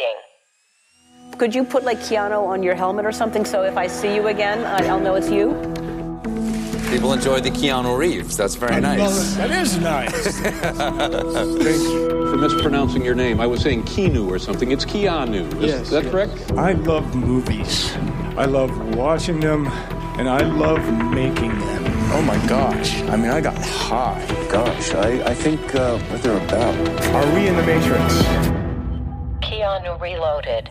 Reloading. 0.00 1.38
Could 1.38 1.54
you 1.54 1.64
put 1.64 1.84
like 1.84 1.98
Keanu 2.00 2.46
on 2.46 2.62
your 2.62 2.74
helmet 2.74 3.04
or 3.06 3.12
something 3.12 3.44
so 3.44 3.62
if 3.62 3.76
I 3.76 3.86
see 3.86 4.14
you 4.14 4.26
again, 4.28 4.64
I'll 4.90 5.00
know 5.00 5.14
it's 5.14 5.30
you? 5.30 5.52
People 6.90 7.12
enjoy 7.12 7.40
the 7.40 7.50
Keanu 7.50 7.96
Reeves. 7.96 8.36
That's 8.36 8.56
very 8.56 8.74
I 8.74 8.80
nice. 8.80 9.34
That 9.36 9.50
is 9.52 9.78
nice. 9.78 10.38
Thank 10.40 11.82
you 11.82 12.30
for 12.30 12.36
mispronouncing 12.36 13.04
your 13.04 13.14
name. 13.14 13.40
I 13.40 13.46
was 13.46 13.62
saying 13.62 13.84
Keanu 13.84 14.28
or 14.28 14.38
something. 14.40 14.72
It's 14.72 14.84
Keanu. 14.84 15.46
Is 15.62 15.70
Yes, 15.70 15.90
that 15.90 16.02
yes. 16.04 16.12
correct? 16.12 16.52
I 16.52 16.72
love 16.72 17.14
movies. 17.14 17.92
I 18.36 18.46
love 18.46 18.96
watching 18.96 19.38
them, 19.38 19.68
and 20.18 20.28
I 20.28 20.40
love 20.44 20.82
making 21.12 21.56
them. 21.60 21.84
Oh 22.12 22.22
my 22.22 22.44
gosh. 22.48 23.00
I 23.02 23.14
mean, 23.16 23.30
I 23.30 23.40
got 23.40 23.56
high. 23.64 24.26
Gosh, 24.50 24.92
I, 24.94 25.22
I 25.30 25.34
think 25.34 25.72
uh, 25.76 25.96
what 25.98 26.22
they're 26.24 26.36
about. 26.44 26.74
Are 27.14 27.34
we 27.34 27.46
in 27.46 27.54
the 27.54 27.62
Matrix? 27.62 28.59
Keanu 29.80 29.96
Reloaded. 29.98 30.70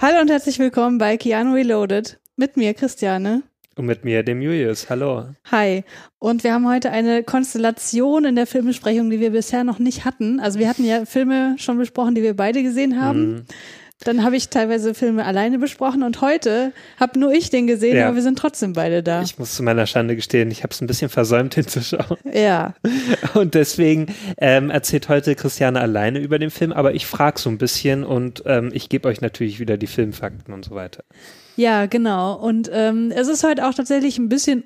Hallo 0.00 0.20
und 0.20 0.28
herzlich 0.28 0.58
willkommen 0.58 0.98
bei 0.98 1.16
Keanu 1.16 1.54
Reloaded. 1.54 2.18
Mit 2.34 2.56
mir, 2.56 2.74
Christiane. 2.74 3.44
Und 3.76 3.86
mit 3.86 4.04
mir, 4.04 4.24
dem 4.24 4.42
Julius. 4.42 4.90
Hallo. 4.90 5.26
Hi. 5.52 5.84
Und 6.18 6.42
wir 6.42 6.52
haben 6.52 6.68
heute 6.68 6.90
eine 6.90 7.22
Konstellation 7.22 8.24
in 8.24 8.34
der 8.34 8.48
Filmbesprechung, 8.48 9.08
die 9.08 9.20
wir 9.20 9.30
bisher 9.30 9.62
noch 9.62 9.78
nicht 9.78 10.04
hatten. 10.04 10.40
Also 10.40 10.58
wir 10.58 10.68
hatten 10.68 10.84
ja 10.84 11.04
Filme 11.04 11.54
schon 11.58 11.78
besprochen, 11.78 12.16
die 12.16 12.24
wir 12.24 12.34
beide 12.34 12.60
gesehen 12.64 13.00
haben. 13.00 13.32
Mhm. 13.32 13.44
Dann 14.04 14.24
habe 14.24 14.34
ich 14.36 14.48
teilweise 14.48 14.94
Filme 14.94 15.24
alleine 15.26 15.58
besprochen 15.58 16.02
und 16.02 16.20
heute 16.22 16.72
habe 16.98 17.18
nur 17.18 17.32
ich 17.32 17.50
den 17.50 17.66
gesehen, 17.66 17.96
Ja. 17.96 18.06
aber 18.06 18.16
wir 18.16 18.22
sind 18.22 18.38
trotzdem 18.38 18.72
beide 18.72 19.02
da. 19.02 19.22
Ich 19.22 19.38
muss 19.38 19.54
zu 19.54 19.62
meiner 19.62 19.86
Schande 19.86 20.16
gestehen, 20.16 20.50
ich 20.50 20.62
habe 20.62 20.72
es 20.72 20.80
ein 20.80 20.86
bisschen 20.86 21.10
versäumt 21.10 21.54
hinzuschauen. 21.56 22.16
ja. 22.32 22.74
Und 23.34 23.54
deswegen 23.54 24.06
ähm, 24.38 24.70
erzählt 24.70 25.08
heute 25.08 25.34
Christiane 25.34 25.80
alleine 25.80 26.18
über 26.18 26.38
den 26.38 26.50
Film, 26.50 26.72
aber 26.72 26.94
ich 26.94 27.06
frage 27.06 27.38
so 27.38 27.50
ein 27.50 27.58
bisschen 27.58 28.04
und 28.04 28.42
ähm, 28.46 28.70
ich 28.72 28.88
gebe 28.88 29.06
euch 29.08 29.20
natürlich 29.20 29.60
wieder 29.60 29.76
die 29.76 29.86
Filmfakten 29.86 30.54
und 30.54 30.64
so 30.64 30.74
weiter. 30.74 31.04
Ja, 31.56 31.84
genau. 31.86 32.34
Und 32.36 32.70
ähm, 32.72 33.12
es 33.14 33.28
ist 33.28 33.44
heute 33.44 33.68
auch 33.68 33.74
tatsächlich 33.74 34.16
ein 34.18 34.30
bisschen 34.30 34.64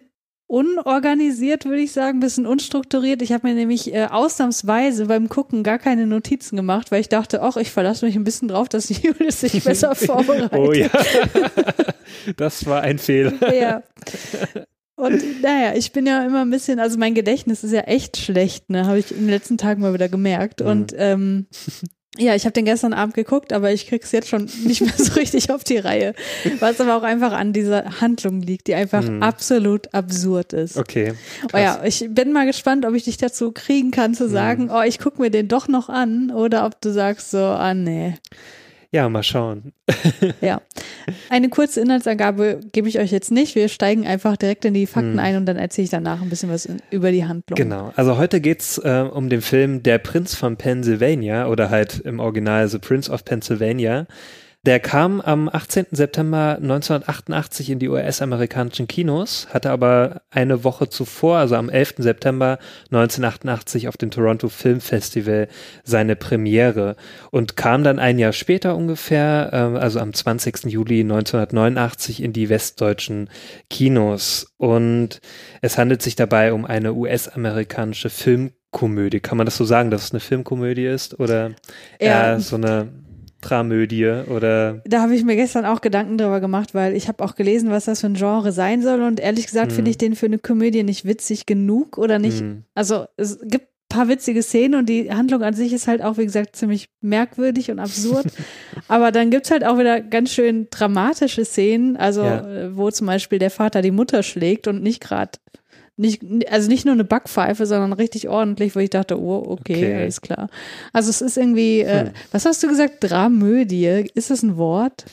unorganisiert, 0.54 1.64
würde 1.64 1.80
ich 1.80 1.90
sagen, 1.90 2.18
ein 2.18 2.20
bisschen 2.20 2.46
unstrukturiert. 2.46 3.22
Ich 3.22 3.32
habe 3.32 3.48
mir 3.48 3.54
nämlich 3.54 3.92
äh, 3.92 4.06
ausnahmsweise 4.06 5.06
beim 5.06 5.28
Gucken 5.28 5.64
gar 5.64 5.80
keine 5.80 6.06
Notizen 6.06 6.54
gemacht, 6.54 6.92
weil 6.92 7.00
ich 7.00 7.08
dachte, 7.08 7.42
ach, 7.42 7.56
ich 7.56 7.72
verlasse 7.72 8.06
mich 8.06 8.14
ein 8.14 8.22
bisschen 8.22 8.46
drauf, 8.46 8.68
dass 8.68 8.88
Julius 9.02 9.40
sich 9.40 9.64
besser 9.64 9.94
vorbereitet. 9.94 10.52
Oh 10.54 10.72
ja. 10.72 10.88
das 12.36 12.64
war 12.66 12.82
ein 12.82 12.98
Fehler. 12.98 13.32
ja. 13.52 13.82
Und 14.94 15.42
naja, 15.42 15.74
ich 15.74 15.90
bin 15.90 16.06
ja 16.06 16.24
immer 16.24 16.42
ein 16.42 16.50
bisschen, 16.50 16.78
also 16.78 16.98
mein 16.98 17.14
Gedächtnis 17.14 17.64
ist 17.64 17.72
ja 17.72 17.80
echt 17.80 18.16
schlecht, 18.16 18.70
ne, 18.70 18.86
habe 18.86 19.00
ich 19.00 19.10
in 19.10 19.18
den 19.18 19.30
letzten 19.30 19.58
Tagen 19.58 19.82
mal 19.82 19.92
wieder 19.92 20.08
gemerkt. 20.08 20.60
Mhm. 20.60 20.66
Und 20.66 20.94
ähm, 20.96 21.46
ja, 22.16 22.34
ich 22.34 22.44
habe 22.44 22.52
den 22.52 22.64
gestern 22.64 22.92
Abend 22.92 23.14
geguckt, 23.14 23.52
aber 23.52 23.72
ich 23.72 23.86
krieg's 23.88 24.12
jetzt 24.12 24.28
schon 24.28 24.48
nicht 24.64 24.80
mehr 24.82 24.92
so 24.96 25.12
richtig 25.20 25.50
auf 25.50 25.64
die 25.64 25.78
Reihe. 25.78 26.14
Was 26.60 26.80
aber 26.80 26.96
auch 26.96 27.02
einfach 27.02 27.32
an 27.32 27.52
dieser 27.52 28.00
Handlung 28.00 28.40
liegt, 28.40 28.66
die 28.68 28.74
einfach 28.74 29.02
Mhm. 29.02 29.22
absolut 29.22 29.92
absurd 29.92 30.52
ist. 30.52 30.76
Okay. 30.76 31.14
Oh 31.52 31.56
ja, 31.58 31.80
ich 31.84 32.06
bin 32.10 32.32
mal 32.32 32.46
gespannt, 32.46 32.86
ob 32.86 32.94
ich 32.94 33.04
dich 33.04 33.16
dazu 33.16 33.50
kriegen 33.52 33.90
kann 33.90 34.12
Mhm. 34.12 34.14
zu 34.16 34.28
sagen, 34.28 34.70
oh, 34.72 34.82
ich 34.82 34.98
gucke 34.98 35.20
mir 35.20 35.30
den 35.30 35.48
doch 35.48 35.66
noch 35.68 35.88
an 35.88 36.30
oder 36.30 36.66
ob 36.66 36.80
du 36.80 36.92
sagst 36.92 37.30
so, 37.32 37.38
ah 37.38 37.74
nee. 37.74 38.14
Ja, 38.94 39.08
mal 39.08 39.24
schauen. 39.24 39.72
Ja. 40.40 40.62
Eine 41.28 41.48
kurze 41.48 41.80
Inhaltsangabe 41.80 42.60
gebe 42.70 42.88
ich 42.88 43.00
euch 43.00 43.10
jetzt 43.10 43.32
nicht. 43.32 43.56
Wir 43.56 43.68
steigen 43.68 44.06
einfach 44.06 44.36
direkt 44.36 44.64
in 44.64 44.72
die 44.72 44.86
Fakten 44.86 45.14
Hm. 45.14 45.18
ein 45.18 45.36
und 45.36 45.46
dann 45.46 45.56
erzähle 45.56 45.84
ich 45.86 45.90
danach 45.90 46.22
ein 46.22 46.30
bisschen 46.30 46.48
was 46.48 46.64
in, 46.64 46.76
über 46.92 47.10
die 47.10 47.24
Handlung. 47.24 47.56
Genau. 47.56 47.92
Also 47.96 48.18
heute 48.18 48.40
geht's 48.40 48.78
äh, 48.78 49.04
um 49.12 49.28
den 49.28 49.40
Film 49.40 49.82
Der 49.82 49.98
Prinz 49.98 50.36
von 50.36 50.56
Pennsylvania 50.56 51.48
oder 51.48 51.70
halt 51.70 51.98
im 52.04 52.20
Original 52.20 52.68
The 52.68 52.78
Prince 52.78 53.10
of 53.10 53.24
Pennsylvania. 53.24 54.06
Der 54.66 54.80
kam 54.80 55.20
am 55.20 55.50
18. 55.50 55.88
September 55.90 56.56
1988 56.56 57.68
in 57.68 57.78
die 57.78 57.88
US-amerikanischen 57.90 58.88
Kinos, 58.88 59.46
hatte 59.50 59.70
aber 59.70 60.22
eine 60.30 60.64
Woche 60.64 60.88
zuvor, 60.88 61.36
also 61.36 61.56
am 61.56 61.68
11. 61.68 61.96
September 61.98 62.58
1988 62.86 63.88
auf 63.88 63.98
dem 63.98 64.10
Toronto 64.10 64.48
Film 64.48 64.80
Festival 64.80 65.48
seine 65.82 66.16
Premiere 66.16 66.96
und 67.30 67.56
kam 67.56 67.84
dann 67.84 67.98
ein 67.98 68.18
Jahr 68.18 68.32
später 68.32 68.74
ungefähr, 68.74 69.50
äh, 69.52 69.78
also 69.78 70.00
am 70.00 70.14
20. 70.14 70.64
Juli 70.64 71.00
1989 71.00 72.22
in 72.22 72.32
die 72.32 72.48
westdeutschen 72.48 73.28
Kinos. 73.68 74.46
Und 74.56 75.20
es 75.60 75.76
handelt 75.76 76.00
sich 76.00 76.16
dabei 76.16 76.54
um 76.54 76.64
eine 76.64 76.94
US-amerikanische 76.94 78.08
Filmkomödie. 78.08 79.20
Kann 79.20 79.36
man 79.36 79.44
das 79.44 79.58
so 79.58 79.66
sagen, 79.66 79.90
dass 79.90 80.04
es 80.04 80.12
eine 80.12 80.20
Filmkomödie 80.20 80.86
ist 80.86 81.20
oder 81.20 81.50
Ja. 82.00 82.32
eher 82.32 82.40
so 82.40 82.56
eine 82.56 83.03
Dramödie 83.48 84.06
oder 84.28 84.82
Da 84.86 85.02
habe 85.02 85.14
ich 85.14 85.24
mir 85.24 85.36
gestern 85.36 85.64
auch 85.64 85.80
Gedanken 85.80 86.18
drüber 86.18 86.40
gemacht, 86.40 86.74
weil 86.74 86.94
ich 86.96 87.08
habe 87.08 87.22
auch 87.24 87.34
gelesen, 87.34 87.70
was 87.70 87.84
das 87.84 88.00
für 88.00 88.06
ein 88.06 88.14
Genre 88.14 88.52
sein 88.52 88.82
soll 88.82 89.02
und 89.02 89.20
ehrlich 89.20 89.46
gesagt 89.46 89.70
Hm. 89.72 89.76
finde 89.76 89.90
ich 89.90 89.98
den 89.98 90.16
für 90.16 90.26
eine 90.26 90.38
Komödie 90.38 90.82
nicht 90.82 91.04
witzig 91.04 91.46
genug 91.46 91.98
oder 91.98 92.18
nicht. 92.18 92.40
Hm. 92.40 92.64
Also 92.74 93.04
es 93.16 93.38
gibt 93.42 93.66
ein 93.66 93.98
paar 94.00 94.08
witzige 94.08 94.42
Szenen 94.42 94.74
und 94.80 94.88
die 94.88 95.12
Handlung 95.12 95.42
an 95.42 95.54
sich 95.54 95.72
ist 95.72 95.86
halt 95.86 96.02
auch, 96.02 96.16
wie 96.18 96.24
gesagt, 96.24 96.56
ziemlich 96.56 96.88
merkwürdig 97.00 97.70
und 97.70 97.78
absurd. 97.78 98.26
Aber 98.88 99.12
dann 99.12 99.30
gibt's 99.30 99.50
halt 99.52 99.64
auch 99.64 99.78
wieder 99.78 100.00
ganz 100.00 100.32
schön 100.32 100.66
dramatische 100.70 101.44
Szenen, 101.44 101.96
also 101.96 102.22
Ja. 102.22 102.38
äh, 102.48 102.76
wo 102.76 102.90
zum 102.90 103.06
Beispiel 103.06 103.38
der 103.38 103.50
Vater 103.50 103.82
die 103.82 103.92
Mutter 103.92 104.22
schlägt 104.24 104.66
und 104.66 104.82
nicht 104.82 105.00
gerade 105.00 105.32
nicht, 105.96 106.22
also 106.50 106.68
nicht 106.68 106.84
nur 106.84 106.94
eine 106.94 107.04
Backpfeife, 107.04 107.66
sondern 107.66 107.92
richtig 107.92 108.28
ordentlich, 108.28 108.74
wo 108.74 108.80
ich 108.80 108.90
dachte, 108.90 109.20
oh, 109.20 109.44
okay, 109.46 109.74
Okay. 109.74 109.94
alles 109.94 110.20
klar. 110.20 110.48
Also 110.92 111.10
es 111.10 111.20
ist 111.20 111.36
irgendwie, 111.36 111.80
äh, 111.80 112.06
Hm. 112.06 112.10
was 112.32 112.44
hast 112.44 112.62
du 112.62 112.68
gesagt, 112.68 112.96
Dramödie? 113.00 114.06
Ist 114.14 114.30
das 114.30 114.42
ein 114.42 114.56
Wort? 114.56 115.04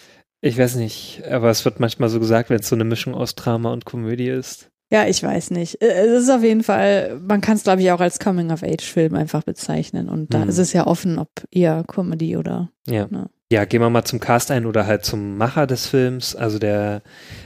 ich 0.44 0.58
weiß 0.58 0.76
nicht, 0.78 1.22
aber 1.30 1.52
es 1.52 1.64
wird 1.66 1.80
manchmal 1.80 2.10
so 2.10 2.20
gesagt, 2.20 2.50
wenn 2.50 2.60
es 2.60 2.68
so 2.68 2.76
eine 2.76 2.84
Mischung 2.84 3.14
aus 3.14 3.36
Drama 3.36 3.72
und 3.72 3.86
Komödie 3.86 4.28
ist. 4.30 4.70
Ja, 4.92 5.06
ich 5.08 5.22
weiß 5.22 5.52
nicht. 5.52 5.82
Äh, 5.84 5.86
Es 6.08 6.24
ist 6.24 6.30
auf 6.32 6.42
jeden 6.44 6.64
Fall, 6.64 7.20
man 7.26 7.42
kann 7.42 7.56
es 7.58 7.64
glaube 7.64 7.82
ich 7.84 7.92
auch 7.92 8.00
als 8.02 8.18
Coming-of-Age-Film 8.20 9.14
einfach 9.16 9.44
bezeichnen 9.44 10.10
und 10.10 10.34
da 10.34 10.40
Mhm. 10.40 10.50
ist 10.50 10.58
es 10.58 10.74
ja 10.74 10.88
offen, 10.88 11.20
ob 11.20 11.30
eher 11.52 11.84
Comedy 11.88 12.38
oder 12.38 12.72
Ja. 12.88 13.08
Ja. 13.12 13.30
Ja, 13.52 13.66
gehen 13.66 13.82
wir 13.82 13.90
mal 13.90 14.06
zum 14.06 14.22
Cast 14.22 14.50
ein 14.50 14.66
oder 14.66 14.88
halt 14.88 15.04
zum 15.04 15.36
Macher 15.36 15.68
des 15.68 15.86
Films. 15.86 16.38
Also 16.38 16.58
der 16.58 17.02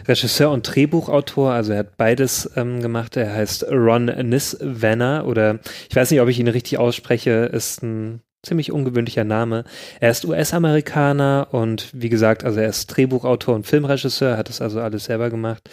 Regisseur 0.07 0.51
und 0.51 0.61
Drehbuchautor, 0.61 1.51
also 1.51 1.73
er 1.73 1.79
hat 1.79 1.97
beides 1.97 2.47
ähm, 2.55 2.79
gemacht. 2.79 3.17
Er 3.17 3.33
heißt 3.33 3.63
Ron 3.71 4.05
Nisvanner 4.05 5.25
oder 5.25 5.57
ich 5.89 5.95
weiß 5.95 6.11
nicht, 6.11 6.21
ob 6.21 6.29
ich 6.29 6.39
ihn 6.39 6.47
richtig 6.47 6.77
ausspreche, 6.77 7.49
ist 7.51 7.81
ein 7.81 8.21
ziemlich 8.43 8.71
ungewöhnlicher 8.71 9.23
Name. 9.23 9.63
Er 9.99 10.11
ist 10.11 10.25
US-Amerikaner 10.25 11.47
und 11.49 11.89
wie 11.91 12.09
gesagt, 12.09 12.43
also 12.43 12.59
er 12.59 12.69
ist 12.69 12.85
Drehbuchautor 12.85 13.55
und 13.55 13.65
Filmregisseur, 13.65 14.37
hat 14.37 14.49
das 14.49 14.61
also 14.61 14.81
alles 14.81 15.05
selber 15.05 15.31
gemacht. 15.31 15.67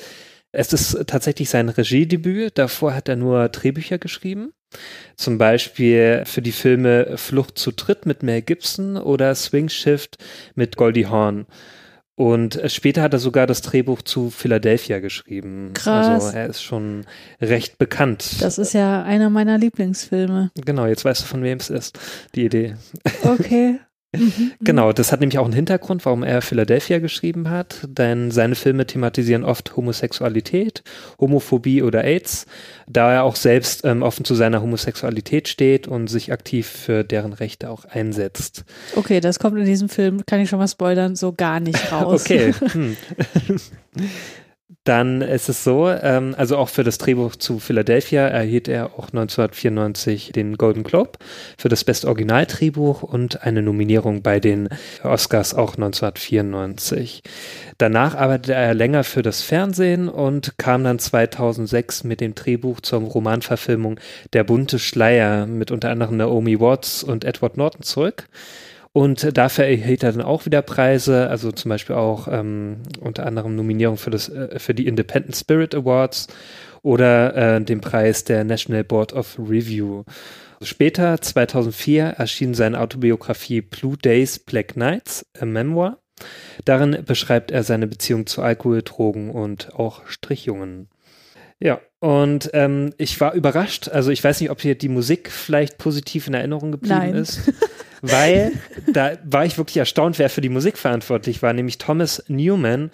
Es 0.51 0.73
ist 0.73 0.97
tatsächlich 1.09 1.51
sein 1.51 1.69
Regiedebüt. 1.69 2.57
Davor 2.57 2.95
hat 2.95 3.11
er 3.11 3.17
nur 3.17 3.51
Drehbücher 3.51 3.99
geschrieben. 3.99 4.55
Zum 5.17 5.39
Beispiel 5.39 6.23
für 6.25 6.43
die 6.43 6.53
Filme 6.53 7.17
Flucht 7.17 7.59
zu 7.59 7.73
Dritt 7.73 8.07
mit 8.07 8.23
Mel 8.23 8.43
Gibson 8.43 8.97
oder 8.97 9.35
Swing 9.35 9.69
Shift 9.69 10.19
mit 10.55 10.77
Goldie 10.77 11.07
Hawn. 11.07 11.47
Und 12.15 12.61
später 12.67 13.03
hat 13.03 13.15
er 13.15 13.19
sogar 13.19 13.47
das 13.47 13.63
Drehbuch 13.63 14.03
zu 14.03 14.31
Philadelphia 14.31 15.01
geschrieben. 15.01 15.71
Krass. 15.75 16.25
Also 16.25 16.37
er 16.37 16.47
ist 16.47 16.63
schon 16.63 17.07
recht 17.41 17.79
bekannt. 17.79 18.43
das 18.43 18.59
ist 18.59 18.75
ja 18.75 19.03
einer 19.03 19.31
meiner 19.31 19.59
Lieblingsfilme. 19.59 20.51
genau, 20.55 20.87
jetzt 20.87 21.05
weißt 21.05 21.23
du, 21.23 21.27
von 21.27 21.43
wem 21.43 21.59
es 21.59 21.71
ist, 21.71 21.99
die 22.35 22.45
Idee. 22.45 22.77
Okay. 23.23 23.81
Mhm. 24.15 24.53
Genau, 24.61 24.93
das 24.93 25.11
hat 25.11 25.21
nämlich 25.21 25.39
auch 25.39 25.45
einen 25.45 25.55
Hintergrund, 25.55 26.05
warum 26.05 26.23
er 26.23 26.43
Philadelphia 26.43 26.99
geschrieben 26.99 27.49
hat, 27.49 27.89
denn 27.89 28.31
seine 28.31 28.55
Filme 28.55 28.87
thematisieren 28.87 29.45
oft 29.45 29.77
Homosexualität, 29.77 30.83
Homophobie 31.19 31.83
oder 31.83 32.05
AIDS, 32.05 32.47
da 32.87 33.13
er 33.15 33.25
auch 33.25 33.37
selbst 33.37 33.85
ähm, 33.85 34.03
offen 34.03 34.25
zu 34.25 34.35
seiner 34.35 34.61
Homosexualität 34.61 35.49
steht 35.49 35.89
und 35.89 36.09
sich 36.09 36.31
aktiv 36.31 36.67
für 36.67 37.05
deren 37.05 37.33
Rechte 37.33 37.71
auch 37.71 37.87
einsetzt. 37.87 38.65
Okay, 38.97 39.21
das 39.21 39.39
kommt 39.39 39.59
in 39.59 39.65
diesem 39.65 39.89
Film, 39.89 40.25
kann 40.27 40.41
ich 40.41 40.51
schon 40.51 40.59
mal 40.59 40.69
spoilern, 40.69 41.17
so 41.17 41.33
gar 41.33 41.61
nicht 41.61 41.93
raus. 41.93 42.23
Okay. 42.23 42.53
Hm. 42.73 42.97
Dann 44.85 45.23
ist 45.23 45.49
es 45.49 45.63
so, 45.63 45.89
ähm, 45.89 46.35
also 46.37 46.57
auch 46.57 46.69
für 46.69 46.83
das 46.83 46.99
Drehbuch 46.99 47.37
zu 47.37 47.61
Philadelphia 47.61 48.27
erhielt 48.27 48.67
er 48.67 48.87
auch 48.99 49.09
1994 49.13 50.33
den 50.33 50.57
Golden 50.57 50.83
Globe 50.83 51.13
für 51.57 51.69
das 51.69 51.85
beste 51.85 52.09
Originaldrehbuch 52.09 53.05
und 53.05 53.45
eine 53.45 53.63
Nominierung 53.63 54.23
bei 54.23 54.41
den 54.41 54.69
Oscars 55.05 55.55
auch 55.55 55.77
1994. 55.77 57.23
Danach 57.79 58.17
arbeitete 58.17 58.55
er 58.55 58.75
länger 58.75 59.05
für 59.05 59.23
das 59.23 59.43
Fernsehen 59.43 60.09
und 60.09 60.59
kam 60.59 60.83
dann 60.83 60.99
2006 60.99 62.03
mit 62.03 62.21
dem 62.21 62.35
Drehbuch 62.35 62.81
zur 62.81 63.03
Romanverfilmung 63.03 64.01
Der 64.33 64.43
bunte 64.43 64.81
Schleier 64.81 65.47
mit 65.47 65.71
unter 65.71 65.91
anderem 65.91 66.17
Naomi 66.17 66.59
Watts 66.59 67.05
und 67.05 67.25
Edward 67.25 67.57
Norton 67.57 67.83
zurück. 67.83 68.27
Und 68.95 69.37
dafür 69.39 69.65
erhielt 69.65 70.03
er 70.03 70.13
dann 70.13 70.21
auch 70.23 70.45
wieder 70.45 70.61
Preise, 70.61 71.29
also 71.31 71.51
zum 71.51 71.71
Beispiel 71.71 71.97
auch 71.97 72.29
ähm, 72.31 72.83
unter 73.01 73.25
anderem 73.27 73.57
Nominierung 73.57 73.97
für, 73.97 74.11
das, 74.11 74.29
äh, 74.29 74.59
für 74.59 74.75
die 74.75 74.87
Independent 74.87 75.35
Spirit 75.35 75.75
Awards 75.75 76.29
oder 76.83 77.35
äh, 77.35 77.65
den 77.65 77.81
Preis 77.81 78.25
der 78.25 78.45
National 78.45 78.85
Board 78.85 79.15
of 79.15 79.39
Review. 79.39 80.05
Später, 80.61 81.21
2004, 81.21 82.05
erschien 82.19 82.55
seine 82.55 82.81
Autobiografie 82.81 83.63
Blue 83.63 83.97
Days, 83.97 84.39
Black 84.39 84.77
Nights, 84.77 85.27
a 85.41 85.47
Memoir. 85.47 85.99
Darin 86.65 87.05
beschreibt 87.05 87.51
er 87.51 87.63
seine 87.63 87.87
Beziehung 87.87 88.27
zu 88.27 88.43
Alkohol, 88.43 88.83
Drogen 88.83 89.31
und 89.31 89.75
auch 89.75 90.07
Strichjungen. 90.07 90.89
Ja, 91.63 91.81
und 92.01 92.51
ähm, 92.55 92.93
ich 92.99 93.21
war 93.21 93.35
überrascht. 93.35 93.89
Also 93.89 94.11
ich 94.11 94.25
weiß 94.25 94.41
nicht, 94.41 94.51
ob 94.51 94.61
hier 94.61 94.75
die 94.75 94.89
Musik 94.89 95.31
vielleicht 95.31 95.79
positiv 95.79 96.27
in 96.27 96.35
Erinnerung 96.35 96.73
geblieben 96.73 96.99
Nein. 96.99 97.15
ist. 97.15 97.53
Weil 98.01 98.51
da 98.93 99.13
war 99.23 99.47
ich 99.47 99.59
wirklich 99.59 99.77
erstaunt, 99.77 100.19
wer 100.19 100.29
für 100.29 100.41
die 100.41 100.49
Musik 100.49 100.77
verantwortlich 100.77 101.41
war, 101.41 101.53
nämlich 101.53 101.79
Thomas 101.79 102.25
Newman. 102.27 102.91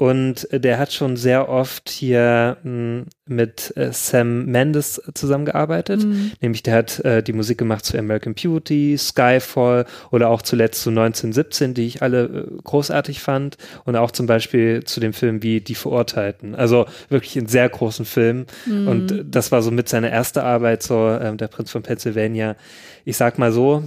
Und 0.00 0.50
äh, 0.50 0.58
der 0.58 0.78
hat 0.78 0.94
schon 0.94 1.18
sehr 1.18 1.50
oft 1.50 1.90
hier 1.90 2.56
mh, 2.62 3.04
mit 3.26 3.76
äh, 3.76 3.92
Sam 3.92 4.46
Mendes 4.46 4.98
zusammengearbeitet. 5.12 6.06
Nämlich 6.40 6.62
der 6.62 6.74
hat 6.74 7.00
äh, 7.00 7.22
die 7.22 7.34
Musik 7.34 7.58
gemacht 7.58 7.84
zu 7.84 7.98
American 7.98 8.32
Beauty, 8.32 8.96
Skyfall 8.96 9.84
oder 10.10 10.30
auch 10.30 10.40
zuletzt 10.40 10.80
zu 10.80 10.88
1917, 10.88 11.74
die 11.74 11.86
ich 11.86 12.00
alle 12.00 12.24
äh, 12.24 12.62
großartig 12.64 13.20
fand. 13.20 13.58
Und 13.84 13.94
auch 13.94 14.10
zum 14.10 14.24
Beispiel 14.24 14.84
zu 14.84 15.00
dem 15.00 15.12
Film 15.12 15.42
wie 15.42 15.60
Die 15.60 15.74
Verurteilten. 15.74 16.54
Also 16.54 16.86
wirklich 17.10 17.36
einen 17.36 17.48
sehr 17.48 17.68
großen 17.68 18.06
Film. 18.06 18.46
Und 18.66 19.12
äh, 19.12 19.24
das 19.26 19.52
war 19.52 19.60
so 19.60 19.70
mit 19.70 19.90
seiner 19.90 20.10
erste 20.10 20.44
Arbeit, 20.44 20.82
so 20.82 21.10
ähm, 21.10 21.36
Der 21.36 21.48
Prinz 21.48 21.70
von 21.70 21.82
Pennsylvania. 21.82 22.56
Ich 23.04 23.18
sag 23.18 23.38
mal 23.38 23.52
so, 23.52 23.84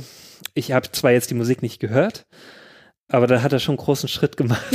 ich 0.53 0.73
habe 0.73 0.91
zwar 0.91 1.09
jetzt 1.09 1.31
die 1.31 1.35
Musik 1.35 1.63
nicht 1.63 1.79
gehört, 1.79 2.27
aber 3.09 3.27
da 3.27 3.41
hat 3.41 3.53
er 3.53 3.59
schon 3.59 3.77
einen 3.77 3.85
großen 3.85 4.09
Schritt 4.09 4.37
gemacht. 4.37 4.63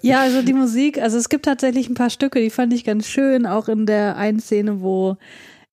Ja, 0.00 0.22
also 0.22 0.42
die 0.42 0.54
Musik, 0.54 1.00
also 1.00 1.18
es 1.18 1.28
gibt 1.28 1.44
tatsächlich 1.44 1.88
ein 1.88 1.94
paar 1.94 2.08
Stücke, 2.10 2.40
die 2.40 2.50
fand 2.50 2.72
ich 2.72 2.84
ganz 2.84 3.06
schön, 3.06 3.44
auch 3.46 3.68
in 3.68 3.84
der 3.86 4.16
einen 4.16 4.40
Szene, 4.40 4.80
wo 4.80 5.16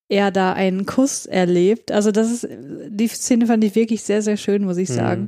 er 0.09 0.31
da 0.31 0.51
einen 0.53 0.85
Kuss 0.85 1.25
erlebt. 1.25 1.91
Also 1.91 2.11
das 2.11 2.29
ist, 2.31 2.47
die 2.89 3.07
Szene 3.07 3.45
fand 3.47 3.63
ich 3.63 3.73
wirklich 3.75 4.03
sehr, 4.03 4.21
sehr 4.21 4.35
schön, 4.37 4.63
muss 4.65 4.77
ich 4.77 4.89
Mhm. 4.89 4.93
sagen. 4.93 5.27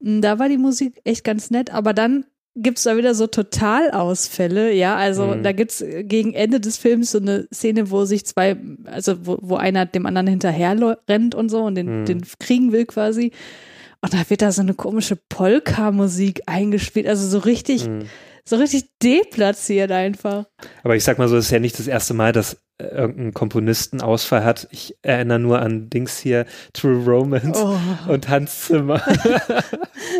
Da 0.00 0.38
war 0.38 0.48
die 0.48 0.58
Musik 0.58 1.00
echt 1.04 1.22
ganz 1.24 1.50
nett, 1.50 1.72
aber 1.72 1.92
dann 1.92 2.24
gibt's 2.56 2.82
da 2.82 2.96
wieder 2.96 3.14
so 3.14 3.26
Totalausfälle, 3.28 4.72
ja, 4.72 4.96
also 4.96 5.26
Mhm. 5.28 5.42
da 5.44 5.52
gibt's 5.52 5.84
gegen 6.02 6.34
Ende 6.34 6.58
des 6.60 6.76
Films 6.76 7.12
so 7.12 7.18
eine 7.18 7.46
Szene, 7.54 7.90
wo 7.90 8.04
sich 8.04 8.26
zwei, 8.26 8.56
also 8.84 9.24
wo, 9.26 9.38
wo 9.40 9.56
einer 9.56 9.86
dem 9.86 10.06
anderen 10.06 10.26
hinterher 10.26 10.98
rennt 11.08 11.34
und 11.34 11.48
so 11.48 11.62
und 11.62 11.76
den, 11.76 12.00
Mhm. 12.00 12.04
den 12.06 12.22
kriegen 12.40 12.72
will 12.72 12.86
quasi. 12.86 13.30
Und 14.02 14.14
da 14.14 14.18
wird 14.28 14.42
da 14.42 14.50
so 14.52 14.62
eine 14.62 14.74
komische 14.74 15.16
Polka-Musik 15.16 16.42
eingespielt, 16.46 17.06
also 17.06 17.26
so 17.28 17.38
richtig, 17.38 17.86
Mhm. 17.86 18.06
so 18.44 18.56
richtig 18.56 18.84
deplatziert 19.02 19.92
einfach. 19.92 20.46
Aber 20.82 20.96
ich 20.96 21.04
sag 21.04 21.18
mal 21.18 21.28
so, 21.28 21.36
es 21.36 21.46
ist 21.46 21.50
ja 21.50 21.58
nicht 21.58 21.78
das 21.78 21.86
erste 21.86 22.14
Mal, 22.14 22.32
dass 22.32 22.56
äh, 22.78 22.84
irgendein 22.84 23.34
Komponist 23.34 23.92
einen 23.92 24.00
Ausfall 24.00 24.42
hat. 24.42 24.66
Ich 24.70 24.96
erinnere 25.02 25.38
nur 25.38 25.60
an 25.60 25.90
Dings 25.90 26.18
hier, 26.18 26.46
True 26.72 27.04
Romance 27.04 27.58
Oh. 27.62 27.78
und 28.10 28.28
Hans 28.30 28.66
Zimmer. 28.66 29.02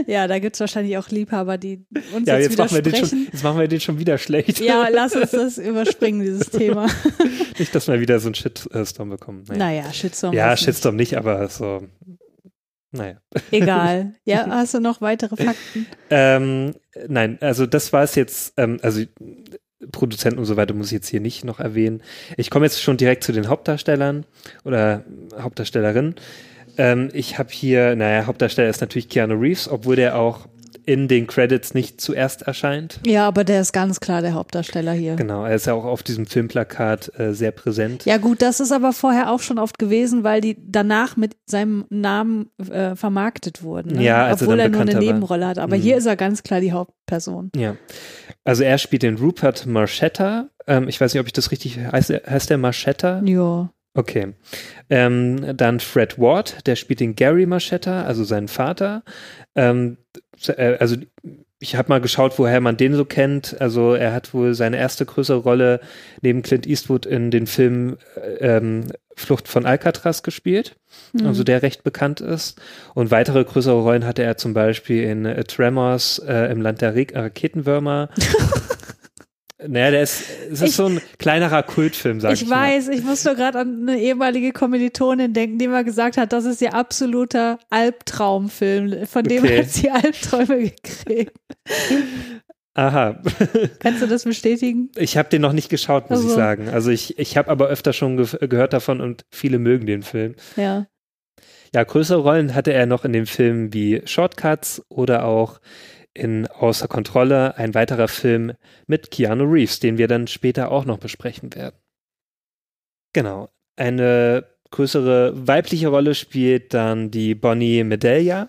Ja, 0.06 0.26
da 0.28 0.38
gibt's 0.38 0.60
wahrscheinlich 0.60 0.96
auch 0.98 1.08
Liebhaber, 1.08 1.58
die 1.58 1.84
uns 2.14 2.26
ja, 2.28 2.36
jetzt, 2.38 2.50
jetzt 2.50 2.58
machen, 2.58 2.74
wir 2.74 2.82
den 2.82 2.94
schon, 3.06 3.26
jetzt 3.32 3.42
machen 3.42 3.58
wir 3.58 3.66
den 3.68 3.80
schon 3.80 3.98
wieder 3.98 4.18
schlecht. 4.18 4.60
Ja, 4.60 4.88
lass 4.92 5.14
uns 5.16 5.30
das 5.30 5.58
überspringen, 5.58 6.20
dieses 6.20 6.50
Thema. 6.50 6.86
nicht, 7.58 7.74
dass 7.74 7.88
wir 7.88 7.98
wieder 8.00 8.18
so 8.20 8.28
einen 8.28 8.34
Shitstorm 8.34 9.10
bekommen. 9.10 9.44
Naja, 9.48 9.82
Naja, 9.82 9.92
Shitstorm. 9.92 10.34
ja. 10.34 10.56
Shitstorm 10.56 10.96
nicht, 10.96 11.16
aber 11.16 11.48
so. 11.48 11.82
Naja. 12.92 13.16
Egal. 13.50 14.14
Ja, 14.24 14.46
hast 14.48 14.74
du 14.74 14.80
noch 14.80 15.00
weitere 15.00 15.36
Fakten? 15.36 15.86
Ähm, 16.10 16.74
nein, 17.08 17.38
also 17.40 17.66
das 17.66 17.92
war 17.92 18.02
es 18.02 18.14
jetzt, 18.14 18.54
ähm, 18.56 18.78
also 18.82 19.02
Produzenten 19.92 20.38
und 20.38 20.44
so 20.44 20.56
weiter 20.56 20.74
muss 20.74 20.88
ich 20.88 20.92
jetzt 20.92 21.08
hier 21.08 21.20
nicht 21.20 21.44
noch 21.44 21.58
erwähnen. 21.58 22.02
Ich 22.36 22.50
komme 22.50 22.66
jetzt 22.66 22.82
schon 22.82 22.96
direkt 22.96 23.24
zu 23.24 23.32
den 23.32 23.48
Hauptdarstellern 23.48 24.26
oder 24.64 25.04
Hauptdarstellerinnen. 25.38 26.16
Ähm, 26.76 27.08
ich 27.12 27.38
habe 27.38 27.50
hier, 27.50 27.96
naja, 27.96 28.26
Hauptdarsteller 28.26 28.68
ist 28.68 28.80
natürlich 28.80 29.08
Keanu 29.08 29.34
Reeves, 29.34 29.68
obwohl 29.68 29.96
der 29.96 30.16
auch 30.16 30.46
in 30.86 31.08
den 31.08 31.26
Credits 31.26 31.74
nicht 31.74 32.00
zuerst 32.00 32.42
erscheint. 32.42 33.00
Ja, 33.06 33.26
aber 33.26 33.44
der 33.44 33.60
ist 33.60 33.72
ganz 33.72 34.00
klar 34.00 34.22
der 34.22 34.34
Hauptdarsteller 34.34 34.92
hier. 34.92 35.16
Genau, 35.16 35.44
er 35.44 35.54
ist 35.54 35.66
ja 35.66 35.74
auch 35.74 35.84
auf 35.84 36.02
diesem 36.02 36.26
Filmplakat 36.26 37.12
äh, 37.18 37.32
sehr 37.32 37.50
präsent. 37.52 38.04
Ja 38.04 38.16
gut, 38.18 38.42
das 38.42 38.60
ist 38.60 38.72
aber 38.72 38.92
vorher 38.92 39.30
auch 39.30 39.40
schon 39.40 39.58
oft 39.58 39.78
gewesen, 39.78 40.24
weil 40.24 40.40
die 40.40 40.56
danach 40.60 41.16
mit 41.16 41.36
seinem 41.46 41.84
Namen 41.90 42.50
äh, 42.70 42.96
vermarktet 42.96 43.62
wurden. 43.62 43.96
Ne? 43.96 44.02
Ja, 44.04 44.26
als 44.26 44.40
er 44.42 44.48
Obwohl 44.48 44.60
er 44.60 44.68
nur 44.68 44.80
eine 44.82 44.94
war. 44.94 45.00
Nebenrolle 45.00 45.46
hat. 45.46 45.58
Aber 45.58 45.76
Mhm. 45.76 45.80
hier 45.82 45.96
ist 45.96 46.06
er 46.06 46.16
ganz 46.16 46.42
klar 46.42 46.60
die 46.60 46.72
Hauptperson. 46.72 47.50
Ja. 47.56 47.76
Also 48.44 48.62
er 48.64 48.78
spielt 48.78 49.02
den 49.02 49.16
Rupert 49.16 49.66
Marchetta. 49.66 50.48
Ähm, 50.66 50.88
ich 50.88 51.00
weiß 51.00 51.12
nicht, 51.14 51.20
ob 51.20 51.26
ich 51.26 51.32
das 51.32 51.50
richtig 51.50 51.78
heißt. 51.78 52.10
er- 52.10 52.22
Heißt 52.30 52.50
der 52.50 52.58
Marchetta? 52.58 53.22
Ja. 53.24 53.70
Okay. 53.94 54.34
Ähm, 54.88 55.56
dann 55.56 55.80
Fred 55.80 56.18
Ward, 56.18 56.66
der 56.66 56.76
spielt 56.76 57.00
den 57.00 57.16
Gary 57.16 57.46
Marchetta, 57.46 58.02
also 58.04 58.24
seinen 58.24 58.48
Vater. 58.48 59.02
Ähm, 59.56 59.96
äh, 60.46 60.76
also 60.78 60.96
ich 61.62 61.76
habe 61.76 61.90
mal 61.90 62.00
geschaut, 62.00 62.38
woher 62.38 62.60
man 62.60 62.76
den 62.78 62.94
so 62.94 63.04
kennt. 63.04 63.60
Also 63.60 63.94
er 63.94 64.12
hat 64.14 64.32
wohl 64.32 64.54
seine 64.54 64.78
erste 64.78 65.04
größere 65.04 65.38
Rolle 65.38 65.80
neben 66.22 66.42
Clint 66.42 66.66
Eastwood 66.66 67.04
in 67.04 67.30
den 67.30 67.46
Film 67.46 67.98
äh, 68.16 68.56
ähm, 68.56 68.86
Flucht 69.14 69.48
von 69.48 69.66
Alcatraz 69.66 70.22
gespielt, 70.22 70.76
Mhm. 71.12 71.26
also 71.26 71.44
der 71.44 71.62
recht 71.62 71.84
bekannt 71.84 72.20
ist. 72.22 72.58
Und 72.94 73.10
weitere 73.10 73.44
größere 73.44 73.82
Rollen 73.82 74.06
hatte 74.06 74.22
er 74.22 74.38
zum 74.38 74.54
Beispiel 74.54 75.02
in 75.02 75.26
äh, 75.26 75.44
Tremors, 75.44 76.18
äh, 76.20 76.50
im 76.50 76.62
Land 76.62 76.80
der 76.80 76.96
Ra 76.96 77.02
Raketenwürmer. 77.12 78.08
naja, 79.68 79.90
der 79.90 80.02
ist, 80.02 80.22
es 80.50 80.60
ist 80.60 80.70
Ich- 80.70 80.76
so 80.76 80.86
ein 80.86 81.00
kleinerer 81.18 81.62
Kultfilm, 81.62 82.20
sag 82.20 82.32
ich, 82.32 82.42
Ich 82.42 82.48
mal. 82.48 82.68
weiß, 82.68 82.88
ich 82.88 83.02
muss 83.02 83.24
nur 83.24 83.34
gerade 83.34 83.58
an 83.60 83.88
eine 83.88 84.00
ehemalige 84.00 84.52
Kommilitonin 84.52 85.32
denken, 85.32 85.58
die 85.58 85.68
mal 85.68 85.84
gesagt 85.84 86.16
hat, 86.16 86.32
das 86.32 86.44
ist 86.44 86.62
ihr 86.62 86.74
absoluter 86.74 87.58
Albtraumfilm. 87.70 89.06
Von 89.06 89.24
dem 89.24 89.44
Okay. 89.44 89.58
hat 89.62 89.70
sie 89.70 89.90
Albträume 89.90 90.70
gekriegt. 90.70 91.32
Aha. 92.74 93.20
Kannst 93.80 94.00
du 94.00 94.06
das 94.06 94.24
bestätigen? 94.24 94.90
Ich 94.96 95.16
habe 95.16 95.28
den 95.28 95.42
noch 95.42 95.52
nicht 95.52 95.68
geschaut, 95.68 96.08
muss 96.08 96.20
ich 96.20 96.26
Also. 96.26 96.36
sagen. 96.36 96.68
Also 96.68 96.90
ich, 96.90 97.18
ich 97.18 97.36
habe 97.36 97.50
aber 97.50 97.66
öfter 97.68 97.92
schon 97.92 98.16
ge 98.16 98.26
gehört 98.48 98.72
davon 98.72 99.00
und 99.00 99.24
viele 99.30 99.58
mögen 99.58 99.86
den 99.86 100.02
Film. 100.02 100.34
Ja. 100.56 100.86
Ja, 101.74 101.84
größere 101.84 102.20
Rollen 102.20 102.54
hatte 102.54 102.72
er 102.72 102.86
noch 102.86 103.04
in 103.04 103.12
den 103.12 103.26
Filmen 103.26 103.72
wie 103.72 104.02
Shortcuts 104.04 104.82
oder 104.88 105.24
auch 105.24 105.60
in 106.14 106.46
Außer 106.46 106.88
Kontrolle, 106.88 107.56
ein 107.56 107.74
weiterer 107.74 108.08
Film 108.08 108.52
mit 108.86 109.10
Keanu 109.10 109.44
Reeves, 109.44 109.80
den 109.80 109.98
wir 109.98 110.08
dann 110.08 110.26
später 110.26 110.70
auch 110.70 110.84
noch 110.84 110.98
besprechen 110.98 111.54
werden. 111.54 111.76
Genau. 113.12 113.50
Eine 113.76 114.44
größere 114.70 115.46
weibliche 115.46 115.88
Rolle 115.88 116.14
spielt 116.14 116.74
dann 116.74 117.10
die 117.10 117.34
Bonnie 117.34 117.84
Medelia. 117.84 118.48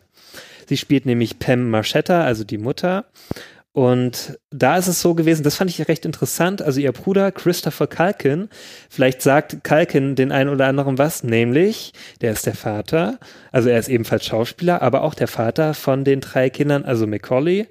Sie 0.68 0.78
spielt 0.78 1.06
nämlich 1.06 1.40
Pam 1.40 1.70
Marchetta, 1.70 2.24
also 2.24 2.44
die 2.44 2.58
Mutter. 2.58 3.06
Und 3.74 4.38
da 4.50 4.76
ist 4.76 4.88
es 4.88 5.02
so 5.02 5.16
gewesen, 5.16 5.44
das 5.44 5.56
fand 5.56 5.70
ich 5.70 5.88
recht 5.88 6.06
interessant. 6.06 6.62
Also 6.62 6.82
ihr 6.82 6.92
Bruder 6.92 7.32
Christopher 7.32 7.88
Culkin, 7.88 8.50
vielleicht 8.90 9.22
sagt 9.22 9.64
Culkin 9.64 10.16
den 10.16 10.34
einen 10.34 10.50
oder 10.50 10.68
anderen 10.68 10.98
was, 10.98 11.24
nämlich, 11.24 11.94
der 12.20 12.34
ist 12.34 12.46
der 12.46 12.56
Vater, 12.56 13.18
also 13.52 13.70
er 13.70 13.80
ist 13.80 13.88
ebenfalls 13.88 14.26
Schauspieler, 14.26 14.82
aber 14.82 15.04
auch 15.04 15.14
der 15.14 15.30
Vater 15.30 15.74
von 15.74 16.04
den 16.04 16.20
drei 16.20 16.50
Kindern, 16.50 16.84
also 16.84 17.08
Macaulay, 17.08 17.68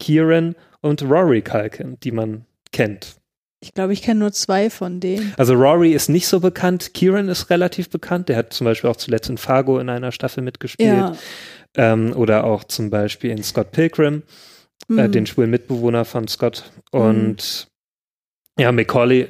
Kieran 0.00 0.56
und 0.80 1.02
Rory 1.02 1.42
Culkin, 1.42 1.98
die 2.02 2.10
man 2.10 2.46
kennt. 2.72 3.16
Ich 3.60 3.72
glaube, 3.72 3.92
ich 3.92 4.02
kenne 4.02 4.20
nur 4.20 4.32
zwei 4.32 4.68
von 4.68 5.00
denen. 5.00 5.32
Also 5.38 5.54
Rory 5.54 5.92
ist 5.92 6.08
nicht 6.08 6.26
so 6.26 6.40
bekannt, 6.40 6.94
Kieran 6.94 7.28
ist 7.28 7.48
relativ 7.48 7.88
bekannt, 7.90 8.28
der 8.28 8.36
hat 8.36 8.52
zum 8.52 8.64
Beispiel 8.64 8.90
auch 8.90 8.96
zuletzt 8.96 9.30
in 9.30 9.38
Fargo 9.38 9.78
in 9.78 9.88
einer 9.88 10.10
Staffel 10.10 10.42
mitgespielt. 10.42 10.90
Ja. 10.90 11.12
Ähm, 11.76 12.12
oder 12.14 12.44
auch 12.44 12.64
zum 12.64 12.90
Beispiel 12.90 13.30
in 13.30 13.42
Scott 13.42 13.70
Pilgrim, 13.70 14.24
äh, 14.90 15.08
Mhm. 15.08 15.12
den 15.12 15.26
schwulen 15.26 15.50
Mitbewohner 15.50 16.04
von 16.04 16.28
Scott. 16.28 16.70
Und 16.90 17.68
ja, 18.58 18.70
Macaulay, 18.72 19.28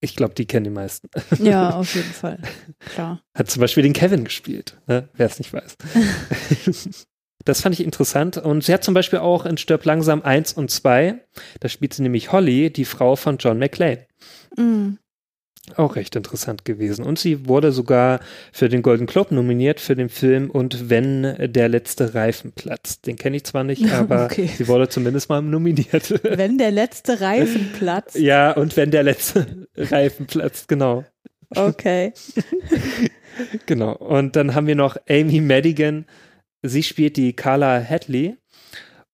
ich 0.00 0.14
glaube, 0.16 0.34
die 0.34 0.46
kennen 0.46 0.64
die 0.64 0.70
meisten. 0.70 1.08
Ja, 1.42 1.70
auf 1.74 1.94
jeden 1.94 2.12
Fall. 2.12 2.38
Klar. 2.94 3.20
Hat 3.36 3.50
zum 3.50 3.60
Beispiel 3.60 3.82
den 3.82 3.92
Kevin 3.92 4.24
gespielt, 4.24 4.76
ne? 4.86 5.08
wer 5.14 5.26
es 5.26 5.38
nicht 5.38 5.52
weiß. 5.52 5.76
das 7.44 7.60
fand 7.62 7.74
ich 7.78 7.84
interessant. 7.84 8.36
Und 8.36 8.64
sie 8.64 8.72
hat 8.74 8.84
zum 8.84 8.94
Beispiel 8.94 9.18
auch 9.20 9.46
in 9.46 9.56
Stirb 9.56 9.84
langsam 9.84 10.22
1 10.22 10.52
und 10.52 10.70
2, 10.70 11.18
da 11.60 11.68
spielt 11.68 11.94
sie 11.94 12.02
nämlich 12.02 12.30
Holly, 12.32 12.70
die 12.72 12.84
Frau 12.84 13.16
von 13.16 13.38
John 13.38 13.58
McClane. 13.58 14.06
Mhm. 14.56 14.98
Auch 15.76 15.96
recht 15.96 16.16
interessant 16.16 16.64
gewesen. 16.64 17.04
Und 17.04 17.18
sie 17.18 17.46
wurde 17.48 17.72
sogar 17.72 18.20
für 18.52 18.68
den 18.68 18.82
Golden 18.82 19.06
Globe 19.06 19.34
nominiert 19.34 19.80
für 19.80 19.94
den 19.94 20.08
Film 20.08 20.50
Und 20.50 20.88
wenn 20.90 21.22
der 21.52 21.68
letzte 21.68 22.14
Reifen 22.14 22.52
platzt. 22.52 23.06
Den 23.06 23.16
kenne 23.16 23.36
ich 23.36 23.44
zwar 23.44 23.64
nicht, 23.64 23.90
aber 23.92 24.24
Okay. 24.26 24.48
sie 24.56 24.68
wurde 24.68 24.88
zumindest 24.88 25.28
mal 25.28 25.42
nominiert. 25.42 26.10
Wenn 26.22 26.58
der 26.58 26.70
letzte 26.70 27.20
Reifen 27.20 27.72
platzt. 27.78 28.16
ja, 28.16 28.52
und 28.52 28.76
wenn 28.76 28.90
der 28.90 29.02
letzte 29.02 29.66
Reifen 29.76 30.26
platzt, 30.26 30.68
genau. 30.68 31.04
Okay. 31.54 32.12
Genau. 33.66 33.92
Und 33.94 34.36
dann 34.36 34.54
haben 34.54 34.66
wir 34.66 34.74
noch 34.74 34.96
Amy 35.08 35.40
Madigan. 35.40 36.06
Sie 36.62 36.82
spielt 36.82 37.16
die 37.16 37.34
Carla 37.34 37.82
Hadley. 37.82 38.36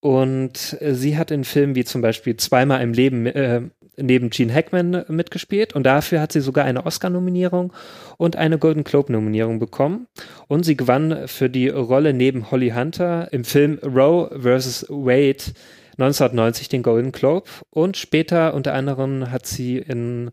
Und 0.01 0.77
sie 0.81 1.17
hat 1.17 1.31
in 1.31 1.45
Filmen 1.45 1.75
wie 1.75 1.85
zum 1.85 2.03
Beispiel 2.03 2.37
Zweimal 2.37 2.83
im 2.83 2.93
Leben 2.93 3.27
äh, 3.27 3.63
neben 3.97 4.31
Gene 4.31 4.53
Hackman 4.53 5.05
mitgespielt 5.09 5.75
und 5.75 5.85
dafür 5.85 6.21
hat 6.21 6.33
sie 6.33 6.41
sogar 6.41 6.65
eine 6.65 6.87
Oscar-Nominierung 6.87 7.73
und 8.17 8.37
eine 8.37 8.59
Golden 8.59 8.85
Globe-Nominierung 8.85 9.59
bekommen. 9.59 10.07
Und 10.49 10.65
sie 10.65 10.77
gewann 10.77 11.27
für 11.29 11.51
die 11.51 11.69
Rolle 11.69 12.13
neben 12.13 12.51
Holly 12.51 12.71
Hunter 12.71 13.33
im 13.33 13.45
Film 13.45 13.79
Roe 13.83 14.31
vs. 14.41 14.87
Wade 14.89 15.45
1990 15.99 16.69
den 16.69 16.83
Golden 16.83 17.13
Globe 17.13 17.49
und 17.71 17.97
später 17.97 18.55
unter 18.55 18.75
anderem 18.75 19.31
hat 19.31 19.47
sie 19.47 19.79
in 19.79 20.31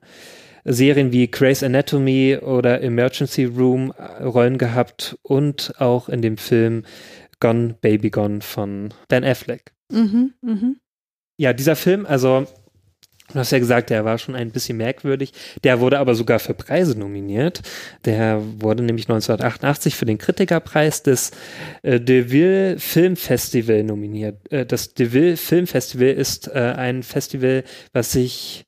Serien 0.63 1.12
wie 1.12 1.30
Grey's 1.30 1.63
Anatomy 1.63 2.38
oder 2.38 2.82
Emergency 2.82 3.46
Room 3.46 3.94
äh, 3.98 4.24
Rollen 4.24 4.58
gehabt 4.58 5.18
und 5.24 5.74
auch 5.80 6.10
in 6.10 6.22
dem 6.22 6.38
Film 6.38 6.84
Gone 7.39 7.75
Baby 7.82 8.10
Gone 8.10 8.41
von 8.41 8.94
Dan 9.08 9.24
Affleck. 9.24 9.74
Mhm, 9.91 10.34
mhm. 10.41 10.77
Ja, 11.38 11.53
dieser 11.53 11.75
Film, 11.75 12.06
also 12.06 12.46
Du 13.33 13.39
hast 13.39 13.51
ja 13.51 13.59
gesagt, 13.59 13.89
der 13.89 14.05
war 14.05 14.17
schon 14.17 14.35
ein 14.35 14.51
bisschen 14.51 14.77
merkwürdig. 14.77 15.33
Der 15.63 15.79
wurde 15.79 16.00
aber 16.00 16.15
sogar 16.15 16.39
für 16.39 16.53
Preise 16.53 16.97
nominiert. 16.97 17.61
Der 18.05 18.41
wurde 18.59 18.83
nämlich 18.83 19.05
1988 19.05 19.95
für 19.95 20.05
den 20.05 20.17
Kritikerpreis 20.17 21.03
des 21.03 21.31
äh, 21.83 22.00
Deville 22.00 22.77
Film 22.79 23.15
Festival 23.15 23.83
nominiert. 23.83 24.51
Äh, 24.51 24.65
das 24.65 24.93
Deville 24.93 25.38
Film 25.38 25.67
Festival 25.67 26.09
ist 26.09 26.47
äh, 26.47 26.73
ein 26.77 27.03
Festival, 27.03 27.63
was 27.93 28.11
sich 28.11 28.65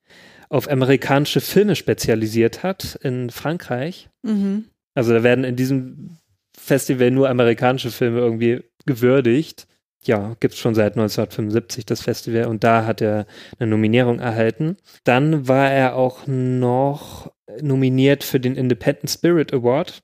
auf 0.50 0.70
amerikanische 0.70 1.42
Filme 1.42 1.76
spezialisiert 1.76 2.64
hat 2.64 3.00
in 3.02 3.30
Frankreich. 3.32 4.10
Mhm. 4.22 4.66
Also 4.94 5.14
da 5.14 5.24
werden 5.24 5.44
in 5.44 5.56
diesem 5.56 6.18
Festival 6.56 7.12
nur 7.12 7.30
amerikanische 7.30 7.90
Filme 7.90 8.20
irgendwie 8.20 8.62
gewürdigt 8.86 9.68
ja, 10.08 10.36
gibt 10.40 10.54
es 10.54 10.60
schon 10.60 10.76
seit 10.76 10.94
1975 10.94 11.86
das 11.86 12.02
Festival 12.02 12.46
und 12.46 12.64
da 12.64 12.86
hat 12.86 13.02
er 13.02 13.26
eine 13.60 13.70
Nominierung 13.70 14.20
erhalten. 14.20 14.78
Dann 15.04 15.48
war 15.48 15.72
er 15.72 15.96
auch 15.96 16.28
noch 16.28 17.32
nominiert 17.62 18.24
für 18.24 18.40
den 18.40 18.56
Independent 18.56 19.10
Spirit 19.10 19.54
Award. 19.54 20.02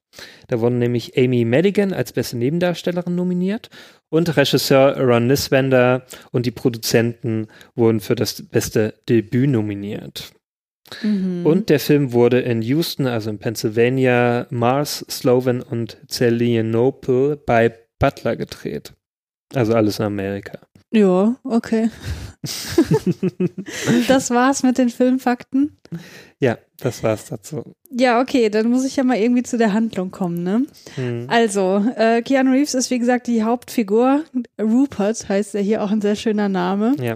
Da 0.47 0.59
wurden 0.59 0.79
nämlich 0.79 1.17
Amy 1.17 1.45
Madigan 1.45 1.93
als 1.93 2.13
beste 2.13 2.37
Nebendarstellerin 2.37 3.15
nominiert 3.15 3.69
und 4.09 4.35
Regisseur 4.35 4.99
Ron 4.99 5.27
Nisbender 5.27 6.05
und 6.31 6.45
die 6.45 6.51
Produzenten 6.51 7.47
wurden 7.75 7.99
für 7.99 8.15
das 8.15 8.41
beste 8.47 8.95
Debüt 9.07 9.49
nominiert. 9.49 10.31
Mhm. 11.03 11.45
Und 11.45 11.69
der 11.69 11.79
Film 11.79 12.13
wurde 12.13 12.39
in 12.39 12.61
Houston, 12.61 13.07
also 13.07 13.29
in 13.29 13.39
Pennsylvania, 13.39 14.47
Mars, 14.49 15.05
Sloven 15.09 15.61
und 15.61 15.97
Zelienople 16.07 17.37
bei 17.37 17.73
Butler 17.99 18.35
gedreht. 18.35 18.93
Also 19.53 19.73
alles 19.73 19.99
in 19.99 20.05
Amerika. 20.05 20.59
Ja, 20.91 21.35
okay. 21.43 21.89
das 24.07 24.31
war's 24.31 24.63
mit 24.63 24.77
den 24.77 24.89
Filmfakten. 24.89 25.77
Ja, 26.39 26.57
das 26.79 27.03
war's 27.03 27.25
dazu. 27.25 27.75
Ja, 27.91 28.21
okay, 28.21 28.49
dann 28.49 28.69
muss 28.69 28.85
ich 28.85 28.95
ja 28.95 29.03
mal 29.03 29.17
irgendwie 29.17 29.43
zu 29.43 29.57
der 29.57 29.73
Handlung 29.73 30.09
kommen, 30.09 30.41
ne? 30.43 30.65
Hm. 30.95 31.25
Also, 31.27 31.85
äh, 31.95 32.21
Keanu 32.21 32.51
Reeves 32.51 32.73
ist 32.73 32.89
wie 32.91 32.99
gesagt 32.99 33.27
die 33.27 33.43
Hauptfigur. 33.43 34.23
Rupert 34.59 35.27
heißt 35.27 35.55
er 35.55 35.61
hier 35.61 35.83
auch 35.83 35.91
ein 35.91 36.01
sehr 36.01 36.15
schöner 36.15 36.49
Name. 36.49 36.95
Ja. 36.99 37.15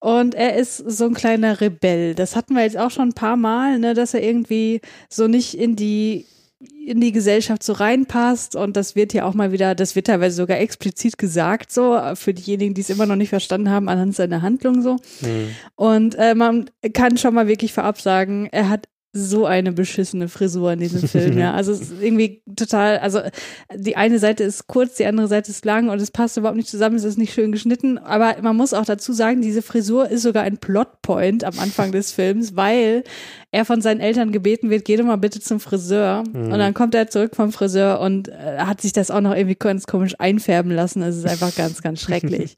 Und 0.00 0.34
er 0.34 0.54
ist 0.56 0.76
so 0.76 1.06
ein 1.06 1.14
kleiner 1.14 1.60
Rebell. 1.60 2.14
Das 2.14 2.36
hatten 2.36 2.54
wir 2.54 2.62
jetzt 2.62 2.78
auch 2.78 2.90
schon 2.90 3.08
ein 3.08 3.14
paar 3.14 3.36
Mal, 3.36 3.78
ne, 3.78 3.94
dass 3.94 4.14
er 4.14 4.22
irgendwie 4.22 4.80
so 5.08 5.26
nicht 5.26 5.54
in 5.54 5.74
die 5.74 6.26
in 6.60 7.00
die 7.00 7.12
Gesellschaft 7.12 7.62
so 7.62 7.72
reinpasst 7.72 8.56
und 8.56 8.76
das 8.76 8.96
wird 8.96 9.12
ja 9.12 9.24
auch 9.24 9.34
mal 9.34 9.52
wieder, 9.52 9.76
das 9.76 9.94
wird 9.94 10.08
teilweise 10.08 10.36
sogar 10.36 10.58
explizit 10.58 11.16
gesagt, 11.16 11.70
so 11.70 12.00
für 12.14 12.34
diejenigen, 12.34 12.74
die 12.74 12.80
es 12.80 12.90
immer 12.90 13.06
noch 13.06 13.14
nicht 13.14 13.28
verstanden 13.28 13.70
haben, 13.70 13.88
anhand 13.88 14.16
seiner 14.16 14.42
Handlung 14.42 14.82
so. 14.82 14.96
Hm. 15.20 15.50
Und 15.76 16.14
äh, 16.16 16.34
man 16.34 16.68
kann 16.92 17.16
schon 17.16 17.34
mal 17.34 17.46
wirklich 17.46 17.72
vorab 17.72 18.00
sagen, 18.00 18.48
er 18.50 18.68
hat 18.68 18.88
so 19.12 19.46
eine 19.46 19.72
beschissene 19.72 20.28
Frisur 20.28 20.72
in 20.72 20.80
diesem 20.80 21.08
Film, 21.08 21.38
ja. 21.38 21.54
Also 21.54 21.72
es 21.72 21.80
ist 21.80 22.02
irgendwie 22.02 22.42
total, 22.56 22.98
also 22.98 23.20
die 23.74 23.96
eine 23.96 24.18
Seite 24.18 24.44
ist 24.44 24.66
kurz, 24.66 24.96
die 24.96 25.06
andere 25.06 25.28
Seite 25.28 25.50
ist 25.50 25.64
lang 25.64 25.88
und 25.88 26.00
es 26.00 26.10
passt 26.10 26.36
überhaupt 26.36 26.56
nicht 26.56 26.68
zusammen, 26.68 26.96
es 26.96 27.04
ist 27.04 27.16
nicht 27.16 27.32
schön 27.32 27.50
geschnitten. 27.50 27.98
Aber 27.98 28.36
man 28.42 28.56
muss 28.56 28.74
auch 28.74 28.84
dazu 28.84 29.12
sagen, 29.12 29.40
diese 29.40 29.62
Frisur 29.62 30.10
ist 30.10 30.22
sogar 30.22 30.42
ein 30.42 30.58
Plotpoint 30.58 31.44
am 31.44 31.58
Anfang 31.58 31.90
des 31.90 32.12
Films, 32.12 32.54
weil 32.54 33.02
er 33.50 33.64
von 33.64 33.80
seinen 33.80 34.00
Eltern 34.00 34.30
gebeten 34.30 34.68
wird, 34.68 34.84
geh 34.84 34.96
doch 34.96 35.04
mal 35.06 35.16
bitte 35.16 35.40
zum 35.40 35.58
Friseur. 35.58 36.22
Mhm. 36.32 36.52
Und 36.52 36.58
dann 36.58 36.74
kommt 36.74 36.94
er 36.94 37.08
zurück 37.08 37.34
vom 37.34 37.50
Friseur 37.50 37.98
und 38.00 38.28
äh, 38.28 38.58
hat 38.58 38.80
sich 38.82 38.92
das 38.92 39.10
auch 39.10 39.22
noch 39.22 39.34
irgendwie 39.34 39.56
ganz 39.56 39.86
komisch 39.86 40.14
einfärben 40.18 40.70
lassen. 40.70 41.02
Es 41.02 41.16
ist 41.16 41.26
einfach 41.26 41.54
ganz, 41.54 41.80
ganz 41.82 42.00
schrecklich. 42.00 42.56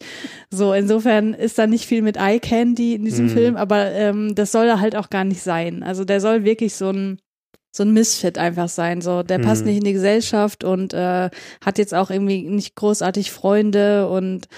so, 0.51 0.73
insofern 0.73 1.33
ist 1.35 1.59
da 1.59 1.67
nicht 1.69 1.87
viel 1.87 2.03
mit 2.03 2.17
Eye 2.17 2.41
Candy 2.41 2.95
in 2.95 3.05
diesem 3.05 3.27
Mhm. 3.27 3.31
Film, 3.31 3.57
aber 3.57 3.93
ähm, 3.93 4.35
das 4.35 4.51
soll 4.51 4.67
er 4.67 4.81
halt 4.81 4.97
auch 4.97 5.11
gar 5.11 5.25
nicht 5.25 5.43
sein. 5.43 5.83
Also 5.85 6.05
der 6.05 6.21
soll 6.21 6.45
wirklich 6.45 6.75
so 6.75 6.91
ein 6.91 7.19
so 7.73 7.85
ein 7.85 7.93
Misfit 7.93 8.37
einfach 8.37 8.69
sein. 8.69 9.01
So, 9.01 9.23
der 9.23 9.39
passt 9.39 9.63
Mhm. 9.63 9.69
nicht 9.69 9.79
in 9.79 9.85
die 9.85 9.93
Gesellschaft 9.93 10.65
und 10.65 10.93
äh, 10.93 11.31
hat 11.65 11.79
jetzt 11.79 11.95
auch 11.95 12.11
irgendwie 12.11 12.43
nicht 12.49 12.75
großartig 12.75 13.31
Freunde 13.31 14.09
und 14.09 14.49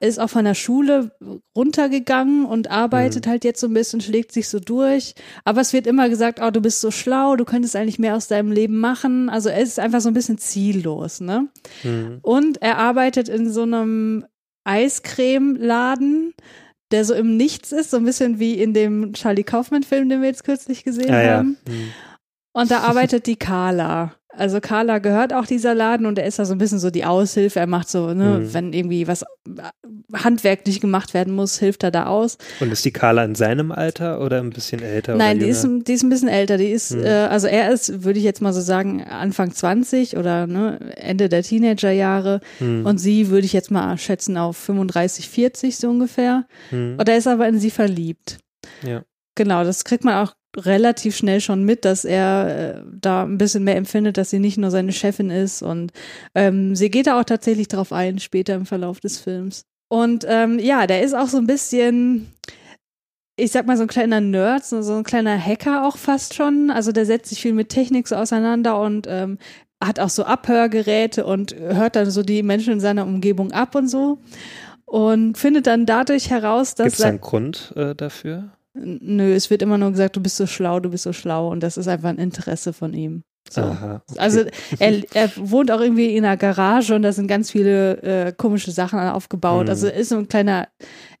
ist 0.00 0.20
auch 0.20 0.28
von 0.28 0.44
der 0.44 0.54
Schule 0.54 1.10
runtergegangen 1.56 2.44
und 2.44 2.70
arbeitet 2.70 3.26
halt 3.26 3.44
jetzt 3.44 3.60
so 3.60 3.66
ein 3.66 3.74
bisschen, 3.74 4.00
schlägt 4.00 4.32
sich 4.32 4.48
so 4.48 4.60
durch. 4.60 5.14
Aber 5.44 5.60
es 5.62 5.72
wird 5.72 5.86
immer 5.86 6.08
gesagt, 6.08 6.40
oh, 6.42 6.50
du 6.50 6.60
bist 6.60 6.80
so 6.80 6.90
schlau, 6.90 7.36
du 7.36 7.44
könntest 7.44 7.76
eigentlich 7.76 7.98
mehr 7.98 8.14
aus 8.14 8.28
deinem 8.28 8.52
Leben 8.52 8.78
machen. 8.78 9.30
Also 9.30 9.48
er 9.48 9.60
ist 9.60 9.78
einfach 9.78 10.00
so 10.00 10.08
ein 10.08 10.14
bisschen 10.14 10.38
ziellos, 10.38 11.20
ne? 11.20 11.48
Hm. 11.82 12.18
Und 12.22 12.60
er 12.60 12.76
arbeitet 12.78 13.28
in 13.30 13.50
so 13.50 13.62
einem 13.62 14.26
Eiscremeladen, 14.64 16.34
der 16.90 17.04
so 17.06 17.14
im 17.14 17.36
Nichts 17.36 17.72
ist, 17.72 17.90
so 17.90 17.96
ein 17.96 18.04
bisschen 18.04 18.38
wie 18.38 18.60
in 18.60 18.74
dem 18.74 19.14
Charlie 19.14 19.44
Kaufman-Film, 19.44 20.10
den 20.10 20.20
wir 20.20 20.28
jetzt 20.28 20.44
kürzlich 20.44 20.84
gesehen 20.84 21.08
ja. 21.08 21.38
haben. 21.38 21.56
Hm. 21.66 21.92
Und 22.52 22.70
da 22.70 22.80
arbeitet 22.80 23.26
die 23.26 23.36
Carla. 23.36 24.14
Also 24.36 24.60
Carla 24.60 24.98
gehört 24.98 25.34
auch 25.34 25.44
dieser 25.46 25.74
Laden 25.74 26.06
und 26.06 26.18
er 26.18 26.24
ist 26.26 26.38
da 26.38 26.44
so 26.44 26.52
ein 26.54 26.58
bisschen 26.58 26.78
so 26.78 26.90
die 26.90 27.04
Aushilfe. 27.04 27.58
Er 27.58 27.66
macht 27.66 27.88
so, 27.90 28.14
ne, 28.14 28.38
Mhm. 28.40 28.54
wenn 28.54 28.72
irgendwie 28.72 29.08
was 29.08 29.24
handwerklich 30.12 30.80
gemacht 30.80 31.14
werden 31.14 31.34
muss, 31.34 31.58
hilft 31.58 31.82
er 31.82 31.90
da 31.90 32.06
aus. 32.06 32.38
Und 32.60 32.72
ist 32.72 32.84
die 32.84 32.92
Carla 32.92 33.24
in 33.24 33.34
seinem 33.34 33.72
Alter 33.72 34.20
oder 34.20 34.38
ein 34.40 34.50
bisschen 34.50 34.82
älter? 34.82 35.14
Nein, 35.16 35.38
die 35.38 35.46
ist, 35.46 35.66
die 35.86 35.92
ist 35.92 36.02
ein 36.02 36.08
bisschen 36.10 36.28
älter. 36.28 36.58
Die 36.58 36.70
ist, 36.70 36.92
Mhm. 36.94 37.04
äh, 37.04 37.08
also 37.26 37.46
er 37.46 37.70
ist, 37.70 38.04
würde 38.04 38.18
ich 38.18 38.24
jetzt 38.24 38.40
mal 38.42 38.52
so 38.52 38.60
sagen, 38.60 39.02
Anfang 39.04 39.52
20 39.52 40.16
oder 40.16 40.46
ne, 40.46 40.78
Ende 40.96 41.28
der 41.28 41.42
Teenagerjahre. 41.42 42.40
Hm. 42.58 42.86
Und 42.86 42.98
sie 42.98 43.30
würde 43.30 43.46
ich 43.46 43.52
jetzt 43.52 43.70
mal 43.70 43.96
schätzen 43.98 44.36
auf 44.36 44.56
35, 44.56 45.28
40 45.28 45.76
so 45.76 45.88
ungefähr. 45.90 46.46
Hm. 46.70 46.96
Und 46.98 47.08
er 47.08 47.16
ist 47.16 47.26
aber 47.26 47.48
in 47.48 47.58
sie 47.60 47.70
verliebt. 47.70 48.38
Ja. 48.86 49.02
Genau, 49.36 49.64
das 49.64 49.84
kriegt 49.84 50.04
man 50.04 50.14
auch 50.26 50.32
relativ 50.56 51.16
schnell 51.16 51.40
schon 51.40 51.64
mit, 51.64 51.84
dass 51.84 52.04
er 52.04 52.78
äh, 52.78 52.82
da 53.00 53.22
ein 53.24 53.38
bisschen 53.38 53.64
mehr 53.64 53.76
empfindet, 53.76 54.16
dass 54.16 54.30
sie 54.30 54.38
nicht 54.38 54.58
nur 54.58 54.70
seine 54.70 54.92
Chefin 54.92 55.30
ist. 55.30 55.62
Und 55.62 55.92
ähm, 56.34 56.74
sie 56.74 56.90
geht 56.90 57.06
da 57.06 57.20
auch 57.20 57.24
tatsächlich 57.24 57.68
drauf 57.68 57.92
ein, 57.92 58.18
später 58.18 58.54
im 58.54 58.66
Verlauf 58.66 59.00
des 59.00 59.18
Films. 59.18 59.62
Und 59.88 60.24
ähm, 60.28 60.58
ja, 60.58 60.86
der 60.86 61.02
ist 61.02 61.14
auch 61.14 61.26
so 61.26 61.38
ein 61.38 61.46
bisschen, 61.46 62.32
ich 63.36 63.50
sag 63.52 63.66
mal, 63.66 63.76
so 63.76 63.82
ein 63.82 63.88
kleiner 63.88 64.20
Nerd, 64.20 64.64
so, 64.64 64.82
so 64.82 64.94
ein 64.94 65.04
kleiner 65.04 65.38
Hacker 65.38 65.86
auch 65.86 65.96
fast 65.96 66.34
schon. 66.34 66.70
Also 66.70 66.92
der 66.92 67.06
setzt 67.06 67.30
sich 67.30 67.40
viel 67.40 67.54
mit 67.54 67.68
Technik 67.68 68.08
so 68.08 68.16
auseinander 68.16 68.80
und 68.80 69.06
ähm, 69.08 69.38
hat 69.82 69.98
auch 69.98 70.10
so 70.10 70.24
Abhörgeräte 70.24 71.24
und 71.24 71.54
hört 71.54 71.96
dann 71.96 72.10
so 72.10 72.22
die 72.22 72.42
Menschen 72.42 72.74
in 72.74 72.80
seiner 72.80 73.04
Umgebung 73.04 73.52
ab 73.52 73.74
und 73.74 73.88
so. 73.88 74.18
Und 74.84 75.38
findet 75.38 75.68
dann 75.68 75.86
dadurch 75.86 76.30
heraus, 76.30 76.74
dass 76.74 76.86
Gibt 76.86 76.98
es 76.98 77.04
einen 77.04 77.20
Grund 77.20 77.72
äh, 77.76 77.94
dafür? 77.94 78.50
Nö, 78.74 79.34
es 79.34 79.50
wird 79.50 79.62
immer 79.62 79.78
nur 79.78 79.90
gesagt, 79.90 80.16
du 80.16 80.20
bist 80.20 80.36
so 80.36 80.46
schlau, 80.46 80.80
du 80.80 80.90
bist 80.90 81.04
so 81.04 81.12
schlau 81.12 81.50
und 81.50 81.60
das 81.60 81.76
ist 81.76 81.88
einfach 81.88 82.08
ein 82.08 82.18
Interesse 82.18 82.72
von 82.72 82.94
ihm. 82.94 83.24
So. 83.48 83.62
Aha. 83.62 84.02
okay. 84.08 84.20
Also 84.20 84.44
er, 84.78 85.02
er 85.12 85.30
wohnt 85.36 85.72
auch 85.72 85.80
irgendwie 85.80 86.14
in 86.16 86.24
einer 86.24 86.36
Garage 86.36 86.94
und 86.94 87.02
da 87.02 87.12
sind 87.12 87.26
ganz 87.26 87.50
viele 87.50 88.02
äh, 88.02 88.32
komische 88.32 88.70
Sachen 88.70 88.98
aufgebaut. 89.00 89.64
Mhm. 89.64 89.70
Also 89.70 89.86
er 89.88 89.94
ist 89.94 90.10
so 90.10 90.18
ein 90.18 90.28
kleiner 90.28 90.68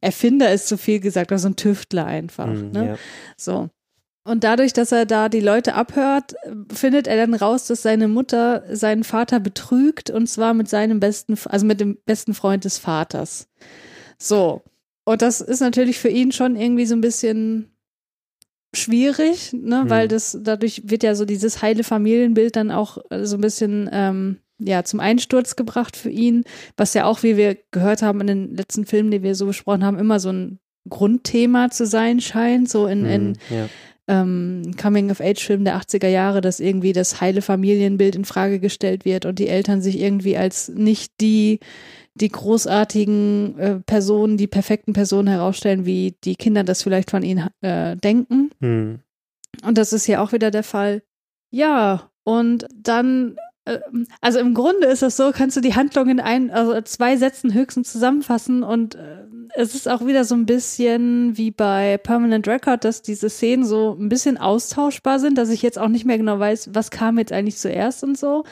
Erfinder, 0.00 0.52
ist 0.52 0.68
zu 0.68 0.78
viel 0.78 1.00
gesagt, 1.00 1.32
also 1.32 1.48
ein 1.48 1.56
Tüftler 1.56 2.06
einfach. 2.06 2.46
Hm, 2.46 2.70
ne? 2.70 2.86
ja. 2.86 2.96
So. 3.36 3.68
Und 4.22 4.44
dadurch, 4.44 4.72
dass 4.72 4.92
er 4.92 5.06
da 5.06 5.28
die 5.28 5.40
Leute 5.40 5.74
abhört, 5.74 6.34
findet 6.72 7.08
er 7.08 7.16
dann 7.16 7.34
raus, 7.34 7.66
dass 7.66 7.82
seine 7.82 8.06
Mutter 8.06 8.62
seinen 8.70 9.02
Vater 9.02 9.40
betrügt 9.40 10.10
und 10.10 10.28
zwar 10.28 10.54
mit 10.54 10.68
seinem 10.68 11.00
besten, 11.00 11.36
also 11.46 11.66
mit 11.66 11.80
dem 11.80 11.98
besten 12.04 12.34
Freund 12.34 12.64
des 12.64 12.78
Vaters. 12.78 13.48
So. 14.18 14.62
Und 15.04 15.22
das 15.22 15.40
ist 15.40 15.60
natürlich 15.60 15.98
für 15.98 16.08
ihn 16.08 16.30
schon 16.32 16.56
irgendwie 16.56 16.86
so 16.86 16.94
ein 16.94 17.00
bisschen 17.00 17.70
schwierig, 18.74 19.52
ne, 19.52 19.84
Mhm. 19.84 19.90
weil 19.90 20.08
das 20.08 20.38
dadurch 20.42 20.82
wird 20.84 21.02
ja 21.02 21.14
so 21.14 21.24
dieses 21.24 21.60
heile 21.62 21.82
Familienbild 21.82 22.54
dann 22.56 22.70
auch 22.70 22.98
äh, 23.10 23.24
so 23.24 23.36
ein 23.36 23.40
bisschen 23.40 23.88
ähm, 23.92 24.38
ja 24.58 24.84
zum 24.84 25.00
Einsturz 25.00 25.56
gebracht 25.56 25.96
für 25.96 26.10
ihn, 26.10 26.44
was 26.76 26.94
ja 26.94 27.04
auch, 27.06 27.22
wie 27.22 27.36
wir 27.36 27.56
gehört 27.72 28.02
haben 28.02 28.20
in 28.20 28.26
den 28.28 28.56
letzten 28.56 28.86
Filmen, 28.86 29.10
die 29.10 29.22
wir 29.22 29.34
so 29.34 29.46
besprochen 29.46 29.84
haben, 29.84 29.98
immer 29.98 30.20
so 30.20 30.30
ein 30.30 30.58
Grundthema 30.88 31.70
zu 31.70 31.84
sein 31.86 32.20
scheint, 32.20 32.68
so 32.68 32.86
in, 32.86 33.04
in 33.04 33.26
Hm, 33.48 33.56
ja. 33.56 33.68
ähm, 34.08 34.62
Coming-of-Age-Film 34.80 35.64
der 35.64 35.76
80er 35.80 36.08
Jahre, 36.08 36.40
dass 36.40 36.60
irgendwie 36.60 36.92
das 36.92 37.20
heile 37.20 37.42
Familienbild 37.42 38.14
in 38.16 38.24
Frage 38.24 38.60
gestellt 38.60 39.04
wird 39.04 39.26
und 39.26 39.38
die 39.40 39.48
Eltern 39.48 39.82
sich 39.82 39.98
irgendwie 39.98 40.36
als 40.36 40.68
nicht 40.68 41.12
die 41.20 41.58
die 42.20 42.28
großartigen 42.28 43.58
äh, 43.58 43.74
Personen, 43.80 44.36
die 44.36 44.46
perfekten 44.46 44.92
Personen 44.92 45.28
herausstellen, 45.28 45.86
wie 45.86 46.16
die 46.24 46.36
Kinder 46.36 46.64
das 46.64 46.82
vielleicht 46.82 47.10
von 47.10 47.22
ihnen 47.22 47.48
äh, 47.62 47.96
denken. 47.96 48.50
Hm. 48.60 49.00
Und 49.64 49.78
das 49.78 49.92
ist 49.92 50.04
hier 50.04 50.22
auch 50.22 50.32
wieder 50.32 50.50
der 50.50 50.62
Fall. 50.62 51.02
Ja, 51.50 52.10
und 52.24 52.66
dann, 52.74 53.36
äh, 53.64 53.78
also 54.20 54.38
im 54.38 54.54
Grunde 54.54 54.86
ist 54.86 55.02
das 55.02 55.16
so, 55.16 55.32
kannst 55.32 55.56
du 55.56 55.60
die 55.60 55.74
Handlung 55.74 56.08
in 56.08 56.20
ein, 56.20 56.50
also 56.50 56.80
zwei 56.82 57.16
Sätzen 57.16 57.54
höchstens 57.54 57.90
zusammenfassen 57.92 58.62
und 58.62 58.94
äh, 58.94 59.24
es 59.54 59.74
ist 59.74 59.88
auch 59.88 60.06
wieder 60.06 60.24
so 60.24 60.34
ein 60.34 60.46
bisschen 60.46 61.36
wie 61.36 61.50
bei 61.50 61.98
Permanent 61.98 62.46
Record, 62.46 62.84
dass 62.84 63.02
diese 63.02 63.28
Szenen 63.28 63.64
so 63.64 63.96
ein 63.98 64.08
bisschen 64.08 64.38
austauschbar 64.38 65.18
sind, 65.18 65.38
dass 65.38 65.50
ich 65.50 65.62
jetzt 65.62 65.78
auch 65.78 65.88
nicht 65.88 66.04
mehr 66.04 66.18
genau 66.18 66.38
weiß, 66.38 66.70
was 66.72 66.90
kam 66.90 67.18
jetzt 67.18 67.32
eigentlich 67.32 67.56
zuerst 67.56 68.04
und 68.04 68.16
so. 68.16 68.44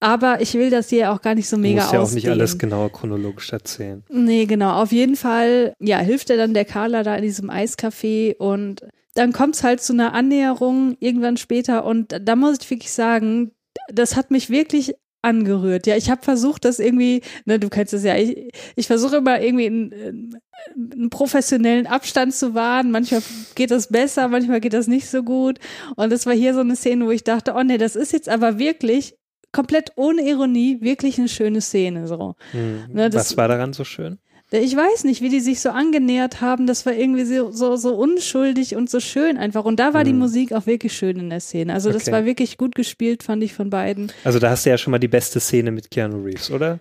Aber 0.00 0.40
ich 0.40 0.54
will 0.54 0.70
das 0.70 0.88
hier 0.88 1.12
auch 1.12 1.20
gar 1.20 1.34
nicht 1.34 1.48
so 1.48 1.58
mega 1.58 1.82
musst 1.82 1.92
ja 1.92 2.00
auch 2.00 2.10
nicht 2.10 2.28
alles 2.28 2.58
genau 2.58 2.88
chronologisch 2.88 3.52
erzählen. 3.52 4.02
Nee, 4.08 4.46
genau. 4.46 4.80
Auf 4.80 4.92
jeden 4.92 5.14
Fall, 5.14 5.74
ja, 5.78 5.98
hilft 5.98 6.30
er 6.30 6.38
dann 6.38 6.54
der 6.54 6.64
Carla 6.64 7.02
da 7.02 7.14
in 7.16 7.22
diesem 7.22 7.50
Eiscafé 7.50 8.34
und 8.36 8.82
dann 9.14 9.32
kommt 9.32 9.56
es 9.56 9.62
halt 9.62 9.82
zu 9.82 9.92
einer 9.92 10.14
Annäherung 10.14 10.96
irgendwann 11.00 11.36
später 11.36 11.84
und 11.84 12.18
da 12.22 12.34
muss 12.34 12.58
ich 12.62 12.70
wirklich 12.70 12.92
sagen, 12.92 13.52
das 13.92 14.16
hat 14.16 14.30
mich 14.30 14.48
wirklich 14.48 14.94
angerührt. 15.22 15.86
Ja, 15.86 15.96
ich 15.96 16.10
habe 16.10 16.22
versucht, 16.22 16.64
das 16.64 16.78
irgendwie, 16.78 17.20
ne, 17.44 17.58
du 17.58 17.68
kennst 17.68 17.92
es 17.92 18.04
ja, 18.04 18.16
ich, 18.16 18.52
ich 18.76 18.86
versuche 18.86 19.16
immer 19.16 19.40
irgendwie 19.40 19.66
einen, 19.66 20.34
einen 20.74 21.10
professionellen 21.10 21.86
Abstand 21.86 22.34
zu 22.34 22.54
wahren. 22.54 22.90
Manchmal 22.90 23.22
geht 23.54 23.70
das 23.70 23.88
besser, 23.88 24.28
manchmal 24.28 24.60
geht 24.60 24.72
das 24.72 24.86
nicht 24.86 25.08
so 25.08 25.22
gut. 25.22 25.58
Und 25.96 26.10
das 26.10 26.24
war 26.24 26.32
hier 26.32 26.54
so 26.54 26.60
eine 26.60 26.76
Szene, 26.76 27.04
wo 27.04 27.10
ich 27.10 27.24
dachte, 27.24 27.52
oh 27.54 27.62
nee, 27.62 27.76
das 27.76 27.96
ist 27.96 28.12
jetzt 28.12 28.30
aber 28.30 28.58
wirklich 28.58 29.14
komplett 29.52 29.92
ohne 29.96 30.22
Ironie 30.28 30.80
wirklich 30.80 31.18
eine 31.18 31.28
schöne 31.28 31.60
Szene. 31.60 32.06
So. 32.06 32.34
Hm. 32.52 32.84
Ne, 32.92 33.10
das- 33.10 33.30
Was 33.30 33.36
war 33.36 33.48
daran 33.48 33.72
so 33.72 33.84
schön? 33.84 34.18
Ich 34.52 34.74
weiß 34.76 35.04
nicht, 35.04 35.20
wie 35.22 35.28
die 35.28 35.38
sich 35.38 35.60
so 35.60 35.70
angenähert 35.70 36.40
haben. 36.40 36.66
Das 36.66 36.84
war 36.84 36.92
irgendwie 36.92 37.24
so, 37.24 37.52
so, 37.52 37.76
so 37.76 37.94
unschuldig 37.94 38.74
und 38.74 38.90
so 38.90 38.98
schön 38.98 39.36
einfach. 39.36 39.64
Und 39.64 39.78
da 39.78 39.94
war 39.94 40.02
die 40.02 40.10
Hm. 40.10 40.18
Musik 40.18 40.52
auch 40.52 40.66
wirklich 40.66 40.92
schön 40.92 41.18
in 41.20 41.30
der 41.30 41.38
Szene. 41.38 41.72
Also 41.72 41.92
das 41.92 42.02
Okay. 42.02 42.12
war 42.12 42.24
wirklich 42.24 42.58
gut 42.58 42.74
gespielt, 42.74 43.22
fand 43.22 43.44
ich 43.44 43.54
von 43.54 43.70
beiden. 43.70 44.10
Also 44.24 44.40
da 44.40 44.50
hast 44.50 44.66
du 44.66 44.70
ja 44.70 44.76
schon 44.78 44.90
mal 44.90 44.98
die 44.98 45.06
beste 45.06 45.38
Szene 45.38 45.70
mit 45.70 45.90
Keanu 45.92 46.24
Reeves, 46.24 46.50
oder? 46.50 46.80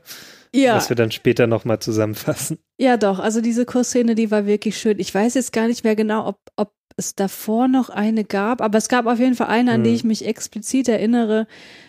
Ja, 0.51 0.77
Was 0.77 0.89
wir 0.89 0.95
dann 0.95 1.11
später 1.11 1.45
nochmal 1.45 1.77
zusammenfassen. 1.77 2.57
ja 2.79 2.97
doch. 2.97 3.19
Also 3.19 3.39
diese 3.39 3.65
Kursszene, 3.65 4.15
die 4.15 4.31
war 4.31 4.47
wirklich 4.47 4.75
schön. 4.79 4.97
Ich 4.99 5.13
weiß 5.13 5.35
jetzt 5.35 5.53
gar 5.53 5.67
nicht 5.67 5.83
mehr 5.83 5.95
genau, 5.95 6.25
ob, 6.27 6.37
ob 6.55 6.71
es 6.99 7.15
davor 7.15 7.67
noch 7.67 7.89
eine 7.89 8.23
gab, 8.23 8.61
aber 8.61 8.77
es 8.77 8.89
gab 8.89 9.07
auf 9.07 9.19
jeden 9.19 9.35
Fall 9.35 9.47
eine, 9.47 9.71
an 9.71 9.83
die 9.83 9.89
Hm. 9.89 9.95
ich 9.95 10.03
mich 10.03 10.25
explizit 10.25 10.87
erinnere, 10.87 11.47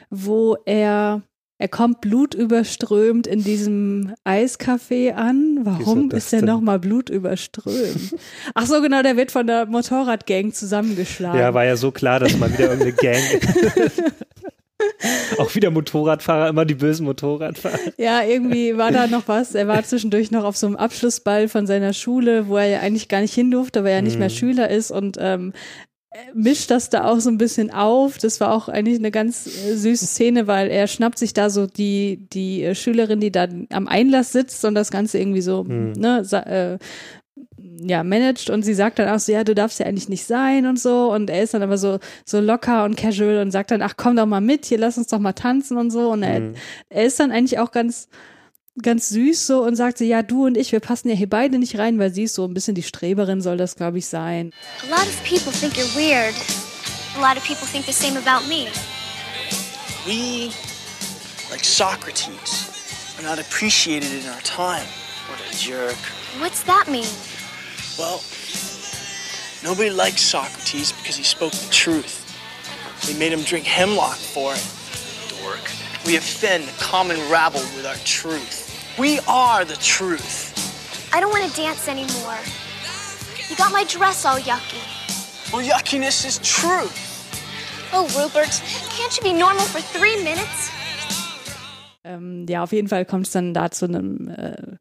wo 0.08 0.56
er 0.64 1.22
er 1.60 1.68
kommt 1.68 2.00
blutüberströmt 2.00 3.26
in 3.26 3.44
diesem 3.44 4.14
Eiscafé 4.24 5.12
an. 5.12 5.58
Warum 5.60 6.10
ist 6.10 6.32
der 6.32 6.40
denn? 6.40 6.46
nochmal 6.46 6.78
blutüberströmt? 6.78 8.16
Ach 8.54 8.64
so, 8.64 8.80
genau, 8.80 9.02
der 9.02 9.18
wird 9.18 9.30
von 9.30 9.46
der 9.46 9.66
Motorradgang 9.66 10.54
zusammengeschlagen. 10.54 11.38
Ja, 11.38 11.52
war 11.52 11.66
ja 11.66 11.76
so 11.76 11.90
klar, 11.90 12.18
dass 12.18 12.34
mal 12.38 12.50
wieder 12.50 12.72
irgendeine 12.72 12.92
Gang. 12.94 13.22
Auch 15.38 15.54
wieder 15.54 15.70
Motorradfahrer, 15.70 16.48
immer 16.48 16.64
die 16.64 16.74
bösen 16.74 17.06
Motorradfahrer. 17.06 17.78
Ja, 17.96 18.22
irgendwie 18.22 18.76
war 18.76 18.90
da 18.92 19.06
noch 19.06 19.26
was. 19.28 19.54
Er 19.54 19.66
war 19.68 19.82
zwischendurch 19.84 20.30
noch 20.30 20.44
auf 20.44 20.56
so 20.56 20.66
einem 20.66 20.76
Abschlussball 20.76 21.48
von 21.48 21.66
seiner 21.66 21.92
Schule, 21.92 22.48
wo 22.48 22.56
er 22.56 22.66
ja 22.66 22.80
eigentlich 22.80 23.08
gar 23.08 23.20
nicht 23.20 23.34
hin 23.34 23.50
durfte, 23.50 23.84
weil 23.84 23.92
er 23.92 24.02
nicht 24.02 24.18
mehr 24.18 24.30
Schüler 24.30 24.70
ist 24.70 24.90
und 24.90 25.16
ähm, 25.20 25.52
mischt 26.34 26.70
das 26.70 26.90
da 26.90 27.04
auch 27.04 27.20
so 27.20 27.30
ein 27.30 27.38
bisschen 27.38 27.70
auf. 27.70 28.18
Das 28.18 28.40
war 28.40 28.52
auch 28.52 28.68
eigentlich 28.68 28.98
eine 28.98 29.10
ganz 29.12 29.46
äh, 29.46 29.76
süße 29.76 30.06
Szene, 30.06 30.46
weil 30.48 30.68
er 30.68 30.86
schnappt 30.88 31.18
sich 31.18 31.32
da 31.34 31.50
so 31.50 31.66
die, 31.66 32.26
die 32.32 32.64
äh, 32.64 32.74
Schülerin, 32.74 33.20
die 33.20 33.30
da 33.30 33.46
am 33.72 33.86
Einlass 33.86 34.32
sitzt 34.32 34.64
und 34.64 34.74
das 34.74 34.90
Ganze 34.90 35.18
irgendwie 35.18 35.40
so, 35.42 35.62
ne, 35.62 36.24
sa- 36.24 36.40
äh, 36.42 36.78
ja, 37.82 38.04
managt 38.04 38.50
und 38.50 38.62
sie 38.62 38.74
sagt 38.74 38.98
dann 38.98 39.08
auch 39.08 39.18
so, 39.18 39.32
ja, 39.32 39.42
du 39.42 39.54
darfst 39.54 39.78
ja 39.80 39.86
eigentlich 39.86 40.08
nicht 40.08 40.26
sein 40.26 40.66
und 40.66 40.78
so 40.78 41.12
und 41.12 41.30
er 41.30 41.42
ist 41.42 41.54
dann 41.54 41.62
aber 41.62 41.78
so, 41.78 41.98
so 42.26 42.40
locker 42.40 42.84
und 42.84 42.96
casual 42.96 43.38
und 43.38 43.50
sagt 43.50 43.70
dann, 43.70 43.80
ach, 43.80 43.94
komm 43.96 44.16
doch 44.16 44.26
mal 44.26 44.40
mit, 44.40 44.66
hier, 44.66 44.78
lass 44.78 44.98
uns 44.98 45.06
doch 45.06 45.18
mal 45.18 45.32
tanzen 45.32 45.78
und 45.78 45.90
so 45.90 46.10
und 46.10 46.22
er, 46.22 46.52
er 46.90 47.04
ist 47.04 47.18
dann 47.18 47.30
eigentlich 47.30 47.58
auch 47.58 47.72
ganz, 47.72 48.08
ganz 48.82 49.08
süß 49.08 49.46
so 49.46 49.62
und 49.62 49.76
sagt 49.76 49.98
so, 49.98 50.04
ja, 50.04 50.22
du 50.22 50.46
und 50.46 50.56
ich, 50.56 50.72
wir 50.72 50.80
passen 50.80 51.08
ja 51.08 51.14
hier 51.14 51.28
beide 51.28 51.58
nicht 51.58 51.78
rein, 51.78 51.98
weil 51.98 52.12
sie 52.12 52.24
ist 52.24 52.34
so 52.34 52.44
ein 52.44 52.54
bisschen 52.54 52.74
die 52.74 52.82
Streberin, 52.82 53.40
soll 53.40 53.56
das, 53.56 53.76
glaube 53.76 53.98
ich, 53.98 54.06
sein. 54.06 54.52
A 54.86 54.90
lot 54.90 55.06
of 55.06 55.24
people 55.24 55.52
think 55.52 55.74
you're 55.74 55.94
weird. 55.96 56.34
A 57.16 57.20
lot 57.20 57.36
of 57.36 57.44
people 57.44 57.66
think 57.66 57.86
the 57.86 57.92
same 57.92 58.16
about 58.16 58.46
me. 58.46 58.68
We, 60.06 60.50
like 61.50 61.64
Socrates, 61.64 63.16
are 63.18 63.24
not 63.24 63.38
appreciated 63.38 64.12
in 64.12 64.28
our 64.28 64.40
time. 64.42 64.86
What 65.28 65.40
a 65.50 65.56
jerk. 65.56 65.98
What's 66.40 66.62
that 66.64 66.86
mean? 66.88 67.06
Well, 67.98 68.22
nobody 69.62 69.90
liked 69.90 70.18
Socrates 70.18 70.92
because 70.92 71.16
he 71.16 71.24
spoke 71.24 71.52
the 71.52 71.70
truth. 71.70 72.16
They 73.06 73.18
made 73.18 73.32
him 73.32 73.42
drink 73.42 73.66
hemlock 73.66 74.16
for 74.16 74.54
it. 74.54 74.64
Dork. 75.42 75.70
We 76.06 76.16
offend 76.16 76.64
the 76.64 76.72
common 76.82 77.18
rabble 77.30 77.60
with 77.76 77.86
our 77.86 77.96
truth. 78.04 78.66
We 78.98 79.20
are 79.28 79.64
the 79.64 79.76
truth. 79.76 80.48
I 81.12 81.20
don't 81.20 81.30
want 81.30 81.50
to 81.50 81.56
dance 81.56 81.88
anymore. 81.88 82.38
You 83.48 83.56
got 83.56 83.72
my 83.72 83.84
dress 83.84 84.24
all 84.24 84.38
yucky. 84.38 84.80
Well, 85.52 85.62
yuckiness 85.66 86.24
is 86.26 86.38
truth. 86.38 86.96
Oh, 87.92 88.06
Rupert, 88.16 88.62
can't 88.90 89.16
you 89.16 89.22
be 89.22 89.32
normal 89.32 89.62
for 89.64 89.80
three 89.80 90.22
minutes? 90.22 90.70
Ähm, 92.04 92.46
ja, 92.48 92.62
auf 92.62 92.72
jeden 92.72 92.88
Fall 92.88 93.04
kommt 93.04 93.26
es 93.26 93.32
dann 93.32 93.52
da 93.52 93.70
zu 93.70 93.86
einem, 93.86 94.28
äh, 94.28 94.76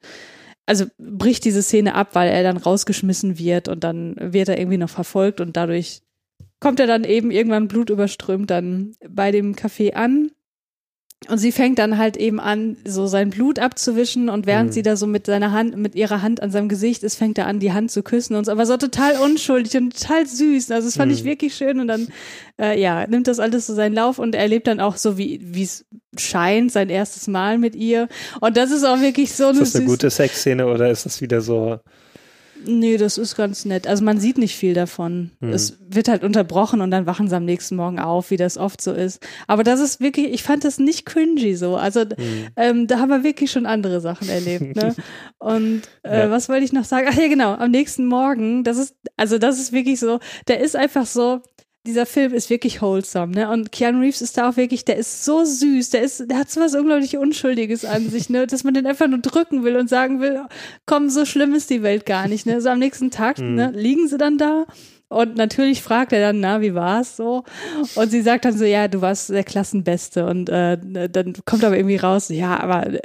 also 0.70 0.86
bricht 1.00 1.46
diese 1.46 1.64
Szene 1.64 1.96
ab, 1.96 2.10
weil 2.14 2.30
er 2.30 2.44
dann 2.44 2.58
rausgeschmissen 2.58 3.40
wird 3.40 3.68
und 3.68 3.84
dann 3.84 4.16
wird 4.20 4.50
er 4.50 4.60
irgendwie 4.60 4.78
noch 4.78 4.90
verfolgt 4.90 5.42
und 5.42 5.58
dadurch 5.58 6.04
kommt 6.60 6.80
er 6.80 6.86
dann 6.86 7.06
eben 7.06 7.32
irgendwann 7.32 7.68
blutüberströmt 7.68 8.52
dann 8.52 8.94
bei 9.10 9.32
dem 9.32 9.56
Café 9.56 9.94
an. 9.94 10.30
Und 11.28 11.38
sie 11.38 11.52
fängt 11.52 11.78
dann 11.80 11.98
halt 11.98 12.16
eben 12.16 12.40
an, 12.40 12.78
so 12.86 13.06
sein 13.06 13.30
Blut 13.30 13.60
abzuwischen 13.60 14.30
und 14.30 14.46
während 14.46 14.70
Mhm. 14.70 14.74
sie 14.74 14.82
da 14.84 14.96
so 14.96 15.06
mit 15.06 15.26
seiner 15.26 15.52
Hand, 15.52 15.76
mit 15.78 15.94
ihrer 15.94 16.22
Hand 16.22 16.42
an 16.42 16.50
seinem 16.50 16.70
Gesicht 16.70 17.04
ist, 17.04 17.16
fängt 17.18 17.38
er 17.38 17.46
an, 17.46 17.60
die 17.60 17.74
Hand 17.74 17.92
zu 17.92 18.04
küssen 18.04 18.36
und 18.36 18.46
so, 18.46 18.52
aber 18.54 18.66
so 18.66 18.78
total 18.78 19.18
unschuldig 19.18 19.76
und 19.76 20.00
total 20.00 20.26
süß. 20.26 20.72
Also 20.72 20.88
das 20.88 20.96
fand 20.96 21.12
ich 21.12 21.24
Mhm. 21.24 21.28
wirklich 21.28 21.56
schön 21.56 21.82
und 21.82 21.88
dann, 21.90 22.08
äh, 22.58 22.80
ja, 22.82 23.06
nimmt 23.06 23.28
das 23.28 23.40
alles 23.40 23.68
so 23.68 23.76
seinen 23.76 23.94
Lauf 23.96 24.18
und 24.18 24.34
er 24.34 24.48
lebt 24.48 24.68
dann 24.68 24.80
auch 24.80 24.96
so, 24.96 25.18
wie 25.18 25.42
wie 25.44 25.64
es 25.64 25.84
scheint, 26.18 26.72
sein 26.72 26.90
erstes 26.90 27.28
Mal 27.28 27.58
mit 27.58 27.76
ihr. 27.76 28.08
Und 28.40 28.56
das 28.56 28.72
ist 28.72 28.86
auch 28.86 29.02
wirklich 29.02 29.34
so 29.34 29.48
eine 29.48 29.60
Ist 29.60 29.62
das 29.62 29.76
eine 29.76 29.84
süße 29.84 29.92
gute 29.92 30.10
Sexszene 30.10 30.68
oder 30.68 30.90
ist 30.90 31.06
das 31.06 31.20
wieder 31.22 31.42
so? 31.42 31.80
Nee, 32.66 32.98
das 32.98 33.18
ist 33.18 33.36
ganz 33.36 33.66
nett. 33.66 33.88
Also 33.88 34.04
man 34.04 34.20
sieht 34.20 34.38
nicht 34.38 34.56
viel 34.56 34.74
davon. 34.74 35.32
Hm. 35.42 35.50
Es 35.54 35.78
wird 35.88 36.08
halt 36.08 36.24
unterbrochen 36.24 36.82
und 36.82 36.92
dann 36.92 37.06
wachen 37.06 37.28
sie 37.30 37.36
am 37.36 37.46
nächsten 37.46 37.76
Morgen 37.76 38.00
auf, 38.00 38.32
wie 38.32 38.38
das 38.38 38.58
oft 38.58 38.82
so 38.82 38.92
ist. 38.92 39.26
Aber 39.48 39.64
das 39.64 39.80
ist 39.80 40.02
wirklich, 40.02 40.28
ich 40.34 40.44
fand 40.44 40.64
das 40.64 40.78
nicht 40.80 41.06
cringy 41.06 41.56
so. 41.56 41.76
Also 41.78 42.02
Hm. 42.02 42.48
ähm, 42.56 42.88
da 42.88 43.00
haben 43.00 43.10
wir 43.10 43.24
wirklich 43.24 43.52
schon 43.52 43.66
andere 43.66 44.02
Sachen 44.02 44.30
erlebt. 44.30 44.76
Ne? 44.76 44.96
Und 45.40 45.82
äh, 46.04 46.20
Ja. 46.20 46.32
was 46.32 46.50
wollte 46.50 46.66
ich 46.66 46.74
noch 46.74 46.84
sagen? 46.86 47.08
Ach 47.10 47.16
ja, 47.18 47.28
genau, 47.28 47.54
am 47.54 47.72
nächsten 47.72 48.06
Morgen, 48.06 48.64
das 48.64 48.78
ist, 48.78 48.96
also 49.18 49.38
das 49.38 49.60
ist 49.60 49.72
wirklich 49.72 50.00
so, 50.00 50.20
der 50.48 50.60
ist 50.60 50.76
einfach 50.76 51.06
so, 51.06 51.42
dieser 51.86 52.06
Film 52.06 52.34
ist 52.34 52.50
wirklich 52.50 52.82
wholesome, 52.82 53.34
ne? 53.34 53.50
Und 53.50 53.72
Keanu 53.72 54.02
Reeves 54.02 54.22
ist 54.22 54.38
da 54.38 54.50
auch 54.50 54.58
wirklich, 54.58 54.86
der 54.86 54.98
ist 54.98 55.26
so 55.26 55.46
süß, 55.46 55.92
der 55.92 56.02
ist, 56.02 56.30
der 56.30 56.40
hat 56.40 56.52
so 56.52 56.62
was 56.62 56.76
unglaublich 56.76 57.18
Unschuldiges 57.18 57.86
an 57.86 58.10
sich, 58.10 58.30
ne? 58.30 58.48
Dass 58.48 58.64
man 58.64 58.74
den 58.74 58.86
einfach 58.86 59.08
nur 59.08 59.20
drücken 59.20 59.64
will 59.64 59.78
und 59.78 59.90
sagen 59.90 60.20
will, 60.20 60.42
komm, 60.86 61.10
so 61.10 61.26
schlimm 61.26 61.54
ist 61.54 61.70
die 61.70 61.82
Welt 61.82 62.06
gar 62.06 62.28
nicht, 62.28 62.46
ne? 62.46 62.62
So 62.62 62.70
am 62.70 62.80
nächsten 62.80 63.12
Tag, 63.12 63.40
ne, 63.40 63.72
liegen 63.74 64.08
sie 64.08 64.18
dann 64.18 64.38
da 64.38 64.66
und 65.10 65.36
natürlich 65.38 65.82
fragt 65.82 66.14
er 66.14 66.22
dann, 66.22 66.40
na, 66.40 66.62
wie 66.62 66.76
war's 66.76 67.18
so? 67.18 67.44
Und 67.96 68.12
sie 68.12 68.22
sagt 68.22 68.46
dann 68.46 68.56
so, 68.56 68.64
ja, 68.64 68.88
du 68.88 69.02
warst 69.02 69.30
der 69.30 69.44
Klassenbeste. 69.44 70.26
Und 70.26 70.50
äh, 70.50 70.78
dann 71.10 71.34
kommt 71.46 71.64
aber 71.64 71.76
irgendwie 71.76 71.98
raus, 71.98 72.30
ja, 72.30 72.60
aber 72.60 73.00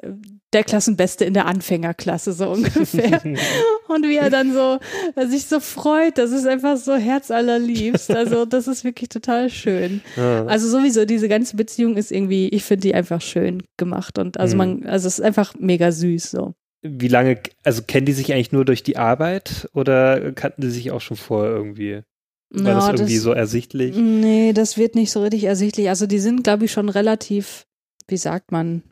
der 0.55 0.65
Klassenbeste 0.65 1.25
in 1.25 1.35
der 1.35 1.47
Anfängerklasse, 1.47 2.33
so 2.33 2.49
ungefähr. 2.51 3.23
und 3.89 4.05
wie 4.05 4.17
er 4.17 4.31
dann 4.31 4.53
so 4.53 4.79
äh, 5.17 5.27
sich 5.27 5.47
so 5.47 5.61
freut, 5.61 6.19
das 6.19 6.31
ist 6.31 6.47
einfach 6.47 6.77
so 6.77 6.95
herzallerliebst. 6.95 8.11
Also, 8.11 8.45
das 8.45 8.69
ist 8.69 8.85
wirklich 8.85 9.09
total 9.09 9.51
schön. 9.51 10.01
Ja. 10.17 10.47
Also 10.47 10.69
sowieso, 10.69 11.05
diese 11.05 11.29
ganze 11.29 11.57
Beziehung 11.57 11.97
ist 11.97 12.13
irgendwie, 12.13 12.49
ich 12.49 12.65
finde 12.65 12.83
die 12.83 12.95
einfach 12.95 13.21
schön 13.21 13.63
gemacht. 13.77 14.19
Und 14.19 14.39
also 14.39 14.57
man, 14.57 14.87
also 14.87 15.09
es 15.09 15.19
ist 15.19 15.25
einfach 15.25 15.55
mega 15.59 15.93
süß 15.93 16.31
so. 16.31 16.55
Wie 16.83 17.09
lange, 17.09 17.41
also 17.65 17.83
kennen 17.83 18.07
die 18.07 18.13
sich 18.13 18.33
eigentlich 18.33 18.53
nur 18.53 18.65
durch 18.65 18.83
die 18.83 18.97
Arbeit 18.97 19.69
oder 19.73 20.33
kannten 20.33 20.61
die 20.63 20.71
sich 20.71 20.91
auch 20.91 21.01
schon 21.01 21.17
vorher 21.17 21.53
irgendwie? 21.53 22.03
War 22.51 22.73
Ja, 22.73 22.75
das 22.93 23.01
irgendwie 23.01 23.17
so 23.17 23.33
ersichtlich? 23.33 23.97
Nee, 23.97 24.53
das 24.53 24.77
wird 24.77 24.95
nicht 24.95 25.11
so 25.11 25.23
richtig 25.23 25.45
ersichtlich. 25.45 25.89
Also 25.89 26.07
die 26.07 26.19
sind, 26.19 26.45
glaube 26.45 26.67
ich, 26.67 26.73
schon 26.73 26.89
relativ, 26.89 27.67
wie 28.07 28.17
sagt 28.17 28.53
man, 28.53 28.83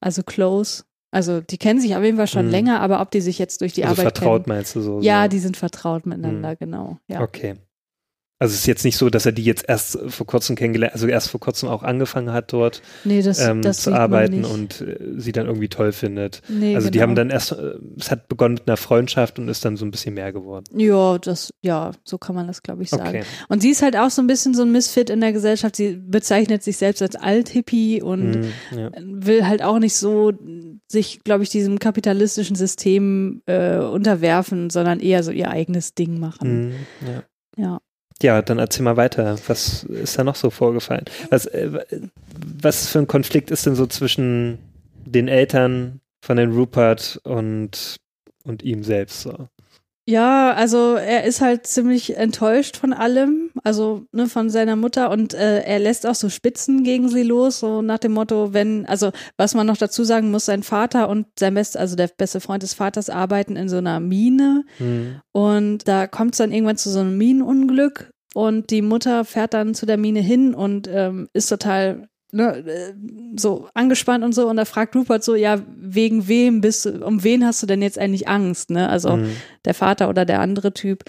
also 0.00 0.22
close. 0.22 0.84
Also 1.10 1.40
die 1.40 1.56
kennen 1.58 1.80
sich 1.80 1.96
auf 1.96 2.02
jeden 2.02 2.16
Fall 2.18 2.26
schon 2.26 2.46
Hm. 2.46 2.50
länger, 2.50 2.80
aber 2.80 3.00
ob 3.00 3.10
die 3.10 3.20
sich 3.20 3.38
jetzt 3.38 3.60
durch 3.62 3.72
die 3.72 3.84
also 3.84 4.02
Arbeit 4.02 4.18
vertraut 4.18 4.44
kennen. 4.44 4.56
meinst 4.56 4.76
du 4.76 4.80
so? 4.82 5.00
Ja, 5.00 5.22
so. 5.24 5.28
die 5.28 5.38
sind 5.38 5.56
vertraut 5.56 6.04
miteinander, 6.06 6.54
genau. 6.56 6.98
Ja. 7.08 7.22
Okay. 7.22 7.56
Also 8.40 8.52
es 8.52 8.60
ist 8.60 8.66
jetzt 8.66 8.84
nicht 8.84 8.96
so, 8.96 9.10
dass 9.10 9.26
er 9.26 9.32
die 9.32 9.42
jetzt 9.42 9.64
erst 9.68 9.98
vor 10.08 10.26
kurzem 10.26 10.54
kennengelernt, 10.54 10.94
also 10.94 11.08
erst 11.08 11.28
vor 11.30 11.40
kurzem 11.40 11.68
auch 11.68 11.82
angefangen 11.82 12.32
hat 12.32 12.52
dort 12.52 12.82
Nee, 13.02 13.20
das, 13.20 13.40
ähm, 13.40 13.62
das 13.62 13.78
zu 13.82 13.92
arbeiten 13.92 14.44
und 14.44 14.80
äh, 14.80 14.96
sie 15.16 15.32
dann 15.32 15.46
irgendwie 15.46 15.68
toll 15.68 15.90
findet. 15.90 16.42
Nee, 16.48 16.76
also 16.76 16.88
die 16.88 16.98
genau. 16.98 17.08
haben 17.08 17.14
dann 17.16 17.30
erst, 17.30 17.52
äh, 17.52 17.72
es 17.98 18.12
hat 18.12 18.28
begonnen 18.28 18.54
mit 18.54 18.68
einer 18.68 18.76
Freundschaft 18.76 19.40
und 19.40 19.48
ist 19.48 19.64
dann 19.64 19.76
so 19.76 19.84
ein 19.84 19.90
bisschen 19.90 20.14
mehr 20.14 20.32
geworden. 20.32 20.64
Ja, 20.72 21.18
das, 21.18 21.52
ja, 21.62 21.90
so 22.04 22.16
kann 22.18 22.36
man 22.36 22.46
das, 22.46 22.62
glaube 22.62 22.84
ich, 22.84 22.90
sagen. 22.90 23.08
Okay. 23.08 23.22
Und 23.48 23.60
sie 23.60 23.70
ist 23.70 23.82
halt 23.82 23.96
auch 23.96 24.10
so 24.10 24.22
ein 24.22 24.28
bisschen 24.28 24.54
so 24.54 24.62
ein 24.62 24.70
Misfit 24.70 25.10
in 25.10 25.20
der 25.20 25.32
Gesellschaft. 25.32 25.74
Sie 25.74 25.96
bezeichnet 25.96 26.62
sich 26.62 26.76
selbst 26.76 27.02
als 27.02 27.16
Althippie 27.16 28.00
und 28.02 28.28
Mhm, 28.28 28.52
ja. 28.76 28.90
will 29.00 29.46
halt 29.46 29.62
auch 29.62 29.78
nicht 29.80 29.96
so 29.96 30.32
sich, 30.86 31.24
glaube 31.24 31.42
ich, 31.42 31.48
diesem 31.50 31.78
kapitalistischen 31.78 32.54
System 32.56 33.42
äh, 33.46 33.78
unterwerfen, 33.78 34.70
sondern 34.70 35.00
eher 35.00 35.22
so 35.22 35.30
ihr 35.32 35.50
eigenes 35.50 35.94
Ding 35.94 36.20
machen. 36.20 36.68
Mhm, 36.68 36.74
ja. 37.06 37.22
Ja. 37.56 37.78
Ja, 38.20 38.42
dann 38.42 38.58
erzähl 38.58 38.82
mal 38.84 38.96
weiter. 38.96 39.38
Was 39.46 39.84
ist 39.84 40.18
da 40.18 40.24
noch 40.24 40.34
so 40.34 40.50
vorgefallen? 40.50 41.04
Was, 41.30 41.46
äh, 41.46 41.84
was 42.62 42.88
für 42.88 42.98
ein 42.98 43.06
Konflikt 43.06 43.50
ist 43.50 43.66
denn 43.66 43.76
so 43.76 43.86
zwischen 43.86 44.58
den 45.04 45.28
Eltern 45.28 46.00
von 46.20 46.36
den 46.36 46.52
Rupert 46.52 47.20
und, 47.22 47.96
und 48.42 48.62
ihm 48.62 48.82
selbst 48.82 49.22
so? 49.22 49.48
Ja, 50.10 50.54
also 50.54 50.94
er 50.94 51.24
ist 51.24 51.42
halt 51.42 51.66
ziemlich 51.66 52.16
enttäuscht 52.16 52.78
von 52.78 52.94
allem, 52.94 53.50
also 53.62 54.06
ne, 54.10 54.26
von 54.26 54.48
seiner 54.48 54.74
Mutter 54.74 55.10
und 55.10 55.34
äh, 55.34 55.60
er 55.60 55.78
lässt 55.78 56.06
auch 56.06 56.14
so 56.14 56.30
Spitzen 56.30 56.82
gegen 56.82 57.10
sie 57.10 57.24
los, 57.24 57.60
so 57.60 57.82
nach 57.82 57.98
dem 57.98 58.12
Motto, 58.12 58.54
wenn, 58.54 58.86
also 58.86 59.10
was 59.36 59.54
man 59.54 59.66
noch 59.66 59.76
dazu 59.76 60.04
sagen 60.04 60.30
muss, 60.30 60.46
sein 60.46 60.62
Vater 60.62 61.10
und 61.10 61.26
sein 61.38 61.52
best, 61.52 61.76
also 61.76 61.94
der 61.94 62.08
beste 62.08 62.40
Freund 62.40 62.62
des 62.62 62.72
Vaters 62.72 63.10
arbeiten 63.10 63.54
in 63.56 63.68
so 63.68 63.76
einer 63.76 64.00
Mine 64.00 64.64
Hm. 64.78 65.20
und 65.32 65.86
da 65.86 66.06
kommt 66.06 66.32
es 66.32 66.38
dann 66.38 66.52
irgendwann 66.52 66.78
zu 66.78 66.88
so 66.88 67.00
einem 67.00 67.18
Minenunglück 67.18 68.10
und 68.32 68.70
die 68.70 68.80
Mutter 68.80 69.26
fährt 69.26 69.52
dann 69.52 69.74
zu 69.74 69.84
der 69.84 69.98
Mine 69.98 70.20
hin 70.20 70.54
und 70.54 70.88
ähm, 70.90 71.28
ist 71.34 71.50
total 71.50 72.08
ne, 72.32 72.56
äh, 72.58 72.94
so 73.36 73.68
angespannt 73.74 74.22
und 74.24 74.34
so 74.34 74.48
und 74.48 74.56
da 74.56 74.64
fragt 74.64 74.94
Rupert 74.94 75.24
so, 75.24 75.34
ja, 75.34 75.60
wegen 75.76 76.28
wem 76.28 76.60
bist 76.60 76.84
du, 76.84 77.04
um 77.04 77.24
wen 77.24 77.44
hast 77.46 77.62
du 77.62 77.66
denn 77.66 77.82
jetzt 77.82 77.98
eigentlich 77.98 78.28
Angst, 78.28 78.70
ne? 78.70 78.88
Also 78.88 79.16
Mhm. 79.16 79.30
der 79.64 79.74
Vater 79.74 80.08
oder 80.08 80.24
der 80.24 80.40
andere 80.40 80.72
Typ. 80.74 81.04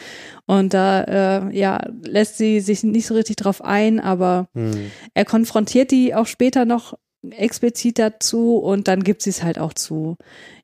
Und 0.45 0.73
da, 0.73 1.03
äh, 1.49 1.57
ja, 1.57 1.79
lässt 2.03 2.37
sie 2.37 2.59
sich 2.61 2.83
nicht 2.83 3.07
so 3.07 3.13
richtig 3.15 3.35
drauf 3.37 3.63
ein, 3.63 3.99
aber 3.99 4.47
Hm. 4.53 4.91
er 5.13 5.25
konfrontiert 5.25 5.91
die 5.91 6.15
auch 6.15 6.27
später 6.27 6.65
noch 6.65 6.93
explizit 7.31 7.99
dazu 7.99 8.55
und 8.57 8.87
dann 8.87 9.03
gibt 9.03 9.21
sie 9.21 9.29
es 9.31 9.43
halt 9.43 9.59
auch 9.59 9.73
zu. 9.73 10.15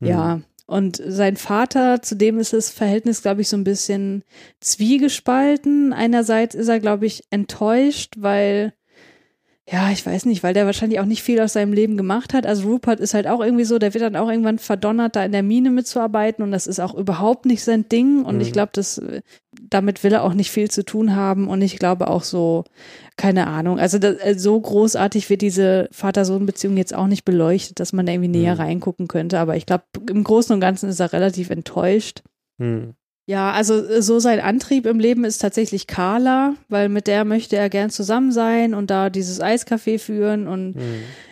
Ja. 0.01 0.39
Und 0.67 0.99
sein 1.05 1.35
Vater, 1.37 2.01
zu 2.01 2.15
dem 2.15 2.39
ist 2.39 2.53
das 2.53 2.69
Verhältnis, 2.71 3.21
glaube 3.21 3.41
ich, 3.41 3.49
so 3.49 3.57
ein 3.57 3.63
bisschen 3.65 4.23
zwiegespalten. 4.61 5.93
Einerseits 5.93 6.55
ist 6.55 6.67
er, 6.69 6.79
glaube 6.79 7.05
ich, 7.05 7.23
enttäuscht, 7.29 8.13
weil 8.17 8.73
ja, 9.67 9.89
ich 9.91 10.05
weiß 10.05 10.25
nicht, 10.25 10.43
weil 10.43 10.53
der 10.53 10.67
wahrscheinlich 10.67 10.99
auch 10.99 11.05
nicht 11.05 11.23
viel 11.23 11.41
aus 11.41 11.53
seinem 11.53 11.73
Leben 11.73 11.97
gemacht 11.97 12.33
hat. 12.35 12.45
Also 12.45 12.67
Rupert 12.67 12.99
ist 12.99 13.15
halt 13.15 13.25
auch 13.25 13.41
irgendwie 13.43 13.63
so, 13.65 13.79
der 13.79 13.95
wird 13.95 14.03
dann 14.03 14.15
auch 14.15 14.29
irgendwann 14.29 14.59
verdonnert, 14.59 15.15
da 15.15 15.25
in 15.25 15.31
der 15.31 15.41
Mine 15.41 15.71
mitzuarbeiten 15.71 16.43
und 16.43 16.51
das 16.51 16.67
ist 16.67 16.79
auch 16.79 16.93
überhaupt 16.93 17.47
nicht 17.47 17.63
sein 17.63 17.89
Ding 17.89 18.23
und 18.23 18.35
Mhm. 18.35 18.41
ich 18.41 18.51
glaube, 18.51 18.69
das 18.73 19.01
damit 19.69 20.03
will 20.03 20.13
er 20.13 20.23
auch 20.23 20.33
nicht 20.35 20.51
viel 20.51 20.69
zu 20.69 20.83
tun 20.85 21.15
haben 21.15 21.47
und 21.47 21.61
ich 21.63 21.79
glaube 21.79 22.09
auch 22.09 22.23
so, 22.23 22.65
keine 23.17 23.47
Ahnung, 23.47 23.79
also 23.79 23.97
das, 23.97 24.17
äh, 24.17 24.35
so 24.37 24.59
großartig 24.59 25.29
wird 25.29 25.41
diese 25.41 25.87
Vater-Sohn-Beziehung 25.91 26.77
jetzt 26.77 26.93
auch 26.93 27.07
nicht 27.07 27.25
beleuchtet, 27.25 27.79
dass 27.79 27.93
man 27.93 28.05
da 28.05 28.11
irgendwie 28.11 28.37
näher 28.37 28.53
Mhm. 28.55 28.61
reingucken 28.61 29.07
könnte, 29.07 29.39
aber 29.39 29.55
ich 29.55 29.65
glaube, 29.65 29.85
im 30.09 30.23
Großen 30.23 30.53
und 30.53 30.59
Ganzen 30.59 30.89
ist 30.89 30.99
er 30.99 31.11
relativ 31.13 31.49
enttäuscht. 31.49 32.21
Hm. 32.59 32.93
Ja, 33.27 33.51
also 33.51 33.73
äh, 33.75 34.01
so 34.01 34.19
sein 34.19 34.39
Antrieb 34.39 34.85
im 34.85 34.99
Leben 34.99 35.23
ist 35.23 35.39
tatsächlich 35.39 35.87
Carla, 35.87 36.55
weil 36.69 36.89
mit 36.89 37.07
der 37.07 37.25
möchte 37.25 37.55
er 37.57 37.69
gern 37.69 37.89
zusammen 37.89 38.31
sein 38.31 38.73
und 38.73 38.89
da 38.91 39.09
dieses 39.09 39.41
Eiscafé 39.41 39.97
führen 39.99 40.47
und 40.47 40.75
Hm. 40.75 40.83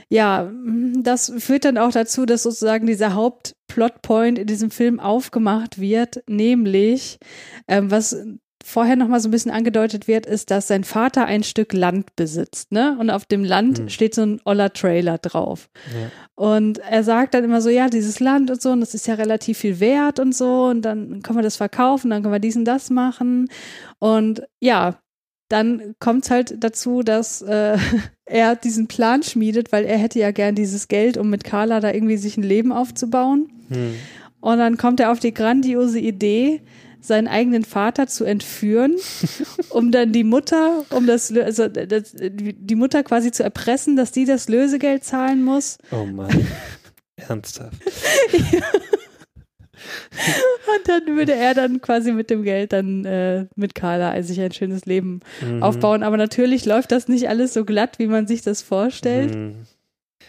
ja, 0.10 0.44
mm, 0.52 1.04
das 1.04 1.32
führt 1.38 1.66
dann 1.66 1.78
auch 1.78 1.92
dazu, 1.92 2.26
dass 2.26 2.44
sozusagen 2.44 2.88
dieser 2.88 3.14
Hauptplotpoint 3.14 4.40
in 4.40 4.48
diesem 4.48 4.72
Film 4.72 5.00
aufgemacht 5.00 5.80
wird, 5.80 6.24
nämlich 6.28 7.20
ähm, 7.68 7.92
was 7.92 8.16
vorher 8.64 8.96
noch 8.96 9.08
mal 9.10 9.20
so 9.20 9.28
ein 9.28 9.32
bisschen 9.32 9.52
angedeutet 9.52 10.08
wird, 10.08 10.26
ist, 10.26 10.50
dass 10.50 10.68
sein 10.68 10.84
Vater 10.84 11.26
ein 11.26 11.44
Stück 11.44 11.74
Land 11.74 12.16
besitzt, 12.16 12.72
ne? 12.72 12.98
Und 13.00 13.10
auf 13.10 13.26
dem 13.26 13.44
Land 13.44 13.80
Hm. 13.80 13.90
steht 13.90 14.16
so 14.16 14.22
ein 14.24 14.42
oller 14.46 14.72
Trailer 14.72 15.18
drauf. 15.18 15.70
Ja. 15.94 16.10
Und 16.36 16.80
er 16.80 17.04
sagt 17.04 17.34
dann 17.34 17.44
immer 17.44 17.62
so, 17.62 17.70
ja, 17.70 17.90
dieses 17.90 18.20
Land 18.20 18.50
und 18.50 18.62
so, 18.62 18.72
und 18.72 18.80
das 18.80 18.94
ist 18.94 19.06
ja 19.06 19.16
relativ 19.16 19.60
viel 19.60 19.80
wert 19.80 20.20
und 20.20 20.34
so, 20.34 20.66
und 20.66 20.82
dann 20.82 21.22
können 21.22 21.38
wir 21.38 21.44
das 21.44 21.58
verkaufen, 21.58 22.10
dann 22.10 22.24
können 22.24 22.34
wir 22.34 22.40
dies 22.40 22.56
und 22.56 22.66
das 22.66 22.90
machen. 22.90 23.50
Und 24.00 24.44
ja, 24.60 24.98
dann 25.50 25.94
kommt 26.00 26.24
es 26.24 26.32
halt 26.32 26.64
dazu, 26.64 27.04
dass 27.04 27.42
äh, 27.42 27.78
er 28.26 28.56
diesen 28.56 28.88
Plan 28.88 29.24
schmiedet, 29.24 29.72
weil 29.72 29.84
er 29.86 29.98
hätte 29.98 30.20
ja 30.20 30.32
gern 30.32 30.56
dieses 30.56 30.88
Geld, 30.88 31.18
um 31.18 31.30
mit 31.30 31.44
Carla 31.44 31.80
da 31.82 31.92
irgendwie 31.92 32.18
sich 32.18 32.38
ein 32.38 32.44
Leben 32.44 32.72
aufzubauen. 32.72 33.52
Hm. 33.70 33.96
Und 34.40 34.58
dann 34.58 34.78
kommt 34.78 35.00
er 35.00 35.12
auf 35.12 35.20
die 35.20 35.34
grandiose 35.34 36.00
Idee, 36.00 36.62
seinen 37.06 37.28
eigenen 37.28 37.66
Vater 37.66 38.08
zu 38.08 38.24
entführen, 38.24 38.96
um 39.70 39.92
dann 39.92 40.12
die 40.12 40.24
Mutter, 40.24 40.86
um 40.90 41.06
das, 41.06 41.32
also 41.36 41.68
das, 41.68 42.16
die 42.18 42.76
Mutter 42.76 43.04
quasi 43.04 43.32
zu 43.32 43.44
erpressen, 43.44 43.96
dass 43.96 44.12
die 44.12 44.26
das 44.26 44.48
Lösegeld 44.50 45.04
zahlen 45.04 45.44
muss. 45.44 45.78
Oh 45.92 46.06
Mann. 46.06 46.48
Ernsthaft. 47.16 47.78
Und 50.76 50.88
dann 50.88 51.06
würde 51.18 51.34
er 51.34 51.54
dann 51.54 51.82
quasi 51.82 52.12
mit 52.14 52.30
dem 52.30 52.44
Geld 52.44 52.72
dann 52.74 53.04
äh, 53.06 53.46
mit 53.56 53.76
Carla 53.76 54.22
sich 54.24 54.40
ein 54.40 54.52
schönes 54.52 54.86
Leben 54.86 55.20
Mhm. 55.42 55.62
aufbauen. 55.62 56.04
Aber 56.04 56.18
natürlich 56.18 56.66
läuft 56.66 56.92
das 56.92 57.08
nicht 57.08 57.28
alles 57.30 57.54
so 57.54 57.66
glatt, 57.66 58.00
wie 58.00 58.08
man 58.08 58.28
sich 58.28 58.42
das 58.42 58.62
vorstellt. 58.62 59.34
Hm. 59.34 59.56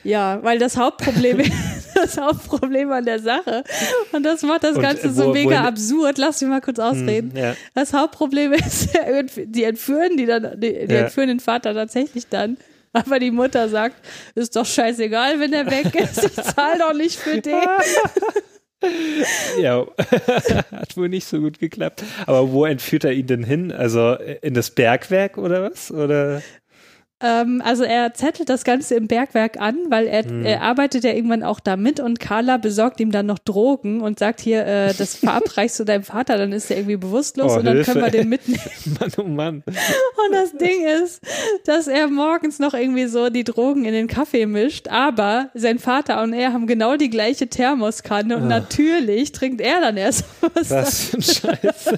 Ja, 0.04 0.38
weil 0.42 0.58
das 0.58 0.76
Hauptproblem 0.76 1.38
das 1.94 2.18
Hauptproblem 2.18 2.90
an 2.92 3.04
der 3.04 3.18
Sache 3.20 3.64
und 4.12 4.22
das 4.24 4.42
macht 4.42 4.64
das 4.64 4.76
Und, 4.76 4.82
Ganze 4.82 5.06
äh, 5.08 5.10
so 5.10 5.26
wo- 5.26 5.32
mega 5.32 5.50
wohin- 5.50 5.66
absurd. 5.66 6.18
Lass 6.18 6.40
mich 6.40 6.50
mal 6.50 6.60
kurz 6.60 6.78
ausreden. 6.78 7.30
Hm, 7.32 7.36
ja. 7.38 7.54
Das 7.74 7.92
Hauptproblem 7.92 8.52
ist, 8.54 8.90
die 9.36 9.64
entführen 9.64 10.16
die 10.16 10.26
dann, 10.26 10.60
die, 10.60 10.86
die 10.86 10.92
Ja. 10.94 11.00
entführen 11.02 11.28
den 11.28 11.40
Vater 11.40 11.72
tatsächlich 11.74 12.28
dann. 12.28 12.56
Aber 12.92 13.18
die 13.18 13.32
Mutter 13.32 13.68
sagt, 13.68 13.96
ist 14.36 14.54
doch 14.54 14.64
scheißegal, 14.66 15.40
wenn 15.40 15.52
er 15.52 15.68
weg 15.68 15.94
ist. 15.96 16.22
Ich 16.24 16.34
zahle 16.34 16.78
doch 16.78 16.92
nicht 16.94 17.18
für 17.18 17.40
den. 17.40 17.54
Ja, 19.60 19.86
hat 20.70 20.96
wohl 20.96 21.08
nicht 21.08 21.26
so 21.26 21.40
gut 21.40 21.58
geklappt. 21.58 22.04
Aber 22.26 22.52
wo 22.52 22.66
entführt 22.66 23.04
er 23.04 23.12
ihn 23.12 23.26
denn 23.26 23.42
hin? 23.42 23.72
Also 23.72 24.14
in 24.42 24.54
das 24.54 24.70
Bergwerk 24.70 25.38
oder 25.38 25.62
was? 25.70 25.90
Oder? 25.90 26.42
Ähm, 27.22 27.62
also 27.64 27.84
er 27.84 28.12
zettelt 28.12 28.48
das 28.48 28.64
Ganze 28.64 28.96
im 28.96 29.06
Bergwerk 29.06 29.58
an, 29.60 29.76
weil 29.88 30.06
er, 30.06 30.24
Hm. 30.24 30.44
er 30.44 30.62
arbeitet 30.62 31.04
ja 31.04 31.12
irgendwann 31.12 31.42
auch 31.44 31.60
da 31.60 31.76
mit 31.76 32.00
und 32.00 32.18
Carla 32.20 32.56
besorgt 32.56 32.98
ihm 33.00 33.12
dann 33.12 33.26
noch 33.26 33.38
Drogen 33.38 34.00
und 34.00 34.18
sagt 34.18 34.40
hier, 34.40 34.66
äh, 34.66 34.92
das 34.92 35.14
verabreichst 35.24 35.78
du 35.78 35.84
deinem 35.84 36.02
Vater, 36.02 36.36
dann 36.36 36.52
ist 36.52 36.70
er 36.70 36.78
irgendwie 36.78 36.96
bewusstlos 36.96 37.52
Oh, 37.52 37.58
und 37.58 37.64
dann 37.66 37.76
Hilfe. 37.76 37.92
können 37.92 38.04
wir 38.04 38.10
den 38.10 38.28
mitnehmen. 38.28 38.60
Mann, 39.00 39.12
oh 39.16 39.22
Mann. 39.22 39.62
Und 39.66 40.32
das 40.32 40.52
Ding 40.52 40.84
ist, 41.04 41.20
dass 41.66 41.86
er 41.86 42.08
morgens 42.08 42.58
noch 42.58 42.74
irgendwie 42.74 43.06
so 43.06 43.30
die 43.30 43.44
Drogen 43.44 43.84
in 43.84 43.92
den 43.92 44.08
Kaffee 44.08 44.46
mischt, 44.46 44.88
aber 44.88 45.50
sein 45.54 45.78
Vater 45.78 46.20
und 46.22 46.32
er 46.32 46.52
haben 46.52 46.66
genau 46.66 46.96
die 46.96 47.10
gleiche 47.10 47.46
Thermoskanne 47.48 48.36
und 48.36 48.44
Ah. 48.44 48.60
natürlich 48.60 49.32
trinkt 49.32 49.60
er 49.60 49.80
dann 49.80 49.96
erst 49.96 50.24
was. 50.54 50.70
Was 50.70 51.00
für 51.04 51.16
ein 51.18 51.22
Scheiß. 51.22 51.94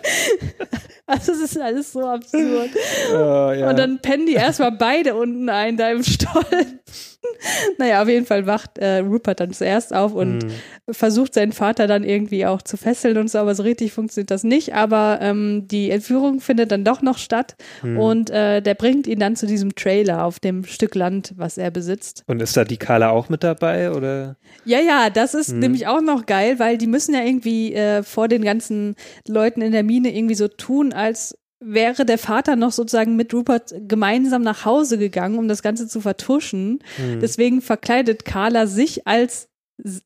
Also 1.08 1.32
es 1.32 1.40
ist 1.40 1.60
alles 1.60 1.92
so 1.92 2.00
absurd. 2.00 2.70
Oh, 3.12 3.14
ja. 3.52 3.70
Und 3.70 3.78
dann 3.78 4.00
pennen 4.00 4.26
die 4.26 4.32
erstmal 4.34 4.72
beide 4.72 5.05
unten 5.14 5.48
ein, 5.48 5.76
da 5.76 5.90
im 5.90 6.02
Stollen. 6.02 6.80
naja, 7.78 8.02
auf 8.02 8.08
jeden 8.08 8.26
Fall 8.26 8.46
wacht 8.46 8.78
äh, 8.78 8.98
Rupert 8.98 9.40
dann 9.40 9.52
zuerst 9.52 9.94
auf 9.94 10.14
und 10.14 10.44
Hm. 10.44 10.50
versucht 10.90 11.34
seinen 11.34 11.52
Vater 11.52 11.86
dann 11.86 12.04
irgendwie 12.04 12.46
auch 12.46 12.62
zu 12.62 12.76
fesseln 12.76 13.18
und 13.18 13.28
so, 13.30 13.38
aber 13.38 13.54
so 13.54 13.62
richtig 13.62 13.92
funktioniert 13.92 14.30
das 14.30 14.42
nicht. 14.44 14.74
Aber 14.74 15.18
ähm, 15.20 15.66
die 15.68 15.90
Entführung 15.90 16.40
findet 16.40 16.70
dann 16.72 16.84
doch 16.84 17.02
noch 17.02 17.18
statt 17.18 17.56
Hm. 17.82 17.96
und 17.98 18.30
äh, 18.30 18.60
der 18.62 18.74
bringt 18.74 19.06
ihn 19.06 19.18
dann 19.18 19.36
zu 19.36 19.46
diesem 19.46 19.74
Trailer 19.74 20.24
auf 20.24 20.40
dem 20.40 20.64
Stück 20.64 20.94
Land, 20.94 21.34
was 21.36 21.58
er 21.58 21.70
besitzt. 21.70 22.22
Und 22.26 22.40
ist 22.40 22.56
da 22.56 22.64
die 22.64 22.76
Carla 22.78 23.10
auch 23.10 23.28
mit 23.28 23.42
dabei? 23.44 23.90
Oder? 23.92 24.36
Ja, 24.64 24.80
ja, 24.80 25.10
das 25.10 25.34
ist 25.34 25.50
Hm. 25.50 25.58
nämlich 25.60 25.86
auch 25.86 26.00
noch 26.00 26.26
geil, 26.26 26.58
weil 26.58 26.78
die 26.78 26.86
müssen 26.86 27.14
ja 27.14 27.22
irgendwie 27.22 27.74
äh, 27.74 28.02
vor 28.02 28.28
den 28.28 28.42
ganzen 28.44 28.94
Leuten 29.28 29.60
in 29.62 29.72
der 29.72 29.82
Mine 29.82 30.14
irgendwie 30.16 30.34
so 30.34 30.48
tun, 30.48 30.92
als 30.92 31.36
wäre 31.66 32.04
der 32.04 32.18
Vater 32.18 32.56
noch 32.56 32.72
sozusagen 32.72 33.16
mit 33.16 33.34
Rupert 33.34 33.74
gemeinsam 33.88 34.42
nach 34.42 34.64
Hause 34.64 34.98
gegangen, 34.98 35.38
um 35.38 35.48
das 35.48 35.62
Ganze 35.62 35.88
zu 35.88 36.00
vertuschen. 36.00 36.80
Hm. 36.96 37.20
Deswegen 37.20 37.60
verkleidet 37.60 38.24
Carla 38.24 38.66
sich 38.66 39.06
als 39.06 39.48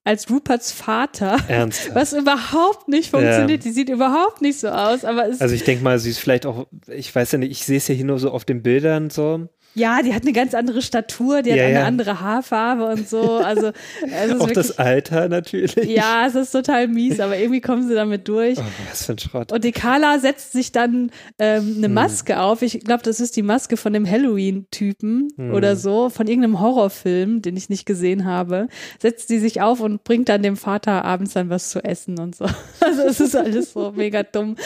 als 0.03 0.29
Ruperts 0.29 0.73
Vater, 0.73 1.38
Ernsthaft? 1.46 1.94
was 1.94 2.12
überhaupt 2.12 2.88
nicht 2.88 3.11
funktioniert. 3.11 3.64
Ja. 3.64 3.70
Die 3.70 3.70
sieht 3.70 3.88
überhaupt 3.88 4.42
nicht 4.42 4.59
so 4.59 4.68
aus, 4.68 5.05
aber 5.05 5.23
Also 5.23 5.55
ich 5.55 5.62
denke 5.62 5.85
mal, 5.85 5.99
sie 6.01 6.11
ist 6.11 6.18
vielleicht 6.18 6.44
auch, 6.44 6.66
ich 6.88 7.14
weiß 7.14 7.33
ja 7.33 7.38
nicht, 7.38 7.53
ich 7.53 7.64
sehe 7.64 7.77
es 7.77 7.87
ja 7.87 7.94
hier 7.94 8.05
nur 8.05 8.18
so 8.18 8.33
auf 8.33 8.44
den 8.44 8.62
Bildern 8.62 9.11
so. 9.11 9.49
Ja, 9.74 10.02
die 10.02 10.12
hat 10.12 10.22
eine 10.22 10.33
ganz 10.33 10.52
andere 10.54 10.83
Statur, 10.83 11.42
die 11.42 11.52
hat 11.52 11.59
Ja, 11.59 11.64
eine 11.66 11.74
ja. 11.74 11.85
andere 11.85 12.20
Haarfarbe 12.20 12.87
und 12.87 13.09
so. 13.09 13.35
Also, 13.37 13.70
es 14.02 14.30
ist 14.33 14.35
Auch 14.40 14.46
das 14.50 14.68
wirklich, 14.70 14.78
Alter 14.80 15.28
natürlich. 15.28 15.74
ja, 15.88 16.24
es 16.26 16.35
ist 16.35 16.50
total 16.50 16.88
mies, 16.88 17.20
aber 17.20 17.37
irgendwie 17.38 17.61
kommen 17.61 17.87
sie 17.87 17.94
damit 17.94 18.26
durch. 18.28 18.59
Oh, 18.59 18.62
was 18.90 19.06
für 19.06 19.12
ein 19.12 19.18
Schrott. 19.18 19.52
Und 19.52 19.62
die 19.62 19.70
Carla 19.72 20.18
setzt 20.18 20.52
sich 20.52 20.72
dann 20.72 21.11
ähm, 21.38 21.74
eine 21.78 21.88
Maske 21.88 22.40
auf. 22.40 22.62
Ich 22.62 22.80
glaube, 22.80 23.02
das 23.04 23.20
ist 23.20 23.37
die 23.37 23.42
Maske 23.42 23.76
von 23.76 23.92
dem 23.92 24.09
Halloween-Typen 24.11 25.28
Hm. 25.37 25.54
oder 25.54 25.76
so, 25.76 26.11
von 26.11 26.26
irgendeinem 26.26 26.61
Horrorfilm, 26.61 27.40
den 27.42 27.56
ich 27.56 27.68
nicht 27.68 27.87
gesehen 27.87 28.24
habe. 28.24 28.68
Setzt 29.00 29.28
sie 29.28 29.38
sich 29.38 29.61
auf 29.62 29.80
und 29.80 30.02
bringt 30.04 30.28
dann 30.28 30.42
dem 30.42 30.56
Vater 30.56 31.04
abends 31.04 31.35
dann 31.35 31.48
was 31.48 31.70
zu 31.70 31.83
essen 31.85 32.18
und 32.18 32.35
so. 32.35 32.46
Also 32.80 33.02
es 33.02 33.20
ist 33.20 33.37
alles 33.37 33.72
so 33.74 33.92
mega 33.94 34.22
dumm. 34.24 34.56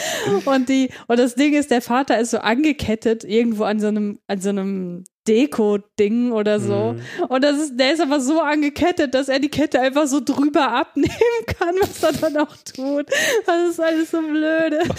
Und 0.45 0.67
die, 0.69 0.89
und 1.07 1.19
das 1.19 1.35
Ding 1.35 1.53
ist, 1.53 1.69
der 1.69 1.81
Vater 1.81 2.17
ist 2.19 2.31
so 2.31 2.39
angekettet 2.39 3.23
irgendwo 3.23 3.65
an 3.65 3.79
so 3.79 3.87
einem, 3.87 4.17
an 4.27 4.41
so 4.41 4.49
einem 4.49 4.94
Deko-Ding 5.27 6.31
oder 6.31 6.59
so. 6.59 6.93
Mhm. 6.93 7.23
Und 7.27 7.43
das 7.43 7.57
ist, 7.57 7.79
der 7.79 7.93
ist 7.93 8.01
aber 8.01 8.19
so 8.19 8.41
angekettet, 8.41 9.13
dass 9.13 9.29
er 9.29 9.39
die 9.39 9.49
Kette 9.49 9.79
einfach 9.79 10.07
so 10.07 10.19
drüber 10.19 10.71
abnehmen 10.71 11.09
kann, 11.59 11.75
was 11.81 12.03
er 12.03 12.13
dann 12.13 12.37
auch 12.37 12.55
tut. 12.57 13.07
Das 13.45 13.69
ist 13.71 13.79
alles 13.79 14.11
so 14.11 14.21
blöde. 14.21 14.79
also 14.81 14.93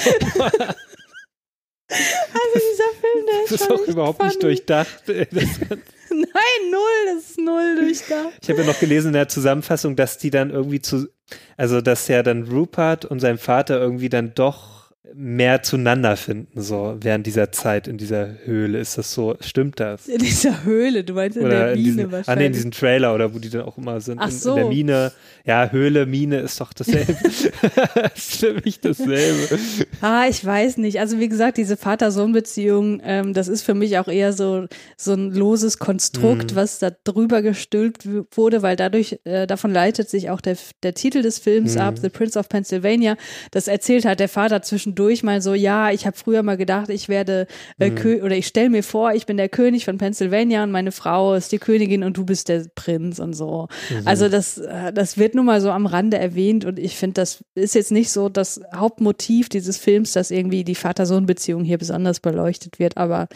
dieser 1.89 2.91
Film, 3.01 3.27
der 3.27 3.45
ist, 3.45 3.53
Das 3.53 3.61
ist 3.63 3.71
auch 3.71 3.87
überhaupt 3.87 4.23
nicht 4.23 4.33
funny. 4.33 4.43
durchdacht. 4.45 5.03
Nein, 5.09 6.71
null, 6.71 7.15
das 7.15 7.31
ist 7.31 7.39
null 7.39 7.77
durchdacht. 7.77 8.39
ich 8.41 8.49
habe 8.49 8.61
ja 8.61 8.67
noch 8.67 8.79
gelesen 8.81 9.09
in 9.09 9.13
der 9.15 9.29
Zusammenfassung, 9.29 9.97
dass 9.97 10.19
die 10.19 10.31
dann 10.31 10.51
irgendwie 10.51 10.81
zu, 10.81 11.09
also 11.57 11.81
dass 11.81 12.09
ja 12.09 12.23
dann 12.23 12.45
Rupert 12.45 13.05
und 13.05 13.21
sein 13.21 13.39
Vater 13.39 13.81
irgendwie 13.81 14.09
dann 14.09 14.33
doch 14.35 14.76
mehr 15.15 15.63
zueinander 15.63 16.17
finden, 16.17 16.61
so 16.61 16.97
während 17.01 17.27
dieser 17.27 17.53
Zeit 17.53 17.89
in 17.89 17.97
dieser 17.97 18.29
Höhle. 18.45 18.79
Ist 18.79 18.99
das 18.99 19.13
so? 19.13 19.37
Stimmt 19.41 19.81
das? 19.81 20.07
In 20.09 20.19
dieser 20.19 20.65
Höhle, 20.65 21.05
du 21.05 21.15
meinst 21.15 21.37
in 21.37 21.45
Oder 21.47 21.59
der 21.59 21.73
in 21.73 21.83
Mine 21.83 21.85
diesen, 21.97 22.13
wahrscheinlich. 22.13 22.29
ah, 22.29 22.35
nee, 22.37 22.47
in 22.47 22.53
diesem 22.53 22.71
Trailer 22.73 23.15
oder 23.15 23.35
wo 23.35 23.39
die 23.39 23.49
dann 23.51 23.63
auch 23.63 23.79
immer 23.79 24.01
sind. 24.01 24.19
Ach 24.21 24.29
in, 24.29 24.37
so. 24.39 24.51
in 24.51 24.57
der 24.57 24.67
Mine. 24.67 25.13
Ja, 25.45 25.71
Höhle, 25.71 26.07
Mine 26.07 26.41
ist 26.41 26.61
doch 26.61 26.73
dasselbe. 26.73 27.13
ist 28.15 28.37
für 28.41 28.55
mich 28.65 28.81
dasselbe. 28.81 29.59
Ah, 30.01 30.27
ich 30.29 30.45
weiß 30.45 30.77
nicht. 30.79 30.99
Also 31.01 31.19
wie 31.21 31.29
gesagt, 31.29 31.57
diese 31.57 31.77
Vater-Sohn-Beziehung, 31.77 33.01
ähm, 33.05 33.33
das 33.33 33.49
ist 33.49 33.63
für 33.63 33.75
mich 33.75 33.99
auch 33.99 34.09
eher 34.09 34.33
so 34.33 34.67
so 34.97 35.13
ein 35.15 35.33
loses 35.33 35.79
Konstrukt, 35.79 36.53
Mhm. 36.53 36.57
was 36.57 36.79
da 36.79 36.91
drüber 37.05 37.43
gestülpt 37.43 38.09
wurde, 38.37 38.63
weil 38.63 38.77
dadurch 38.77 39.19
äh, 39.25 39.47
davon 39.47 39.71
leitet 39.73 40.09
sich 40.11 40.31
auch 40.31 40.41
der, 40.41 40.57
der 40.83 40.95
Titel 40.95 41.23
des 41.23 41.39
Films 41.39 41.75
Mhm. 41.75 41.81
ab, 41.81 41.99
The 42.01 42.09
Prince 42.09 42.39
of 42.39 42.49
Pennsylvania. 42.49 43.17
Das 43.51 43.69
erzählt 43.69 44.05
halt 44.05 44.21
der 44.21 44.29
Vater 44.29 44.63
zwischendurch 44.97 45.23
mal 45.23 45.41
so, 45.43 45.55
ja, 45.55 45.91
ich 45.91 46.07
habe 46.07 46.17
früher 46.17 46.43
mal 46.43 46.57
gedacht, 46.57 46.89
ich 46.89 47.09
werde 47.09 47.47
äh, 47.79 47.91
Mhm. 47.91 48.23
Oder 48.25 48.37
ich 48.37 48.47
stelle 48.47 48.69
mir 48.69 48.83
vor, 48.83 49.13
ich 49.13 49.27
bin 49.27 49.37
der 49.37 49.49
König 49.49 49.85
von 49.85 49.97
Pennsylvania 49.97 50.63
und 50.63 50.71
meine 50.71 50.93
Frau 50.93 51.35
ist 51.35 51.53
die 51.53 51.59
Königin 51.59 52.03
und 52.03 52.17
du 52.17 52.25
bist 52.25 52.49
der 52.49 52.67
Prinz 52.75 53.19
und 53.19 53.33
so. 53.35 53.69
Mhm. 53.91 54.03
Also 54.07 54.29
das, 54.29 54.59
äh, 54.59 54.93
das 54.93 55.19
wird 55.19 55.35
nun 55.35 55.47
mal 55.47 55.61
so 55.61 55.71
am 55.71 55.87
Rande 55.87 56.19
erwähnt 56.19 56.65
und 56.65 56.79
ich 56.79 56.97
finde, 56.97 57.15
das 57.15 57.45
ist 57.55 57.75
jetzt 57.75 57.93
nicht 57.93 58.11
so 58.11 58.29
das 58.29 58.61
Hauptmotiv 58.75 59.49
dieses 59.49 59.77
Films, 59.79 60.13
dass 60.13 60.31
irgendwie 60.31 60.65
die 60.65 60.75
Vater-Sohn-Beziehung 60.75 61.65
hier 61.65 61.79
besonders 61.79 62.21
beleuchtet 62.21 62.79
wird, 62.79 62.97
aber 62.97 63.29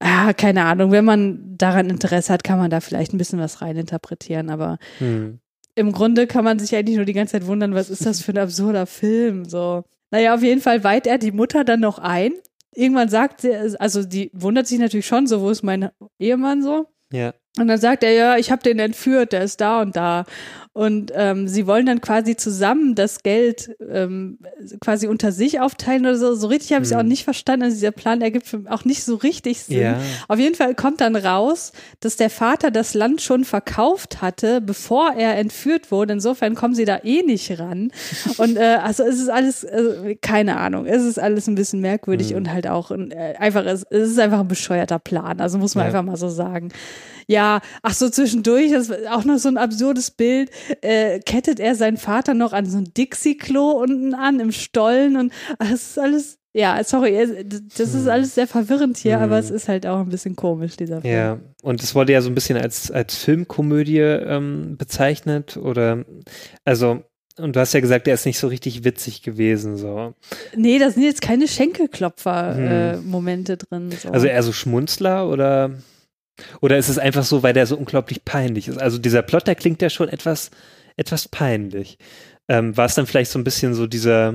ah, 0.00 0.32
keine 0.32 0.64
Ahnung, 0.64 0.90
wenn 0.92 1.04
man 1.04 1.56
daran 1.56 1.88
Interesse 1.90 2.32
hat, 2.32 2.44
kann 2.44 2.58
man 2.58 2.70
da 2.70 2.80
vielleicht 2.80 3.12
ein 3.14 3.18
bisschen 3.18 3.38
was 3.38 3.62
reininterpretieren, 3.62 4.50
aber 4.50 4.78
Hm. 4.98 5.38
im 5.74 5.92
Grunde 5.92 6.26
kann 6.26 6.44
man 6.44 6.58
sich 6.58 6.74
eigentlich 6.74 6.96
nur 6.96 7.06
die 7.06 7.12
ganze 7.14 7.32
Zeit 7.32 7.46
wundern, 7.46 7.74
was 7.74 7.90
ist 7.90 8.04
das 8.04 8.20
für 8.20 8.32
ein 8.32 8.38
absurder 8.38 8.86
Film, 8.86 9.44
so. 9.44 9.84
Naja, 10.10 10.34
auf 10.34 10.42
jeden 10.42 10.60
Fall 10.60 10.84
weiht 10.84 11.06
er 11.06 11.18
die 11.18 11.32
Mutter 11.32 11.64
dann 11.64 11.80
noch 11.80 11.98
ein. 11.98 12.32
Irgendwann 12.74 13.08
sagt 13.08 13.42
sie, 13.42 13.54
also 13.80 14.04
die 14.04 14.30
wundert 14.32 14.66
sich 14.66 14.78
natürlich 14.78 15.06
schon 15.06 15.26
so, 15.26 15.40
wo 15.40 15.50
ist 15.50 15.62
mein 15.62 15.90
Ehemann 16.18 16.62
so? 16.62 16.86
Ja. 17.12 17.34
Und 17.58 17.68
dann 17.68 17.78
sagt 17.78 18.04
er, 18.04 18.12
ja, 18.12 18.36
ich 18.36 18.50
habe 18.50 18.62
den 18.62 18.78
entführt, 18.78 19.32
der 19.32 19.42
ist 19.42 19.60
da 19.60 19.80
und 19.80 19.96
da. 19.96 20.24
Und 20.78 21.10
ähm, 21.16 21.48
sie 21.48 21.66
wollen 21.66 21.86
dann 21.86 22.00
quasi 22.00 22.36
zusammen 22.36 22.94
das 22.94 23.24
Geld 23.24 23.74
ähm, 23.90 24.38
quasi 24.80 25.08
unter 25.08 25.32
sich 25.32 25.58
aufteilen 25.58 26.02
oder 26.02 26.16
so. 26.16 26.36
So 26.36 26.46
richtig 26.46 26.72
habe 26.72 26.84
ich 26.84 26.92
es 26.92 26.96
auch 26.96 27.02
nicht 27.02 27.24
verstanden. 27.24 27.64
Also 27.64 27.74
dieser 27.74 27.90
Plan 27.90 28.20
ergibt 28.20 28.46
für 28.46 28.62
auch 28.68 28.84
nicht 28.84 29.02
so 29.02 29.16
richtig 29.16 29.58
Sinn. 29.64 29.80
Ja. 29.80 30.00
Auf 30.28 30.38
jeden 30.38 30.54
Fall 30.54 30.76
kommt 30.76 31.00
dann 31.00 31.16
raus, 31.16 31.72
dass 31.98 32.14
der 32.14 32.30
Vater 32.30 32.70
das 32.70 32.94
Land 32.94 33.22
schon 33.22 33.44
verkauft 33.44 34.22
hatte, 34.22 34.60
bevor 34.60 35.14
er 35.14 35.36
entführt 35.36 35.90
wurde. 35.90 36.12
Insofern 36.12 36.54
kommen 36.54 36.76
sie 36.76 36.84
da 36.84 37.00
eh 37.02 37.22
nicht 37.24 37.58
ran. 37.58 37.90
Und 38.36 38.56
äh, 38.56 38.78
also 38.80 39.02
es 39.02 39.18
ist 39.18 39.30
alles, 39.30 39.64
äh, 39.64 40.14
keine 40.22 40.58
Ahnung, 40.58 40.86
es 40.86 41.02
ist 41.02 41.18
alles 41.18 41.48
ein 41.48 41.56
bisschen 41.56 41.80
merkwürdig 41.80 42.36
und 42.36 42.52
halt 42.52 42.68
auch 42.68 42.92
ein, 42.92 43.10
äh, 43.10 43.34
einfach, 43.40 43.64
es, 43.66 43.84
es 43.90 44.10
ist 44.10 44.20
einfach 44.20 44.38
ein 44.38 44.48
bescheuerter 44.48 45.00
Plan. 45.00 45.40
Also 45.40 45.58
muss 45.58 45.74
man 45.74 45.82
Ja. 45.82 45.86
einfach 45.88 46.04
mal 46.04 46.16
so 46.16 46.28
sagen. 46.28 46.68
Ja, 47.30 47.60
ach 47.82 47.92
so 47.92 48.08
zwischendurch, 48.08 48.72
das 48.72 48.88
ist 48.88 49.06
auch 49.06 49.24
noch 49.24 49.36
so 49.36 49.50
ein 49.50 49.58
absurdes 49.58 50.10
Bild, 50.10 50.50
äh, 50.80 51.20
kettet 51.20 51.60
er 51.60 51.74
seinen 51.74 51.98
Vater 51.98 52.32
noch 52.32 52.54
an 52.54 52.64
so 52.64 52.78
ein 52.78 52.90
Dixie-Klo 52.96 53.72
unten 53.72 54.14
an, 54.14 54.40
im 54.40 54.50
Stollen 54.50 55.18
und 55.18 55.30
es 55.58 55.90
ist 55.90 55.98
alles, 55.98 56.38
ja, 56.54 56.82
sorry, 56.82 57.14
äh, 57.14 57.44
das 57.44 57.92
ist 57.92 58.08
alles 58.08 58.34
sehr 58.34 58.46
verwirrend 58.46 58.96
hier, 58.96 59.20
aber 59.20 59.38
es 59.38 59.50
ist 59.50 59.68
halt 59.68 59.86
auch 59.86 60.00
ein 60.00 60.08
bisschen 60.08 60.36
komisch, 60.36 60.78
dieser 60.78 61.02
Film. 61.02 61.12
Ja, 61.12 61.38
und 61.62 61.82
es 61.82 61.94
wurde 61.94 62.14
ja 62.14 62.22
so 62.22 62.30
ein 62.30 62.34
bisschen 62.34 62.56
als, 62.56 62.90
als 62.90 63.16
Filmkomödie 63.16 63.98
ähm, 63.98 64.78
bezeichnet 64.78 65.58
oder, 65.58 66.06
also, 66.64 67.02
und 67.36 67.56
du 67.56 67.60
hast 67.60 67.74
ja 67.74 67.80
gesagt, 67.80 68.06
der 68.06 68.14
ist 68.14 68.24
nicht 68.24 68.38
so 68.38 68.48
richtig 68.48 68.84
witzig 68.84 69.20
gewesen, 69.22 69.76
so. 69.76 70.14
Nee, 70.56 70.78
da 70.78 70.90
sind 70.90 71.02
jetzt 71.02 71.20
keine 71.20 71.46
Schenkelklopfer-Momente 71.46 73.58
drin. 73.58 73.92
So. 73.92 74.08
Also 74.08 74.26
eher 74.26 74.42
so 74.42 74.52
Schmunzler 74.52 75.28
oder, 75.28 75.72
oder 76.60 76.78
ist 76.78 76.88
es 76.88 76.98
einfach 76.98 77.24
so, 77.24 77.42
weil 77.42 77.52
der 77.52 77.66
so 77.66 77.76
unglaublich 77.76 78.24
peinlich 78.24 78.68
ist? 78.68 78.78
Also 78.80 78.98
dieser 78.98 79.22
Plot, 79.22 79.46
der 79.46 79.54
klingt 79.54 79.82
ja 79.82 79.90
schon 79.90 80.08
etwas, 80.08 80.50
etwas 80.96 81.28
peinlich. 81.28 81.98
Ähm, 82.48 82.76
war 82.76 82.86
es 82.86 82.94
dann 82.94 83.06
vielleicht 83.06 83.30
so 83.30 83.38
ein 83.38 83.44
bisschen 83.44 83.74
so 83.74 83.86
dieser, 83.86 84.34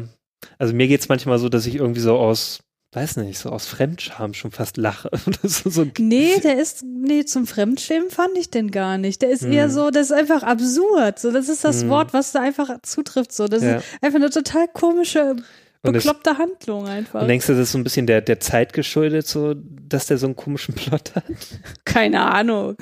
also 0.58 0.74
mir 0.74 0.88
geht 0.88 1.02
es 1.02 1.10
manchmal 1.10 1.40
so, 1.40 1.50
dass 1.50 1.66
ich 1.66 1.76
irgendwie 1.76 2.02
so 2.02 2.18
aus, 2.18 2.60
weiß 2.92 3.18
nicht, 3.18 3.40
so 3.40 3.50
aus 3.50 3.66
Fremdscham 3.66 4.34
schon 4.36 4.52
fast 4.52 4.78
lache. 4.78 5.10
Oder 5.28 5.40
so, 5.50 5.86
Nee, 5.98 6.40
der 6.44 6.60
ist, 6.60 6.84
nee, 6.84 7.26
zum 7.26 7.48
Fremdschämen 7.48 8.12
fand 8.12 8.38
ich 8.38 8.52
den 8.52 8.70
gar 8.70 8.98
nicht. 9.00 9.22
Der 9.24 9.32
ist 9.32 9.42
Hm. 9.44 9.52
eher 9.52 9.70
so, 9.70 9.90
das 9.90 10.08
ist 10.08 10.12
einfach 10.12 10.44
absurd. 10.44 11.18
So, 11.18 11.32
das 11.32 11.50
ist 11.50 11.64
das 11.64 11.82
Hm. 11.82 11.90
Wort, 11.90 12.14
was 12.14 12.32
da 12.34 12.42
einfach 12.42 12.70
zutrifft. 12.84 13.32
So, 13.32 13.48
das 13.48 13.64
Ja. 13.64 13.78
ist 13.78 13.86
einfach 14.02 14.18
eine 14.20 14.30
total 14.30 14.68
komische, 14.68 15.36
bekloppte 15.82 16.38
Handlung 16.38 16.88
einfach. 16.88 17.22
Und 17.24 17.28
denkst 17.28 17.48
du, 17.48 17.54
das 17.54 17.64
ist 17.64 17.72
so 17.74 17.78
ein 17.80 17.84
bisschen 17.84 18.06
der, 18.08 18.22
der 18.22 18.40
Zeit 18.40 18.74
geschuldet, 18.74 19.28
so, 19.28 19.56
dass 19.94 20.08
der 20.08 20.18
so 20.18 20.26
einen 20.26 20.36
komischen 20.36 20.74
Plot 20.74 21.16
hat? 21.16 21.24
Keine 21.86 22.22
Ahnung. 22.22 22.76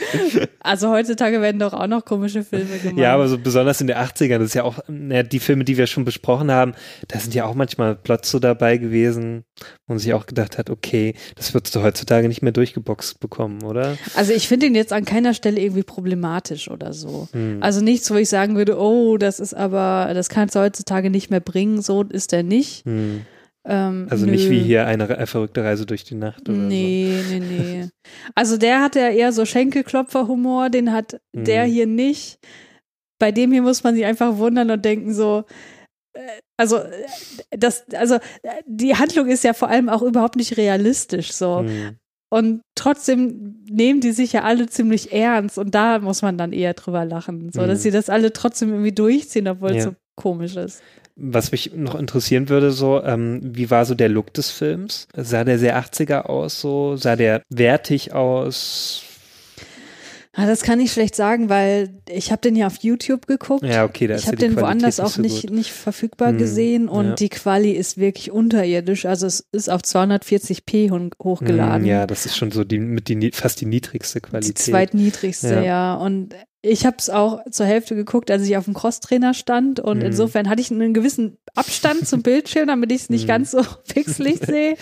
Also 0.60 0.89
heutzutage 0.89 1.41
werden 1.41 1.60
doch 1.60 1.74
auch 1.74 1.88
noch 1.88 2.06
komische 2.06 2.43
Filme 2.43 2.78
gemacht. 2.78 2.97
Ja, 2.97 3.13
aber 3.13 3.28
so 3.28 3.38
besonders 3.38 3.82
in 3.82 3.88
den 3.88 3.97
80ern, 3.97 4.39
das 4.39 4.47
ist 4.47 4.54
ja 4.54 4.63
auch, 4.63 4.80
naja, 4.88 5.24
die 5.24 5.39
Filme, 5.39 5.63
die 5.63 5.78
wir 5.78 5.88
schon 5.88 6.06
besprochen 6.06 6.52
haben, 6.52 6.74
da 7.08 7.19
sind 7.19 7.34
ja 7.36 7.45
auch 7.45 7.56
manchmal 7.56 7.95
Plots 7.95 8.32
so 8.32 8.39
dabei 8.39 8.78
gewesen, 8.78 9.43
wo 9.88 9.93
man 9.93 10.00
sich 10.00 10.13
auch 10.13 10.26
gedacht 10.26 10.58
hat, 10.58 10.69
okay, 10.69 11.15
das 11.36 11.54
würdest 11.54 11.76
du 11.76 11.82
heutzutage 11.82 12.28
nicht 12.28 12.41
mehr 12.41 12.52
durchgeboxt 12.52 13.19
bekommen, 13.19 13.63
oder? 13.63 13.97
Also 14.15 14.34
ich 14.34 14.47
finde 14.47 14.67
ihn 14.67 14.76
jetzt 14.76 14.93
an 14.93 15.06
keiner 15.06 15.34
Stelle 15.34 15.60
irgendwie 15.60 15.84
problematisch 15.84 16.69
oder 16.69 16.93
so. 16.93 17.28
Hm. 17.34 17.58
Also 17.62 17.82
nichts, 17.82 18.10
wo 18.12 18.15
ich 18.15 18.30
sagen 18.30 18.56
würde, 18.56 18.80
oh, 18.80 19.17
das 19.17 19.39
ist 19.39 19.54
aber, 19.54 20.12
das 20.13 20.30
kannst 20.30 20.56
du 20.56 20.60
heutzutage 20.60 21.10
nicht 21.10 21.30
mehr 21.30 21.41
bringen, 21.41 21.82
so 21.82 22.04
ist 22.04 22.34
er 22.34 22.43
nicht. 22.43 22.86
Hm. 22.86 23.26
Ähm, 23.67 24.08
Also 24.10 24.26
nö. 24.26 24.32
nicht 24.32 24.50
wie 24.50 24.60
hier 24.60 24.88
eine 24.88 25.08
Re- 25.08 25.28
verrückte 25.28 25.63
Reise 25.63 25.86
durch 25.86 26.04
die 26.04 26.15
Nacht 26.15 26.50
oder 26.50 26.58
Nee, 26.58 27.21
nee, 27.30 27.39
nee. 27.39 27.88
Also 28.36 28.58
der 28.58 28.82
hat 28.82 28.95
ja 28.95 29.10
eher 29.10 29.32
so 29.32 29.45
Schenkelklopfer-Humor, 29.45 30.69
den 30.69 30.91
hat 30.91 31.19
der 31.36 31.67
Mhm. 31.67 31.71
hier 31.71 31.88
nicht. 31.88 32.39
Bei 33.19 33.32
dem 33.32 33.52
hier 33.52 33.62
muss 33.62 33.84
man 33.84 33.93
sich 33.95 34.06
einfach 34.06 34.38
wundern 34.38 34.71
und 34.71 34.84
denken 34.84 35.13
so, 35.13 35.43
äh, 36.13 36.19
also 36.60 36.78
äh, 36.78 36.89
das, 37.58 37.84
also 37.93 38.15
äh, 38.15 38.19
die 38.65 38.95
Handlung 38.95 39.28
ist 39.28 39.43
ja 39.43 39.54
vor 39.54 39.67
allem 39.69 39.89
auch 39.89 40.02
überhaupt 40.02 40.38
nicht 40.38 40.58
realistisch 40.58 41.32
so. 41.32 41.62
so. 41.62 41.69
Hm. 41.69 41.97
Und 42.34 42.62
trotzdem 42.76 43.62
nehmen 43.69 44.00
die 44.00 44.12
sich 44.13 44.32
ja 44.34 44.43
alle 44.43 44.65
ziemlich 44.67 45.12
ernst 45.12 45.58
und 45.58 45.76
da 45.76 46.00
muss 46.00 46.21
man 46.21 46.38
dann 46.38 46.54
eher 46.54 46.74
drüber 46.74 47.04
lachen, 47.06 47.52
so 47.54 47.60
dass 47.67 47.80
Mhm. 47.80 47.84
sie 47.84 47.91
das 47.91 48.10
alle 48.10 48.32
trotzdem 48.34 48.69
irgendwie 48.69 48.93
durchziehen, 48.93 49.47
obwohl 49.50 49.71
es 49.71 49.76
Ja. 49.78 49.84
so 49.91 49.95
komisch 50.15 50.56
ist. 50.56 50.82
Was 51.15 51.52
mich 51.52 51.74
noch 51.76 51.95
interessieren 51.95 52.50
würde, 52.50 52.71
so, 52.71 53.04
ähm, 53.04 53.39
wie 53.43 53.69
war 53.69 53.86
so 53.86 53.95
der 53.95 54.10
Look 54.10 54.34
des 54.34 54.50
Films? 54.52 55.08
Sah 55.15 55.43
der 55.43 55.60
sehr 55.60 55.78
80er 55.82 56.21
aus, 56.28 56.62
so? 56.62 56.95
Sah 56.95 57.15
der 57.15 57.43
wertig 57.50 58.13
aus? 58.13 59.04
Ah, 60.34 60.45
das 60.45 60.62
kann 60.62 60.80
ich 60.80 60.93
schlecht 60.93 61.13
sagen, 61.13 61.50
weil 61.50 61.89
ich 62.10 62.32
habe 62.32 62.39
den 62.41 62.56
ja 62.56 62.67
auf 62.67 62.78
YouTube 62.82 63.28
geguckt. 63.28 63.65
Ja, 63.65 63.84
okay, 63.84 64.08
da 64.08 64.15
ich 64.15 64.28
habe 64.28 64.38
ja 64.38 64.47
die 64.47 64.56
den 64.56 64.62
woanders 64.62 64.95
Qualität 64.95 65.13
auch 65.13 65.21
nicht 65.21 65.41
so 65.50 65.54
nicht 65.54 65.71
verfügbar 65.74 66.30
Hm, 66.30 66.38
gesehen 66.38 66.88
und 66.88 67.06
ja. 67.06 67.15
die 67.15 67.28
Quali 67.28 67.71
ist 67.71 67.97
wirklich 67.97 68.32
unterirdisch. 68.32 69.06
Also 69.06 69.28
es 69.28 69.45
ist 69.52 69.69
auf 69.69 69.82
240p 69.82 70.89
hon- 70.89 71.12
hochgeladen. 71.21 71.82
Hm, 71.84 71.86
Ja, 71.89 72.08
das 72.08 72.26
ist 72.26 72.38
schon 72.38 72.50
so 72.52 72.63
die, 72.63 72.80
mit 72.80 73.10
die, 73.10 73.32
fast 73.34 73.60
die 73.60 73.65
niedrigste 73.65 74.19
die 74.21 74.30
Qualität. 74.30 74.58
zweitniedrigste, 74.60 75.56
Ja. 75.56 75.62
ja. 75.63 75.93
Und 75.95 76.34
ich 76.63 76.86
habe 76.86 76.97
es 77.00 77.10
auch 77.10 77.39
zur 77.50 77.65
Hälfte 77.65 77.95
geguckt, 77.95 78.30
als 78.30 78.43
ich 78.43 78.56
auf 78.56 78.65
dem 78.65 78.74
Crosstrainer 78.76 79.34
stand 79.34 79.80
und 79.80 79.97
Mhm. 80.00 80.06
insofern 80.06 80.47
hatte 80.50 80.62
ich 80.62 80.69
einen 80.71 80.93
gewissen 80.93 81.38
Abstand 81.56 82.08
zum 82.08 82.21
Bildschirm, 82.21 82.67
damit 82.67 82.91
ich 82.91 83.02
es 83.04 83.10
nicht 83.10 83.24
Mhm. 83.24 83.28
ganz 83.30 83.52
so 83.52 83.62
pixelig 83.88 84.39
sehe. 84.45 84.76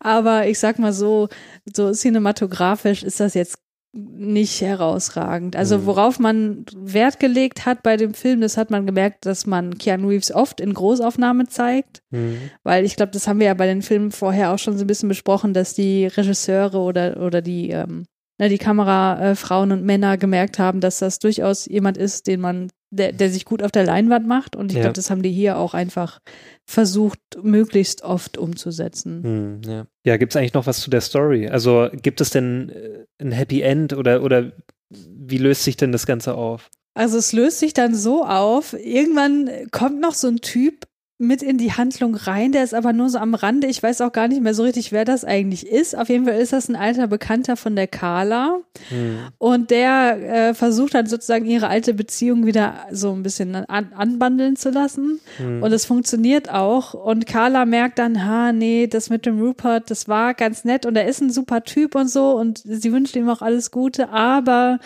Aber 0.00 0.46
ich 0.48 0.58
sag 0.58 0.78
mal 0.78 0.92
so, 0.92 1.28
so 1.72 1.92
cinematografisch 1.92 3.02
ist 3.02 3.20
das 3.20 3.34
jetzt 3.34 3.58
nicht 3.92 4.60
herausragend. 4.60 5.56
Also 5.56 5.78
Mhm. 5.78 5.86
worauf 5.86 6.18
man 6.20 6.64
Wert 6.76 7.18
gelegt 7.18 7.66
hat 7.66 7.82
bei 7.82 7.96
dem 7.96 8.14
Film, 8.14 8.40
das 8.40 8.56
hat 8.56 8.70
man 8.70 8.86
gemerkt, 8.86 9.26
dass 9.26 9.46
man 9.46 9.78
Keanu 9.78 10.08
Reeves 10.08 10.32
oft 10.32 10.60
in 10.60 10.74
Großaufnahme 10.74 11.48
zeigt. 11.48 12.00
Mhm. 12.10 12.38
Weil 12.62 12.84
ich 12.84 12.94
glaube, 12.94 13.10
das 13.12 13.26
haben 13.26 13.40
wir 13.40 13.46
ja 13.48 13.54
bei 13.54 13.66
den 13.66 13.82
Filmen 13.82 14.12
vorher 14.12 14.52
auch 14.52 14.58
schon 14.60 14.78
so 14.78 14.84
ein 14.84 14.86
bisschen 14.86 15.08
besprochen, 15.08 15.54
dass 15.54 15.74
die 15.74 16.06
Regisseure 16.06 16.78
oder, 16.78 17.20
oder 17.20 17.42
die, 17.42 17.70
ähm, 17.70 18.04
ne, 18.40 18.48
die 18.48 18.58
Kamerafrauen 18.58 19.70
und 19.70 19.84
Männer 19.84 20.16
gemerkt 20.16 20.58
haben, 20.58 20.80
dass 20.80 20.98
das 20.98 21.18
durchaus 21.20 21.66
jemand 21.66 21.96
ist, 21.98 22.26
den 22.26 22.40
man, 22.40 22.70
der, 22.90 23.12
der 23.12 23.30
sich 23.30 23.44
gut 23.44 23.62
auf 23.62 23.70
der 23.70 23.84
Leinwand 23.84 24.26
macht. 24.26 24.56
Und 24.56 24.72
ich 24.72 24.76
Ja. 24.76 24.82
glaube, 24.84 24.94
das 24.94 25.10
haben 25.10 25.22
die 25.22 25.30
hier 25.30 25.58
auch 25.58 25.74
einfach 25.74 26.18
versucht, 26.66 27.20
möglichst 27.42 28.02
oft 28.02 28.38
umzusetzen. 28.38 29.22
Hm, 29.22 29.60
ja, 29.70 29.86
ja 30.04 30.16
gibt 30.16 30.32
es 30.32 30.36
eigentlich 30.36 30.54
noch 30.54 30.66
was 30.66 30.80
zu 30.80 30.90
der 30.90 31.02
Story? 31.02 31.48
Also 31.48 31.88
gibt 31.92 32.20
es 32.20 32.30
denn 32.30 32.70
äh, 32.70 33.04
ein 33.22 33.30
Happy 33.30 33.60
End 33.60 33.92
oder, 33.92 34.22
oder 34.22 34.52
wie 34.88 35.38
löst 35.38 35.62
sich 35.62 35.76
denn 35.76 35.92
das 35.92 36.06
Ganze 36.06 36.34
auf? 36.34 36.70
Also 36.94 37.18
es 37.18 37.32
löst 37.32 37.60
sich 37.60 37.72
dann 37.72 37.94
so 37.94 38.24
auf, 38.24 38.72
irgendwann 38.72 39.48
kommt 39.70 40.00
noch 40.00 40.14
so 40.14 40.26
ein 40.26 40.38
Typ 40.40 40.86
mit 41.20 41.42
in 41.42 41.58
die 41.58 41.72
Handlung 41.72 42.14
rein, 42.14 42.52
der 42.52 42.64
ist 42.64 42.74
aber 42.74 42.92
nur 42.92 43.10
so 43.10 43.18
am 43.18 43.34
Rande. 43.34 43.66
Ich 43.66 43.82
weiß 43.82 44.00
auch 44.00 44.12
gar 44.12 44.26
nicht 44.26 44.40
mehr 44.40 44.54
so 44.54 44.62
richtig, 44.62 44.90
wer 44.90 45.04
das 45.04 45.24
eigentlich 45.24 45.66
ist. 45.66 45.96
Auf 45.96 46.08
jeden 46.08 46.24
Fall 46.24 46.38
ist 46.38 46.54
das 46.54 46.68
ein 46.68 46.76
alter 46.76 47.08
Bekannter 47.08 47.56
von 47.56 47.76
der 47.76 47.86
Carla. 47.86 48.60
Hm. 48.88 49.18
Und 49.36 49.70
der 49.70 50.48
äh, 50.48 50.54
versucht 50.54 50.94
dann 50.94 51.06
sozusagen 51.06 51.44
ihre 51.44 51.68
alte 51.68 51.92
Beziehung 51.92 52.46
wieder 52.46 52.86
so 52.90 53.12
ein 53.12 53.22
bisschen 53.22 53.54
an, 53.54 53.92
anbandeln 53.94 54.56
zu 54.56 54.70
lassen. 54.70 55.20
Hm. 55.36 55.62
Und 55.62 55.72
es 55.72 55.84
funktioniert 55.84 56.50
auch. 56.50 56.94
Und 56.94 57.26
Carla 57.26 57.66
merkt 57.66 57.98
dann, 57.98 58.24
ha, 58.24 58.52
nee, 58.52 58.86
das 58.86 59.10
mit 59.10 59.26
dem 59.26 59.40
Rupert, 59.40 59.90
das 59.90 60.08
war 60.08 60.32
ganz 60.32 60.64
nett 60.64 60.86
und 60.86 60.96
er 60.96 61.06
ist 61.06 61.20
ein 61.20 61.30
super 61.30 61.64
Typ 61.64 61.94
und 61.94 62.08
so 62.08 62.32
und 62.32 62.62
sie 62.64 62.92
wünscht 62.92 63.14
ihm 63.14 63.28
auch 63.28 63.42
alles 63.42 63.70
Gute, 63.70 64.08
aber 64.08 64.78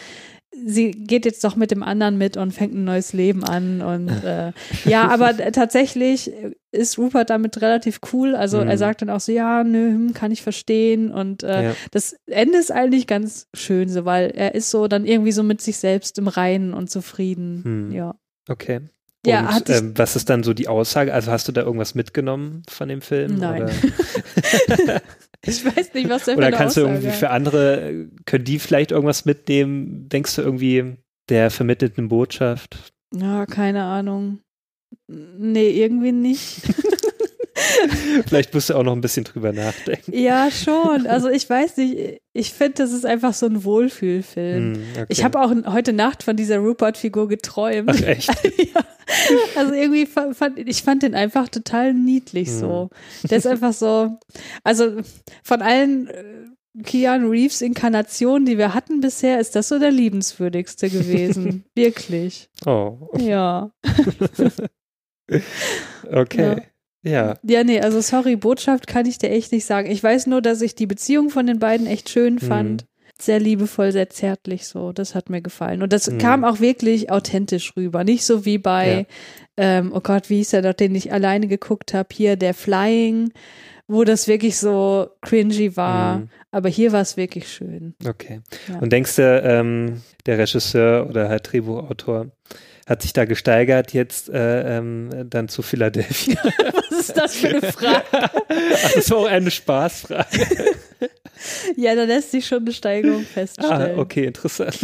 sie 0.66 0.90
geht 0.92 1.24
jetzt 1.24 1.42
doch 1.44 1.56
mit 1.56 1.70
dem 1.70 1.82
anderen 1.82 2.16
mit 2.18 2.36
und 2.36 2.52
fängt 2.52 2.74
ein 2.74 2.84
neues 2.84 3.12
Leben 3.12 3.44
an 3.44 3.82
und 3.82 4.08
äh, 4.08 4.52
ja, 4.84 5.08
aber 5.08 5.36
tatsächlich 5.52 6.32
ist 6.72 6.98
Rupert 6.98 7.30
damit 7.30 7.60
relativ 7.60 8.00
cool. 8.12 8.34
Also 8.34 8.60
Mhm. 8.60 8.68
er 8.68 8.78
sagt 8.78 9.02
dann 9.02 9.10
auch 9.10 9.20
so, 9.20 9.32
ja, 9.32 9.62
nö, 9.64 9.90
hm, 9.90 10.14
kann 10.14 10.32
ich 10.32 10.42
verstehen 10.42 11.10
und 11.10 11.42
äh, 11.42 11.64
Ja. 11.64 11.74
das 11.90 12.16
Ende 12.26 12.58
ist 12.58 12.70
eigentlich 12.72 13.06
ganz 13.06 13.46
schön 13.54 13.88
so, 13.88 14.04
weil 14.04 14.30
er 14.34 14.54
ist 14.54 14.70
so 14.70 14.88
dann 14.88 15.04
irgendwie 15.04 15.32
so 15.32 15.42
mit 15.42 15.60
sich 15.60 15.76
selbst 15.76 16.18
im 16.18 16.28
Reinen 16.28 16.74
und 16.74 16.90
zufrieden. 16.90 17.60
Hm. 17.64 17.92
Ja. 17.92 18.14
Okay. 18.48 18.80
Ja, 19.26 19.56
Und 19.56 19.70
ähm, 19.70 19.92
was 19.96 20.16
ist 20.16 20.28
dann 20.30 20.42
so 20.42 20.54
die 20.54 20.68
Aussage? 20.68 21.12
Also 21.14 21.30
hast 21.30 21.48
du 21.48 21.52
da 21.52 21.62
irgendwas 21.62 21.94
mitgenommen 21.94 22.62
von 22.68 22.88
dem 22.88 23.00
Film? 23.00 23.36
Nein. 23.38 23.70
Ich 25.46 25.62
weiß 25.62 25.92
nicht, 25.92 26.08
was 26.08 26.24
der 26.24 26.34
für 26.34 26.38
oder 26.38 26.50
kannst 26.52 26.76
du 26.76 26.80
Aussage 26.80 26.94
irgendwie 26.94 27.12
hat. 27.12 27.18
für 27.18 27.30
andere, 27.30 28.06
können 28.24 28.44
die 28.44 28.58
vielleicht 28.58 28.92
irgendwas 28.92 29.26
mitnehmen? 29.26 30.08
Denkst 30.08 30.36
du 30.36 30.42
irgendwie 30.42 30.96
der 31.28 31.50
vermittelten 31.50 32.08
Botschaft? 32.08 32.94
Ja, 33.14 33.44
keine 33.44 33.84
Ahnung. 33.84 34.40
Nee, 35.06 35.68
irgendwie 35.70 36.12
nicht. 36.12 36.62
vielleicht 38.26 38.52
musst 38.54 38.70
du 38.70 38.74
auch 38.74 38.82
noch 38.82 38.92
ein 38.92 39.00
bisschen 39.00 39.24
drüber 39.24 39.52
nachdenken. 39.52 40.12
Ja, 40.16 40.50
schon. 40.50 41.06
Also 41.06 41.28
ich 41.30 41.48
weiß 41.48 41.76
nicht. 41.76 42.20
Ich 42.32 42.52
finde, 42.52 42.74
das 42.78 42.92
ist 42.92 43.06
einfach 43.06 43.32
so 43.32 43.46
ein 43.46 43.62
Wohlfühlfilm. 43.64 44.74
Hm, 44.74 44.82
okay. 44.94 45.06
Ich 45.08 45.22
habe 45.22 45.40
auch 45.40 45.52
heute 45.72 45.92
Nacht 45.92 46.22
von 46.24 46.36
dieser 46.36 46.58
Rupert-Figur 46.58 47.28
geträumt. 47.28 47.88
Ach, 47.92 48.00
echt? 48.02 48.28
ja. 48.58 48.80
Also 49.56 49.72
irgendwie 49.74 50.06
fa- 50.06 50.32
fand 50.34 50.58
ich 50.58 50.82
fand 50.82 51.02
den 51.04 51.14
einfach 51.14 51.48
total 51.48 51.94
niedlich 51.94 52.48
Hm. 52.48 52.58
so. 52.58 52.90
Der 53.30 53.38
ist 53.38 53.46
einfach 53.46 53.72
so. 53.72 54.18
Also 54.64 54.96
von 55.44 55.62
allen 55.62 56.08
äh, 56.08 56.24
Keanu 56.82 57.28
Reeves 57.30 57.62
Inkarnationen, 57.62 58.46
die 58.46 58.58
wir 58.58 58.74
hatten 58.74 59.00
bisher, 59.00 59.38
ist 59.38 59.54
das 59.54 59.68
so 59.68 59.78
der 59.78 59.92
liebenswürdigste 59.92 60.90
gewesen. 60.90 61.64
Wirklich. 61.76 62.48
Oh, 62.66 63.10
Ja. 63.16 63.70
okay. 66.12 66.56
Ja. 66.56 66.56
Ja, 67.04 67.36
nee, 67.42 67.80
also 67.80 68.00
sorry, 68.00 68.36
Botschaft 68.36 68.86
kann 68.86 69.06
ich 69.06 69.18
dir 69.18 69.30
echt 69.30 69.52
nicht 69.52 69.66
sagen. 69.66 69.90
Ich 69.90 70.02
weiß 70.02 70.26
nur, 70.26 70.40
dass 70.42 70.62
ich 70.62 70.74
die 70.74 70.86
Beziehung 70.86 71.30
von 71.30 71.46
den 71.46 71.58
beiden 71.58 71.86
echt 71.86 72.08
schön 72.08 72.38
fand. 72.38 72.86
Sehr 73.20 73.38
liebevoll, 73.38 73.92
sehr 73.92 74.10
zärtlich 74.10 74.66
so. 74.66 74.92
Das 74.92 75.14
hat 75.14 75.30
mir 75.30 75.40
gefallen. 75.40 75.82
Und 75.82 75.92
das 75.92 76.10
Mhm. 76.10 76.18
kam 76.18 76.44
auch 76.44 76.60
wirklich 76.60 77.10
authentisch 77.12 77.76
rüber. 77.76 78.02
Nicht 78.04 78.24
so 78.24 78.44
wie 78.44 78.58
bei, 78.58 79.06
ähm, 79.56 79.92
oh 79.94 80.00
Gott, 80.00 80.30
wie 80.30 80.38
hieß 80.38 80.50
der 80.50 80.62
doch, 80.62 80.72
den 80.72 80.94
ich 80.94 81.12
alleine 81.12 81.46
geguckt 81.46 81.94
habe, 81.94 82.08
hier 82.12 82.34
der 82.36 82.54
Flying, 82.54 83.32
wo 83.86 84.02
das 84.04 84.26
wirklich 84.26 84.58
so 84.58 85.08
cringy 85.20 85.76
war. 85.76 86.18
Mhm. 86.18 86.28
Aber 86.50 86.68
hier 86.68 86.90
war 86.92 87.02
es 87.02 87.16
wirklich 87.16 87.48
schön. 87.52 87.94
Okay. 88.08 88.40
Ja. 88.68 88.78
Und 88.80 88.92
denkst 88.92 89.16
du, 89.16 89.22
ähm, 89.44 90.00
der 90.26 90.38
Regisseur 90.38 91.06
oder 91.08 91.28
halt 91.28 91.52
Drehbuchautor 91.52 92.26
hat 92.86 93.02
sich 93.02 93.12
da 93.12 93.24
gesteigert 93.24 93.92
jetzt 93.92 94.28
äh, 94.28 94.78
ähm, 94.78 95.10
dann 95.30 95.48
zu 95.48 95.62
Philadelphia? 95.62 96.36
Was 96.90 97.00
ist 97.00 97.16
das 97.16 97.36
für 97.36 97.48
eine 97.48 97.72
Frage? 97.72 98.04
Ach, 98.12 98.92
das 98.94 99.10
war 99.10 99.18
auch 99.18 99.26
eine 99.26 99.50
Spaßfrage. 99.50 100.26
ja, 101.76 101.94
da 101.94 102.04
lässt 102.04 102.30
sich 102.30 102.46
schon 102.46 102.58
eine 102.58 102.72
Steigerung 102.72 103.22
Ah, 103.22 103.32
feststellen. 103.32 103.98
okay, 103.98 104.24
interessant. 104.26 104.78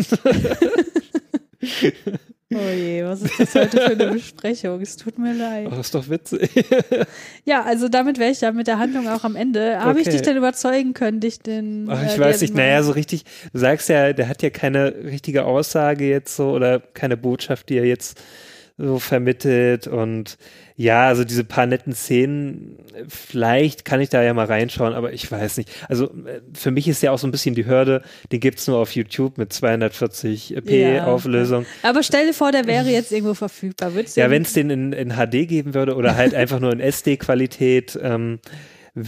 Oh 2.53 2.59
je, 2.75 3.05
was 3.05 3.23
ist 3.23 3.39
das 3.39 3.55
heute 3.55 3.77
für 3.81 3.91
eine 3.93 4.07
Besprechung? 4.13 4.81
Es 4.81 4.97
tut 4.97 5.19
mir 5.19 5.33
leid. 5.35 5.69
Oh, 5.71 5.79
ist 5.79 5.95
doch 5.95 6.09
witzig. 6.09 6.51
Ja, 7.45 7.63
also 7.63 7.89
damit 7.89 8.19
wäre 8.19 8.31
ich 8.31 8.41
ja 8.41 8.53
mit 8.53 8.67
der 8.67 8.79
Handlung 8.79 9.09
auch 9.09 9.25
am 9.25 9.35
Ende. 9.37 9.81
Habe 9.81 10.01
ich 10.01 10.07
Okay. 10.07 10.17
dich 10.17 10.23
denn 10.23 10.37
überzeugen 10.37 10.93
können, 10.95 11.21
dich 11.21 11.39
den. 11.41 11.87
Ach, 11.91 12.03
äh, 12.03 12.07
ich 12.07 12.19
weiß 12.19 12.39
den 12.41 12.47
nicht, 12.47 12.55
naja, 12.57 12.83
so 12.83 12.93
richtig, 12.93 13.25
du 13.53 13.59
sagst 13.59 13.89
ja, 13.89 14.13
der 14.13 14.29
hat 14.29 14.43
ja 14.43 14.51
keine 14.51 14.95
richtige 15.05 15.45
Aussage 15.45 16.09
jetzt 16.09 16.37
so 16.37 16.51
oder 16.51 16.81
keine 16.81 17.17
Botschaft, 17.17 17.69
die 17.69 17.79
er 17.79 17.85
jetzt 17.87 18.21
so 18.79 18.99
vermittelt 18.99 19.87
und 19.87 20.37
ja, 20.81 21.09
also 21.09 21.25
diese 21.25 21.45
paar 21.45 21.67
netten 21.67 21.93
Szenen, 21.93 22.79
vielleicht 23.07 23.85
kann 23.85 24.01
ich 24.01 24.09
da 24.09 24.23
ja 24.23 24.33
mal 24.33 24.47
reinschauen, 24.47 24.95
aber 24.95 25.13
ich 25.13 25.31
weiß 25.31 25.59
nicht. 25.59 25.69
Also 25.91 26.07
äh, 26.07 26.41
für 26.55 26.71
mich 26.71 26.89
ist 26.89 27.03
ja 27.03 27.13
auch 27.13 27.19
so 27.19 27.27
ein 27.27 27.31
bisschen 27.33 27.55
die 27.55 27.67
Hürde, 27.67 28.01
den 28.33 28.41
gibt's 28.41 28.67
nur 28.67 28.79
auf 28.79 28.95
YouTube 28.95 29.37
mit 29.37 29.53
240p 29.53 30.95
Ja. 30.95 31.05
Auflösung. 31.05 31.67
Aber 31.83 32.03
stell 32.03 32.29
dir 32.29 32.33
vor, 32.33 32.51
der 32.51 32.67
wäre 32.67 32.89
jetzt 32.89 33.13
irgendwo 33.13 33.35
verfügbar. 33.35 33.93
Würdest 33.93 34.17
Ja, 34.17 34.31
wenn 34.31 34.41
es 34.41 34.55
den 34.55 34.71
in, 34.71 34.93
in 34.95 35.11
HD 35.11 35.47
geben 35.47 35.75
würde 35.75 35.97
oder 35.97 36.17
halt 36.17 36.35
einfach 36.35 36.61
nur 36.61 36.73
in 36.73 36.81
SD-Qualität, 36.81 37.99
ähm, 38.03 38.39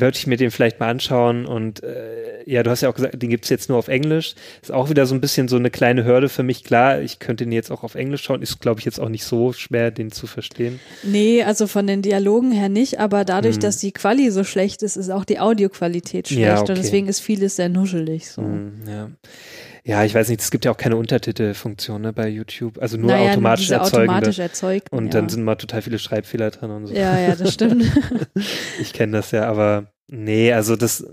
würde 0.00 0.16
ich 0.16 0.26
mir 0.26 0.36
den 0.36 0.50
vielleicht 0.50 0.80
mal 0.80 0.88
anschauen. 0.88 1.46
Und 1.46 1.82
äh, 1.82 2.42
ja, 2.46 2.62
du 2.62 2.70
hast 2.70 2.80
ja 2.80 2.88
auch 2.88 2.94
gesagt, 2.94 3.20
den 3.22 3.30
gibt's 3.30 3.48
jetzt 3.48 3.68
nur 3.68 3.78
auf 3.78 3.88
Englisch. 3.88 4.34
Ist 4.60 4.72
auch 4.72 4.90
wieder 4.90 5.06
so 5.06 5.14
ein 5.14 5.20
bisschen 5.20 5.48
so 5.48 5.56
eine 5.56 5.70
kleine 5.70 6.04
Hürde 6.04 6.28
für 6.28 6.42
mich. 6.42 6.64
Klar, 6.64 7.00
ich 7.00 7.18
könnte 7.18 7.44
den 7.44 7.52
jetzt 7.52 7.70
auch 7.70 7.82
auf 7.82 7.94
Englisch 7.94 8.22
schauen. 8.22 8.42
Ist, 8.42 8.60
glaube 8.60 8.80
ich, 8.80 8.84
jetzt 8.86 9.00
auch 9.00 9.08
nicht 9.08 9.24
so 9.24 9.52
schwer, 9.52 9.90
den 9.90 10.10
zu 10.12 10.26
verstehen. 10.26 10.80
Nee, 11.02 11.42
also 11.42 11.66
von 11.66 11.86
den 11.86 12.02
Dialogen 12.02 12.52
her 12.52 12.68
nicht, 12.68 12.98
aber 13.00 13.24
dadurch, 13.24 13.54
Hm. 13.56 13.60
dass 13.62 13.78
die 13.78 13.92
Quali 13.92 14.30
so 14.30 14.44
schlecht 14.44 14.82
ist, 14.82 14.96
ist 14.96 15.10
auch 15.10 15.24
die 15.24 15.38
Audioqualität 15.40 16.28
schlecht 16.28 16.40
Ja, 16.42 16.60
okay. 16.60 16.72
und 16.72 16.78
deswegen 16.78 17.08
ist 17.08 17.20
vieles 17.20 17.56
sehr 17.56 17.68
nuschelig 17.68 18.28
so. 18.30 18.42
Hm, 18.42 18.72
ja. 18.88 19.10
Ja, 19.84 20.04
ich 20.04 20.14
weiß 20.14 20.28
nicht, 20.28 20.40
es 20.40 20.50
gibt 20.50 20.64
ja 20.64 20.70
auch 20.70 20.76
keine 20.76 20.96
Untertitelfunktion 20.96 22.02
ne, 22.02 22.12
bei 22.12 22.28
YouTube. 22.28 22.78
Also 22.80 22.96
nur 22.96 23.10
Naja, 23.10 23.30
automatisch 23.32 23.70
erzeugende. 23.70 24.12
automatisch 24.14 24.38
erzeugten, 24.38 24.94
Und 24.96 25.06
ja. 25.06 25.10
dann 25.12 25.28
sind 25.28 25.42
mal 25.44 25.56
total 25.56 25.82
viele 25.82 25.98
Schreibfehler 25.98 26.50
drin 26.50 26.70
und 26.70 26.86
so. 26.86 26.94
Ja, 26.94 27.18
ja, 27.18 27.34
das 27.34 27.54
stimmt. 27.54 27.84
ich 28.80 28.92
kenne 28.92 29.12
das 29.18 29.30
ja, 29.32 29.48
aber 29.48 29.92
nee, 30.08 30.52
also 30.52 30.76
das 30.76 31.04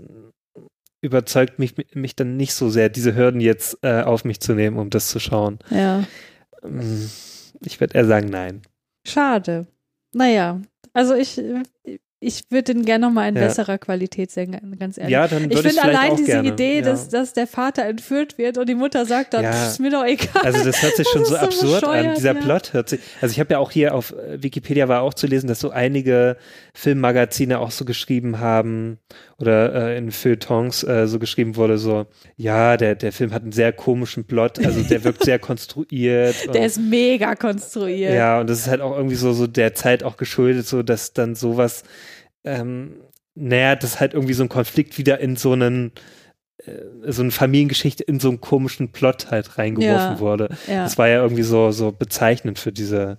überzeugt 1.02 1.58
mich, 1.58 1.74
mich 1.94 2.14
dann 2.14 2.36
nicht 2.36 2.52
so 2.54 2.68
sehr, 2.68 2.88
diese 2.90 3.14
Hürden 3.16 3.40
jetzt 3.40 3.78
äh, 3.82 4.02
auf 4.02 4.24
mich 4.24 4.40
zu 4.40 4.52
nehmen, 4.54 4.76
um 4.78 4.90
das 4.90 5.08
zu 5.08 5.18
schauen. 5.18 5.58
Ja. 5.70 6.04
Mm, 6.62 7.06
Ich 7.64 7.80
würde 7.80 7.94
eher 7.94 8.04
sagen, 8.06 8.28
nein. 8.28 8.62
Schade. 9.06 9.66
Naja, 10.12 10.60
also 10.92 11.14
ich, 11.14 11.40
ich 12.22 12.44
würde 12.50 12.74
den 12.74 12.84
gerne 12.84 13.06
nochmal 13.06 13.30
in 13.30 13.36
Ja. 13.36 13.46
besserer 13.46 13.78
Qualität 13.78 14.30
sehen, 14.30 14.54
ganz 14.78 14.98
ehrlich. 14.98 15.10
Ja, 15.12 15.26
dann 15.26 15.44
ich 15.44 15.56
würde 15.56 15.68
ich's 15.70 15.78
finde 15.80 15.96
allein 15.98 16.16
diese 16.16 16.26
gerne, 16.26 16.48
Idee, 16.48 16.76
ja. 16.76 16.82
dass, 16.82 17.08
dass 17.08 17.32
der 17.32 17.46
Vater 17.46 17.84
entführt 17.86 18.36
wird 18.36 18.58
und 18.58 18.68
die 18.68 18.74
Mutter 18.74 19.06
sagt 19.06 19.32
dann, 19.32 19.44
Ja. 19.44 19.52
"Pff, 19.52 19.68
ist 19.68 19.80
mir 19.80 19.90
doch 19.90 20.04
egal. 20.04 20.42
Also 20.44 20.62
das 20.64 20.82
hört 20.82 20.96
sich 20.96 21.08
schon 21.08 21.24
so 21.24 21.36
absurd 21.36 21.84
an. 21.84 22.14
Dieser 22.16 22.34
ja. 22.34 22.40
Plot 22.40 22.74
hört 22.74 22.90
sich. 22.90 23.00
Also 23.22 23.32
ich 23.32 23.40
habe 23.40 23.54
ja 23.54 23.58
auch 23.58 23.70
hier 23.70 23.94
auf 23.94 24.12
äh, 24.12 24.42
Wikipedia 24.42 24.86
war 24.88 25.00
auch 25.00 25.14
zu 25.14 25.26
lesen, 25.26 25.46
dass 25.48 25.60
so 25.60 25.70
einige 25.70 26.36
Filmmagazine 26.74 27.58
auch 27.58 27.70
so 27.70 27.84
geschrieben 27.84 28.38
haben 28.38 28.98
oder 29.38 29.74
äh, 29.90 29.96
in 29.98 30.10
Feuilletons 30.10 30.84
äh, 30.84 31.06
so 31.06 31.18
geschrieben 31.18 31.56
wurde, 31.56 31.78
so 31.78 32.06
ja, 32.36 32.76
der 32.76 32.94
der 32.94 33.12
Film 33.12 33.32
hat 33.32 33.42
einen 33.42 33.52
sehr 33.52 33.72
komischen 33.72 34.24
Plot, 34.24 34.58
also 34.64 34.82
der 34.82 35.04
wirkt 35.04 35.24
sehr 35.24 35.38
konstruiert. 35.50 36.52
Der 36.54 36.66
ist 36.66 36.78
mega 36.78 37.34
konstruiert. 37.34 38.14
Ja, 38.14 38.40
und 38.40 38.50
das 38.50 38.58
ist 38.60 38.68
halt 38.68 38.80
auch 38.80 38.96
irgendwie 38.96 39.16
so, 39.16 39.32
so 39.32 39.46
der 39.46 39.74
Zeit 39.74 40.02
auch 40.02 40.16
geschuldet, 40.16 40.66
so 40.66 40.82
dass 40.82 41.12
dann 41.12 41.34
sowas, 41.34 41.82
ähm, 42.44 43.02
naja, 43.34 43.76
das 43.76 44.00
halt 44.00 44.14
irgendwie 44.14 44.34
so 44.34 44.42
ein 44.42 44.48
Konflikt 44.48 44.98
wieder 44.98 45.20
in 45.20 45.36
so 45.36 45.52
einen 45.52 45.92
äh, 46.64 46.72
so 47.12 47.22
eine 47.22 47.30
Familiengeschichte 47.30 48.02
in 48.04 48.20
so 48.20 48.28
einen 48.28 48.40
komischen 48.40 48.92
Plot 48.92 49.30
halt 49.30 49.58
reingeworfen 49.58 50.14
Ja, 50.14 50.20
wurde. 50.20 50.48
ja. 50.66 50.82
Das 50.84 50.98
war 50.98 51.08
ja 51.08 51.22
irgendwie 51.22 51.42
so, 51.42 51.70
so 51.70 51.92
bezeichnend 51.92 52.58
für 52.58 52.72
diese 52.72 53.18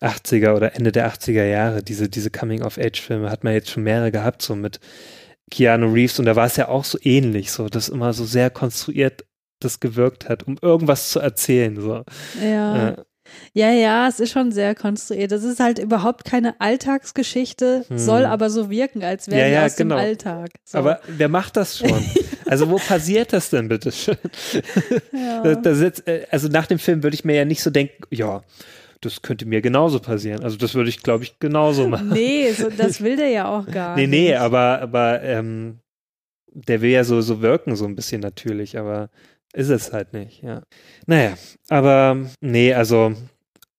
80er 0.00 0.54
oder 0.54 0.74
Ende 0.74 0.92
der 0.92 1.10
80er 1.10 1.44
Jahre, 1.44 1.82
diese, 1.82 2.08
diese 2.10 2.30
Coming-of-Age-Filme 2.30 3.30
hat 3.30 3.44
man 3.44 3.54
jetzt 3.54 3.70
schon 3.70 3.82
mehrere 3.82 4.12
gehabt, 4.12 4.42
so 4.42 4.54
mit 4.54 4.78
Keanu 5.50 5.90
Reeves 5.92 6.18
und 6.18 6.26
da 6.26 6.36
war 6.36 6.46
es 6.46 6.56
ja 6.56 6.68
auch 6.68 6.84
so 6.84 6.98
ähnlich, 7.02 7.50
so, 7.52 7.68
dass 7.68 7.88
immer 7.88 8.12
so 8.12 8.24
sehr 8.24 8.50
konstruiert 8.50 9.24
das 9.60 9.80
gewirkt 9.80 10.28
hat, 10.28 10.46
um 10.46 10.58
irgendwas 10.60 11.08
zu 11.10 11.18
erzählen, 11.20 11.80
so. 11.80 12.04
Ja. 12.44 12.88
Äh, 12.90 12.96
Ja, 13.52 13.70
ja, 13.70 14.08
es 14.08 14.20
ist 14.20 14.30
schon 14.32 14.52
sehr 14.52 14.74
konstruiert. 14.74 15.32
Das 15.32 15.44
ist 15.44 15.60
halt 15.60 15.78
überhaupt 15.78 16.24
keine 16.24 16.60
Alltagsgeschichte, 16.60 17.84
Hm. 17.88 17.98
soll 17.98 18.24
aber 18.24 18.50
so 18.50 18.70
wirken, 18.70 19.02
als 19.02 19.28
wäre 19.28 19.40
Ja, 19.50 19.60
ja, 19.60 19.66
aus 19.66 19.76
genau. 19.76 19.96
dem 19.96 20.04
Alltag. 20.04 20.50
So. 20.64 20.78
Aber 20.78 21.00
wer 21.08 21.28
macht 21.28 21.56
das 21.56 21.78
schon? 21.78 22.04
Also 22.48 22.70
wo 22.70 22.76
passiert 22.76 23.32
das 23.32 23.50
denn 23.50 23.66
bitte 23.66 23.90
schön? 23.90 24.16
Ja. 25.12 25.42
Da, 25.42 25.54
da 25.56 25.74
sitzt, 25.74 26.06
äh, 26.06 26.26
also 26.30 26.46
nach 26.46 26.66
dem 26.68 26.78
Film 26.78 27.02
würde 27.02 27.16
ich 27.16 27.24
mir 27.24 27.34
ja 27.34 27.44
nicht 27.44 27.60
so 27.60 27.70
denken, 27.70 28.04
ja, 28.10 28.42
das 29.00 29.20
könnte 29.20 29.46
mir 29.46 29.60
genauso 29.60 29.98
passieren. 29.98 30.44
Also 30.44 30.56
das 30.56 30.74
würde 30.76 30.88
ich, 30.88 31.02
glaube 31.02 31.24
ich, 31.24 31.40
genauso 31.40 31.88
machen. 31.88 32.10
nee, 32.10 32.52
so, 32.52 32.70
das 32.70 33.00
will 33.00 33.16
der 33.16 33.30
ja 33.30 33.48
auch 33.48 33.66
gar 33.70 33.96
Nee, 33.96 34.06
nicht. 34.06 34.10
nee, 34.28 34.34
aber, 34.36 34.80
aber 34.80 35.22
ähm, 35.22 35.80
der 36.52 36.80
will 36.82 36.90
ja 36.90 37.02
so, 37.02 37.20
so 37.20 37.42
wirken, 37.42 37.74
so 37.74 37.84
ein 37.84 37.96
bisschen 37.96 38.20
natürlich, 38.20 38.78
aber 38.78 39.10
ist 39.56 39.70
es 39.70 39.92
halt 39.92 40.12
nicht, 40.12 40.42
ja. 40.42 40.62
Naja, 41.06 41.34
aber 41.68 42.26
nee, 42.40 42.74
also 42.74 43.14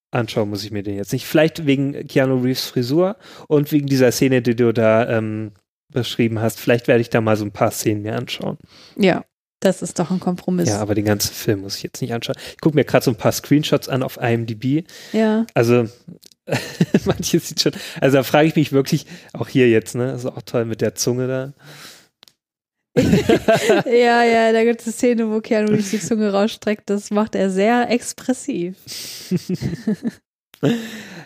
anschauen 0.09 0.49
muss 0.49 0.63
ich 0.63 0.71
mir 0.71 0.81
den 0.81 0.95
jetzt 0.95 1.13
nicht. 1.13 1.25
Vielleicht 1.25 1.67
wegen 1.67 2.07
Keanu 2.07 2.41
Reeves 2.41 2.65
Frisur 2.65 3.17
und 3.47 3.71
wegen 3.71 3.85
dieser 3.85 4.11
Szene, 4.11 4.41
die 4.41 4.55
du 4.55 4.73
da 4.73 5.07
ähm, 5.07 5.51
beschrieben 5.93 6.39
hast. 6.39 6.59
Vielleicht 6.59 6.87
werde 6.87 7.01
ich 7.01 7.11
da 7.11 7.21
mal 7.21 7.37
so 7.37 7.45
ein 7.45 7.51
paar 7.51 7.69
Szenen 7.69 8.01
mir 8.01 8.15
anschauen. 8.15 8.57
Ja, 8.97 9.23
das 9.59 9.83
ist 9.83 9.99
doch 9.99 10.09
ein 10.09 10.19
Kompromiss. 10.19 10.69
Ja, 10.69 10.79
aber 10.79 10.95
den 10.95 11.05
ganzen 11.05 11.33
Film 11.33 11.61
muss 11.61 11.77
ich 11.77 11.83
jetzt 11.83 12.01
nicht 12.01 12.13
anschauen. 12.13 12.37
Ich 12.51 12.61
gucke 12.61 12.75
mir 12.75 12.83
gerade 12.83 13.05
so 13.05 13.11
ein 13.11 13.17
paar 13.17 13.31
Screenshots 13.31 13.87
an 13.87 14.01
auf 14.01 14.17
IMDb. 14.17 14.83
Ja. 15.13 15.45
Also 15.53 15.87
manches 17.05 17.49
sieht 17.49 17.61
schon, 17.61 17.73
also 18.01 18.17
da 18.17 18.23
frage 18.23 18.47
ich 18.47 18.55
mich 18.55 18.71
wirklich, 18.71 19.05
auch 19.33 19.47
hier 19.47 19.69
jetzt, 19.69 19.93
ne, 19.93 20.13
ist 20.13 20.25
auch 20.25 20.41
toll 20.41 20.65
mit 20.65 20.81
der 20.81 20.95
Zunge 20.95 21.27
da. 21.27 21.53
Ja, 23.85 24.23
ja, 24.23 24.51
da 24.51 24.63
gibt 24.63 24.81
es 24.81 24.87
eine 24.87 24.93
Szene, 24.93 25.29
wo 25.31 25.39
Keanu 25.41 25.71
Reeves 25.71 25.91
die 25.91 25.99
Zunge 25.99 26.31
rausstreckt. 26.31 26.89
Das 26.89 27.11
macht 27.11 27.35
er 27.35 27.49
sehr 27.49 27.89
expressiv. 27.89 28.75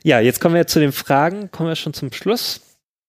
Ja, 0.03 0.19
jetzt 0.19 0.41
kommen 0.41 0.55
wir 0.55 0.67
zu 0.67 0.79
den 0.79 0.91
Fragen, 0.91 1.51
kommen 1.51 1.69
wir 1.69 1.75
schon 1.77 1.93
zum 1.93 2.11
Schluss. 2.11 2.59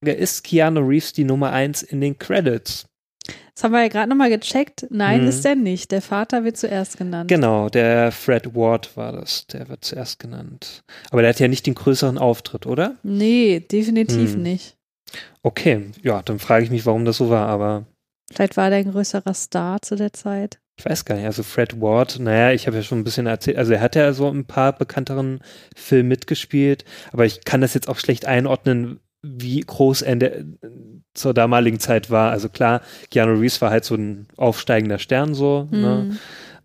Ist 0.05 0.45
Keanu 0.45 0.81
Reeves 0.87 1.13
die 1.13 1.25
Nummer 1.25 1.51
eins 1.53 1.83
in 1.83 2.01
den 2.01 2.17
Credits? 2.19 2.87
Das 3.55 3.65
haben 3.65 3.73
wir 3.73 3.83
ja 3.83 3.89
gerade 3.89 4.09
nochmal 4.09 4.31
gecheckt. 4.31 4.87
Nein, 4.91 5.23
Mhm. 5.23 5.29
ist 5.29 5.45
der 5.45 5.55
nicht. 5.57 5.91
Der 5.91 6.01
Vater 6.03 6.45
wird 6.45 6.57
zuerst 6.57 6.97
genannt. 6.97 7.29
Genau, 7.29 7.69
der 7.69 8.13
Fred 8.13 8.55
Ward 8.55 8.97
war 8.97 9.13
das, 9.13 9.47
der 9.49 9.69
wird 9.69 9.85
zuerst 9.85 10.19
genannt. 10.21 10.83
Aber 11.11 11.23
der 11.23 11.31
hat 11.31 11.41
ja 11.41 11.49
nicht 11.49 11.67
den 11.67 11.75
größeren 11.75 12.19
Auftritt, 12.19 12.67
oder? 12.67 12.97
Nee, 13.03 13.61
definitiv 13.61 14.35
Hm. 14.35 14.43
nicht. 14.43 14.77
Okay, 15.43 15.87
ja, 16.03 16.23
dann 16.23 16.39
frage 16.39 16.65
ich 16.65 16.71
mich, 16.71 16.87
warum 16.87 17.05
das 17.05 17.17
so 17.17 17.31
war, 17.31 17.49
aber 17.49 17.85
Vielleicht 18.33 18.57
war 18.57 18.71
der 18.71 18.81
ein 18.81 18.91
größerer 18.91 19.35
Star 19.35 19.83
zu 19.83 19.97
der 19.97 20.13
Zeit. 20.13 20.59
ich 20.77 20.85
weiß 20.85 21.05
gar 21.05 21.17
nicht. 21.17 21.27
Also 21.27 21.43
Fred 21.43 21.81
Ward, 21.81 22.19
naja, 22.19 22.53
ich 22.53 22.67
habe 22.67 22.77
ja 22.77 22.83
schon 22.83 22.99
ein 22.99 23.05
bisschen 23.05 23.27
erzählt, 23.27 23.59
also 23.59 23.73
er 23.73 23.81
hat 23.81 23.95
ja 23.95 24.13
so 24.13 24.29
ein 24.29 24.47
paar 24.47 24.73
bekannteren 24.73 25.41
Filmen 25.77 26.09
mitgespielt, 26.09 26.85
aber 27.13 27.27
ich 27.27 27.45
kann 27.45 27.61
das 27.61 27.75
jetzt 27.75 27.89
auch 27.89 27.99
schlecht 27.99 28.27
einordnen, 28.27 29.01
wie 29.23 29.61
groß 29.61 30.03
er 30.03 30.17
der, 30.17 30.45
zur 31.15 31.35
damaligen 31.35 31.79
Zeit 31.79 32.11
war. 32.11 32.31
Also 32.33 32.49
klar, 32.49 32.81
Keanu 33.11 33.39
Reeves 33.39 33.61
war 33.61 33.71
halt 33.71 33.85
so 33.85 33.95
ein 33.95 34.27
aufsteigender 34.37 34.99
Stern 34.99 35.35
so, 35.35 35.69
ne? 35.71 36.09
Hm. 36.11 36.19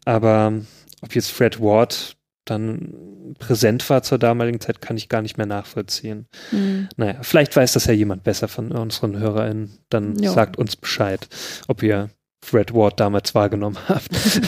aber 0.05 0.53
ob 1.01 1.13
jetzt 1.13 1.31
Fred 1.31 1.61
Ward 1.61 2.16
dann 2.49 3.35
präsent 3.39 3.89
war 3.89 4.03
zur 4.03 4.17
damaligen 4.17 4.59
Zeit, 4.59 4.81
kann 4.81 4.97
ich 4.97 5.09
gar 5.09 5.21
nicht 5.21 5.37
mehr 5.37 5.45
nachvollziehen. 5.45 6.27
Hm. 6.51 6.89
Naja, 6.97 7.15
vielleicht 7.21 7.55
weiß 7.55 7.73
das 7.73 7.85
ja 7.85 7.93
jemand 7.93 8.23
besser 8.23 8.47
von 8.47 8.71
unseren 8.71 9.17
HörerInnen. 9.19 9.77
Dann 9.89 10.17
Ja. 10.19 10.31
sagt 10.31 10.57
uns 10.57 10.75
Bescheid, 10.75 11.27
ob 11.67 11.83
ihr 11.83 12.09
Fred 12.43 12.73
Ward 12.73 12.99
damals 12.99 13.35
wahrgenommen 13.35 13.77
habt. 13.89 14.09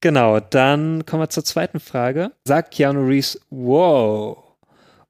genau, 0.00 0.40
dann 0.40 1.04
kommen 1.06 1.22
wir 1.22 1.28
zur 1.30 1.44
zweiten 1.44 1.80
Frage. 1.80 2.32
Sagt 2.46 2.72
Keanu 2.74 3.06
Reeves, 3.06 3.40
wow, 3.50 4.38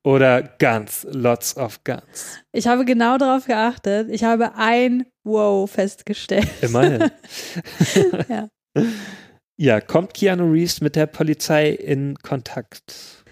oder 0.02 0.42
Guns, 0.58 1.06
lots 1.10 1.56
of 1.56 1.82
Guns? 1.84 2.38
Ich 2.52 2.66
habe 2.66 2.84
genau 2.84 3.16
darauf 3.18 3.46
geachtet. 3.46 4.08
Ich 4.10 4.24
habe 4.24 4.54
ein 4.56 5.06
Wow 5.24 5.70
festgestellt. 5.70 6.48
Immerhin. 6.60 7.10
Ja. 8.28 8.48
Ja, 9.56 9.80
kommt 9.80 10.14
Keanu 10.14 10.50
Reeves 10.50 10.80
mit 10.80 10.96
der 10.96 11.06
Polizei 11.06 11.70
in 11.70 12.16
Kontakt? 12.16 13.24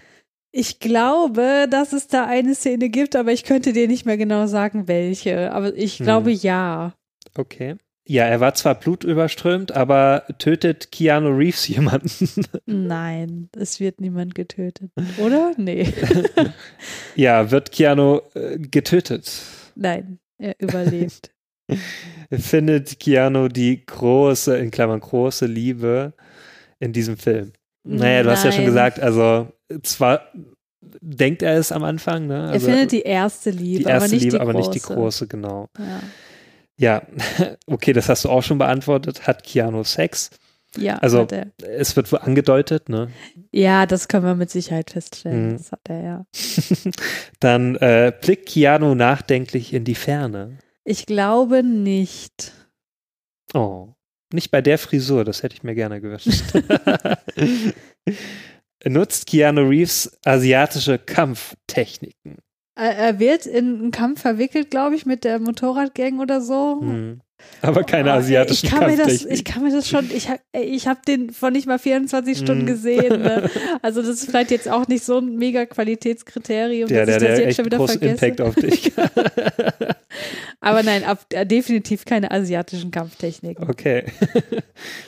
Ich 0.51 0.79
glaube, 0.79 1.67
dass 1.69 1.93
es 1.93 2.07
da 2.07 2.25
eine 2.25 2.53
Szene 2.55 2.89
gibt, 2.89 3.15
aber 3.15 3.31
ich 3.31 3.43
könnte 3.43 3.73
dir 3.73 3.87
nicht 3.87 4.05
mehr 4.05 4.17
genau 4.17 4.45
sagen, 4.47 4.87
welche. 4.87 5.51
Aber 5.51 5.75
ich 5.75 5.99
Hm. 5.99 6.05
glaube 6.05 6.31
ja. 6.31 6.93
Okay. 7.35 7.75
Ja, 8.05 8.25
er 8.25 8.39
war 8.41 8.53
zwar 8.53 8.75
blutüberströmt, 8.75 9.71
aber 9.71 10.25
tötet 10.37 10.91
Keanu 10.91 11.29
Reeves 11.29 11.67
jemanden? 11.69 12.29
Nein, 12.65 13.49
es 13.57 13.79
wird 13.79 13.99
niemand 14.01 14.35
getötet. 14.35 14.91
Oder? 15.17 15.53
Nee. 15.57 15.91
ja, 17.15 17.49
wird 17.49 17.71
Keanu 17.71 18.19
äh, 18.35 18.59
getötet? 18.59 19.31
Nein, 19.75 20.19
er 20.37 20.55
überlebt. 20.59 21.31
Findet 22.31 22.99
Keanu 22.99 23.47
die 23.47 23.85
große, 23.85 24.57
in 24.57 24.71
Klammern 24.71 24.99
große 24.99 25.45
Liebe 25.45 26.13
in 26.79 26.93
diesem 26.93 27.17
Film? 27.17 27.53
Naja, 27.83 28.23
du 28.23 28.31
hast 28.31 28.43
ja 28.45 28.51
schon 28.51 28.61
Nein. 28.61 28.67
gesagt, 28.67 28.99
also 28.99 29.51
zwar 29.83 30.21
denkt 31.01 31.41
er 31.41 31.57
es 31.57 31.71
am 31.71 31.83
Anfang, 31.83 32.27
ne? 32.27 32.45
er 32.47 32.49
Also, 32.51 32.67
findet 32.67 32.91
die 32.91 33.01
erste 33.01 33.49
Liebe, 33.49 33.83
die 33.83 33.89
erste 33.89 33.95
aber 34.05 34.07
nicht 34.13 34.23
Liebe, 34.23 34.37
die 34.37 34.41
aber 34.41 34.53
große. 34.53 34.69
nicht 34.69 34.75
die 34.89 34.93
große, 34.93 35.27
genau. 35.27 35.69
Ja. 35.77 35.99
Ja, 36.75 37.01
okay, 37.67 37.93
das 37.93 38.09
hast 38.09 38.25
du 38.25 38.29
auch 38.29 38.41
schon 38.41 38.57
beantwortet. 38.57 39.27
Hat 39.27 39.43
Keanu 39.43 39.83
Sex? 39.83 40.31
Ja, 40.75 40.95
Also 40.97 41.27
er. 41.29 41.47
es 41.77 41.95
wird 41.95 42.11
wohl 42.11 42.19
angedeutet, 42.19 42.89
ne? 42.89 43.09
Ja, 43.51 43.85
das 43.85 44.07
können 44.07 44.25
wir 44.25 44.33
mit 44.33 44.49
Sicherheit 44.49 44.89
feststellen. 44.89 45.49
Mhm. 45.49 45.57
Das 45.57 45.71
hat 45.71 45.81
er 45.87 46.03
ja. 46.03 46.25
Dann 47.39 47.75
äh, 47.75 48.11
blickt 48.19 48.47
Keanu 48.49 48.95
nachdenklich 48.95 49.71
in 49.73 49.83
die 49.83 49.93
Ferne. 49.93 50.57
Ich 50.85 51.05
glaube 51.05 51.63
nicht. 51.63 52.51
Oh, 53.53 53.89
nicht 54.33 54.51
bei 54.51 54.61
der 54.61 54.77
Frisur, 54.77 55.23
das 55.23 55.43
hätte 55.43 55.55
ich 55.55 55.63
mir 55.63 55.75
gerne 55.75 56.01
gewünscht. 56.01 56.29
Nutzt 58.85 59.27
Keanu 59.27 59.61
Reeves 59.67 60.17
asiatische 60.25 60.99
Kampftechniken? 60.99 62.37
Er- 62.75 63.19
wird 63.19 63.45
in 63.45 63.75
einen 63.79 63.91
Kampf 63.91 64.21
verwickelt, 64.21 64.71
glaube 64.71 64.95
ich, 64.95 65.05
mit 65.05 65.23
der 65.23 65.39
Motorradgang 65.39 66.19
oder 66.19 66.41
so. 66.41 66.81
Hm. 66.81 67.21
Aber 67.61 67.83
keine 67.85 68.09
Oh, 68.09 68.15
asiatischen 68.15 68.65
ich 68.65 68.71
kann 68.71 68.81
mir 68.81 68.97
das, 68.97 69.07
Kampftechniken. 69.07 69.33
Ich 69.35 69.43
kann 69.45 69.63
mir 69.63 69.71
das 69.71 69.87
schon, 69.87 70.11
ich 70.13 70.27
habe 70.27 70.41
ich 70.51 70.85
hab 70.85 71.05
den 71.05 71.29
vor 71.31 71.49
nicht 71.49 71.65
mal 71.65 71.79
24 71.79 72.37
Stunden 72.37 72.61
Hm. 72.61 72.67
gesehen. 72.67 73.21
Ne? 73.21 73.49
Also 73.81 74.01
das 74.01 74.09
ist 74.21 74.25
vielleicht 74.29 74.51
jetzt 74.51 74.67
auch 74.69 74.87
nicht 74.89 75.05
so 75.05 75.17
ein 75.19 75.37
mega 75.37 75.65
Qualitätskriterium, 75.65 76.89
ja, 76.89 77.05
dass 77.05 77.17
der, 77.19 77.21
ich 77.21 77.23
das 77.27 77.37
der 77.37 77.47
jetzt 77.47 77.55
schon 77.55 77.65
wieder 77.65 77.87
vergesse. 77.87 78.25
Impact 78.25 78.41
auf 78.41 78.55
dich. 78.55 78.91
Aber 80.59 80.83
nein, 80.83 81.03
ab, 81.03 81.25
äh, 81.29 81.45
definitiv 81.45 82.05
keine 82.05 82.31
asiatischen 82.31 82.91
Kampftechniken. 82.91 83.69
Okay. 83.69 84.05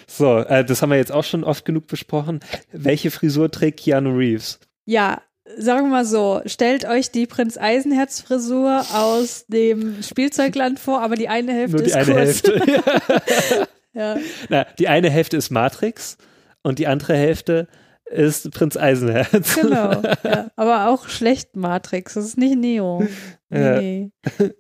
So, 0.08 0.38
äh, 0.38 0.64
das 0.64 0.82
haben 0.82 0.92
wir 0.92 0.98
jetzt 0.98 1.12
auch 1.12 1.26
schon 1.26 1.44
oft 1.44 1.66
genug 1.66 1.88
besprochen. 1.88 2.40
Welche 2.72 3.12
Frisur 3.12 3.52
trägt 3.52 3.82
Keanu 3.82 4.16
Reeves? 4.16 4.60
Ja, 4.86 5.22
sagen 5.58 5.88
wir 5.88 5.92
mal 5.92 6.06
so, 6.06 6.42
stellt 6.46 6.86
euch 6.86 7.12
die 7.12 7.28
Prinz 7.28 7.58
Eisenherz 7.58 8.22
Frisur 8.22 8.86
aus 8.94 9.46
dem 9.48 10.02
Spielzeugland 10.02 10.80
vor, 10.80 11.02
aber 11.02 11.16
die 11.16 11.30
eine 11.30 11.54
Hälfte 11.54 11.78
Nur 11.78 11.84
die 11.84 11.90
ist 11.90 11.96
eine 11.96 12.06
kurz. 12.06 12.44
Hälfte. 12.44 13.68
ja. 13.94 14.18
Na, 14.50 14.66
die 14.80 14.88
eine 14.88 15.10
Hälfte 15.10 15.38
ist 15.38 15.52
Matrix 15.52 16.18
und 16.64 16.80
die 16.80 16.88
andere 16.88 17.16
Hälfte 17.16 17.68
ist 18.06 18.52
Prinz 18.52 18.78
Eisenherz. 18.78 19.56
Genau, 19.56 20.02
ja. 20.24 20.52
aber 20.56 20.88
auch 20.88 21.08
schlecht 21.10 21.56
Matrix, 21.56 22.16
das 22.16 22.26
ist 22.26 22.38
nicht 22.38 22.58
Neo. 22.58 23.06
Ja. 23.50 23.80
Nee. 23.80 24.12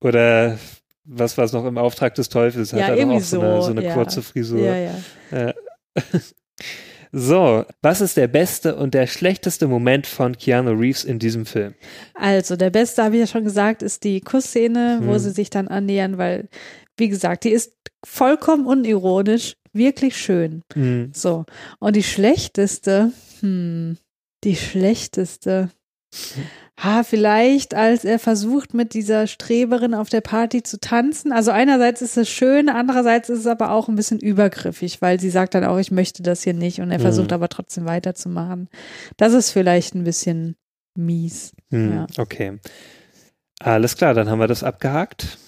Oder 0.00 0.58
was 1.04 1.36
war 1.36 1.44
es 1.44 1.52
noch 1.52 1.64
im 1.66 1.76
Auftrag 1.76 2.14
des 2.14 2.28
Teufels? 2.28 2.72
Hat 2.72 2.80
Ja, 2.80 2.94
er 2.94 3.08
auch 3.08 3.20
so 3.20 3.40
eine, 3.40 3.56
so, 3.56 3.62
so 3.62 3.70
eine 3.70 3.84
ja. 3.84 3.94
kurze 3.94 4.22
Frisur. 4.22 4.60
Ja, 4.60 4.76
ja. 4.76 5.52
So, 7.12 7.64
was 7.82 8.00
ist 8.00 8.16
der 8.16 8.28
beste 8.28 8.76
und 8.76 8.94
der 8.94 9.06
schlechteste 9.06 9.66
Moment 9.66 10.06
von 10.06 10.36
Keanu 10.36 10.70
Reeves 10.72 11.04
in 11.04 11.18
diesem 11.18 11.44
Film? 11.44 11.74
Also, 12.14 12.56
der 12.56 12.70
beste, 12.70 13.02
habe 13.02 13.16
ich 13.16 13.20
ja 13.20 13.26
schon 13.26 13.44
gesagt, 13.44 13.82
ist 13.82 14.04
die 14.04 14.20
Kussszene, 14.20 15.00
wo 15.02 15.12
Hm. 15.12 15.18
sie 15.18 15.30
sich 15.30 15.50
dann 15.50 15.68
annähern, 15.68 16.18
weil, 16.18 16.48
wie 16.96 17.08
gesagt, 17.08 17.44
die 17.44 17.50
ist 17.50 17.72
vollkommen 18.04 18.66
unironisch, 18.66 19.56
wirklich 19.72 20.16
schön. 20.16 20.62
Hm. 20.74 21.10
So. 21.14 21.44
Und 21.80 21.96
die 21.96 22.02
schlechteste, 22.02 23.12
hm, 23.40 23.96
die 24.44 24.56
schlechteste 24.56 25.70
ha, 26.82 27.02
vielleicht 27.02 27.74
als 27.74 28.04
er 28.04 28.18
versucht, 28.18 28.72
mit 28.74 28.94
dieser 28.94 29.26
Streberin 29.26 29.94
auf 29.94 30.08
der 30.08 30.20
Party 30.22 30.62
zu 30.62 30.80
tanzen. 30.80 31.32
Also 31.32 31.50
einerseits 31.50 32.00
ist 32.02 32.16
es 32.16 32.28
schön, 32.28 32.68
andererseits 32.68 33.28
ist 33.28 33.40
es 33.40 33.46
aber 33.46 33.70
auch 33.72 33.88
ein 33.88 33.96
bisschen 33.96 34.18
übergriffig, 34.18 35.02
weil 35.02 35.20
sie 35.20 35.30
sagt 35.30 35.54
dann 35.54 35.64
auch, 35.64 35.78
ich 35.78 35.90
möchte 35.90 36.22
das 36.22 36.42
hier 36.42 36.54
nicht 36.54 36.80
und 36.80 36.90
er 36.90 36.98
Mhm. 36.98 37.02
versucht 37.02 37.32
aber 37.32 37.48
trotzdem 37.48 37.84
weiterzumachen. 37.84 38.68
Das 39.16 39.32
ist 39.34 39.50
vielleicht 39.50 39.94
ein 39.94 40.04
bisschen 40.04 40.56
mies. 40.96 41.52
Hm, 41.70 41.92
Ja. 41.92 42.06
Okay. 42.18 42.58
Alles 43.62 43.96
klar, 43.96 44.14
dann 44.14 44.30
haben 44.30 44.38
wir 44.40 44.46
das 44.48 44.64
abgehakt. 44.64 45.38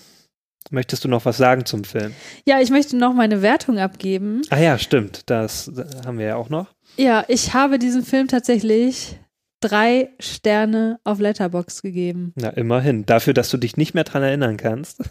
Möchtest 0.71 1.05
du 1.05 1.09
noch 1.09 1.25
was 1.25 1.37
sagen 1.39 1.65
zum 1.67 1.85
Film? 1.85 2.15
Ja, 2.47 2.61
ich 2.61 2.71
möchte 2.71 2.97
noch 2.97 3.15
meine 3.15 3.43
Wertung 3.43 3.79
abgeben. 3.79 4.43
Ah 4.51 4.59
ja, 4.59 4.79
stimmt. 4.79 5.23
Das 5.31 5.69
äh, 5.69 5.85
haben 6.07 6.19
wir 6.19 6.27
ja 6.27 6.37
auch 6.37 6.49
noch. 6.51 6.69
Ja, 6.97 7.25
ich 7.29 7.53
habe 7.55 7.79
diesem 7.79 8.05
Film 8.05 8.29
tatsächlich 8.29 9.19
drei 9.63 10.11
Sterne 10.21 11.01
auf 11.05 11.19
Letterbox 11.19 11.81
gegeben. 11.83 12.33
Na, 12.37 12.51
immerhin. 12.51 13.07
Dafür, 13.07 13.33
dass 13.35 13.51
du 13.51 13.57
dich 13.57 13.77
nicht 13.77 13.95
mehr 13.95 14.05
dran 14.05 14.23
erinnern 14.23 14.57
kannst, 14.59 15.03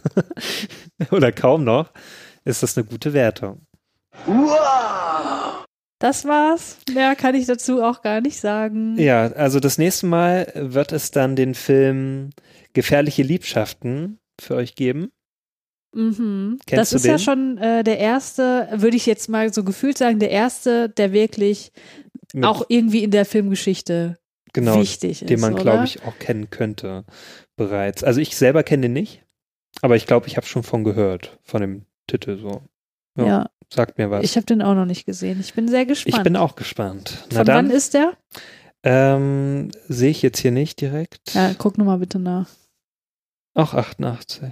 oder 1.12 1.32
kaum 1.32 1.64
noch, 1.64 1.91
ist 2.45 2.62
das 2.62 2.78
eine 2.78 2.86
gute 2.86 3.14
Wertung. 3.14 3.66
Das 5.99 6.26
war's. 6.26 6.78
Mehr 6.93 7.16
kann 7.16 7.36
ich 7.36 7.45
dazu 7.45 7.84
auch 7.84 8.02
gar 8.02 8.22
nicht 8.22 8.39
sagen. 8.39 8.97
Ja, 8.99 9.32
also 9.34 9.60
das 9.60 9.78
nächste 9.78 10.08
Mal 10.08 10.52
wird 10.56 10.91
es 10.91 11.12
dann 11.12 11.36
den 11.36 11.54
Film 11.54 12.32
Gefährliche 12.74 13.22
Liebschaften 13.24 14.18
für 14.39 14.56
euch 14.56 14.76
geben. 14.76 15.12
Mhm. 15.93 16.58
Das 16.68 16.93
ist 16.93 17.06
ja 17.06 17.18
den? 17.18 17.20
schon 17.20 17.58
äh, 17.58 17.84
der 17.84 17.99
erste, 17.99 18.70
würde 18.74 18.95
ich 18.95 19.06
jetzt 19.06 19.28
mal 19.28 19.54
so 19.54 19.64
gefühlt 19.64 19.97
sagen, 19.97 20.20
der 20.20 20.32
erste, 20.32 20.89
der 20.89 21.12
wirklich 21.12 21.72
Mit- 22.34 22.45
auch 22.45 22.64
irgendwie 22.70 23.04
in 23.04 23.12
der 23.12 23.26
Filmgeschichte 23.26 24.18
genau, 24.54 24.80
wichtig 24.80 25.20
den 25.20 25.30
ist, 25.30 25.42
man, 25.42 25.54
oder? 25.54 25.64
glaube 25.64 25.86
ich, 25.86 26.04
auch 26.04 26.18
kennen 26.20 26.50
könnte 26.50 27.06
bereits. 27.56 28.04
Also 28.04 28.20
ich 28.22 28.36
selber 28.36 28.64
kenne 28.64 28.84
den 28.84 28.94
nicht, 28.94 29.24
aber 29.82 29.96
ich 29.96 30.06
glaube, 30.06 30.28
ich 30.28 30.38
habe 30.38 30.46
schon 30.46 30.64
von 30.64 30.84
gehört, 30.84 31.39
von 31.44 31.62
dem 31.62 31.86
Titel 32.08 32.38
so. 32.38 32.62
Ja. 33.18 33.50
Sagt 33.74 33.98
mir 33.98 34.12
was. 34.12 34.24
Ich 34.24 34.36
habe 34.36 34.46
den 34.46 34.62
auch 34.62 34.76
noch 34.76 34.86
nicht 34.86 35.06
gesehen. 35.06 35.39
Ich 35.39 35.54
bin 35.54 35.70
sehr 35.70 35.86
gespannt. 35.86 36.16
Ich 36.18 36.24
bin 36.24 36.36
auch 36.36 36.56
gespannt. 36.56 37.26
Na 37.32 37.38
Von 37.38 37.46
dann, 37.46 37.68
wann 37.70 37.72
ist 37.76 37.94
der? 37.94 38.18
ähm, 38.84 39.72
sehe 39.88 40.10
ich 40.10 40.22
jetzt 40.22 40.39
hier 40.39 40.52
nicht 40.52 40.82
direkt. 40.82 41.34
Ja, 41.34 41.54
guck 41.58 41.78
nochmal 41.78 42.00
bitte 42.00 42.20
nach. 42.20 42.50
Auch 43.54 43.74
88. 43.74 44.52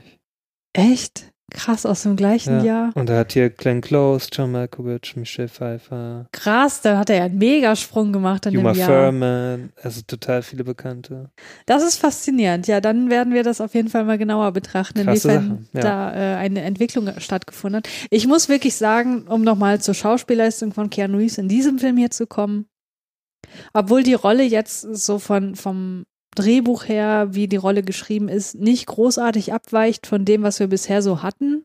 Echt? 0.74 1.32
Krass, 1.50 1.86
aus 1.86 2.04
dem 2.04 2.16
gleichen 2.16 2.60
Ja. 2.60 2.64
Jahr. 2.64 2.92
Und 2.96 3.10
er 3.10 3.20
hat 3.20 3.34
hier 3.34 3.50
Glenn 3.50 3.82
Close, 3.82 4.30
John 4.32 4.52
Malkovich, 4.52 5.16
Michelle 5.16 5.50
Pfeiffer, 5.50 6.28
Krass, 6.32 6.82
dann 6.82 6.98
hat 6.98 7.10
er 7.10 7.18
ja 7.18 7.24
einen 7.26 7.38
Megasprung 7.38 8.14
gemacht 8.14 8.46
in 8.46 8.58
Uma 8.58 8.74
dem 8.74 8.80
Jahr. 8.80 8.90
Thurman, 9.12 9.70
also 9.82 10.02
total 10.08 10.42
viele 10.42 10.64
Bekannte. 10.64 11.30
Das 11.66 11.84
ist 11.84 11.98
faszinierend. 11.98 12.68
Ja, 12.68 12.82
dann 12.82 13.10
werden 13.10 13.34
wir 13.34 13.44
das 13.44 13.62
auf 13.62 13.74
jeden 13.74 13.90
Fall 13.90 14.06
mal 14.06 14.18
genauer 14.18 14.52
betrachten, 14.52 15.04
Krasse 15.04 15.32
inwiefern 15.32 15.68
ja. 15.74 15.82
da 15.82 16.14
äh, 16.14 16.36
eine 16.38 16.62
Entwicklung 16.62 17.10
stattgefunden 17.20 17.78
hat. 17.78 17.90
Ich 18.10 18.28
muss 18.28 18.50
wirklich 18.50 18.76
sagen, 18.76 19.28
um 19.28 19.44
nochmal 19.44 19.82
zur 19.82 19.94
Schauspielleistung 19.94 20.74
von 20.74 20.90
Keanu 20.90 21.18
Reeves 21.18 21.38
in 21.38 21.48
diesem 21.48 21.80
Film 21.80 21.98
hier 21.98 22.12
zu 22.12 22.28
kommen, 22.28 22.66
obwohl 23.74 24.04
die 24.04 24.14
Rolle 24.14 24.44
jetzt 24.44 24.82
so 24.82 25.20
von, 25.20 25.56
vom 25.56 26.06
Drehbuch 26.36 26.88
her, 26.88 27.30
wie 27.32 27.48
die 27.48 27.56
Rolle 27.58 27.84
geschrieben 27.84 28.30
ist, 28.30 28.56
nicht 28.56 28.86
großartig 28.88 29.54
abweicht 29.54 30.08
von 30.08 30.26
dem, 30.26 30.44
was 30.44 30.60
wir 30.60 30.68
bisher 30.68 31.02
so 31.02 31.24
hatten. 31.24 31.64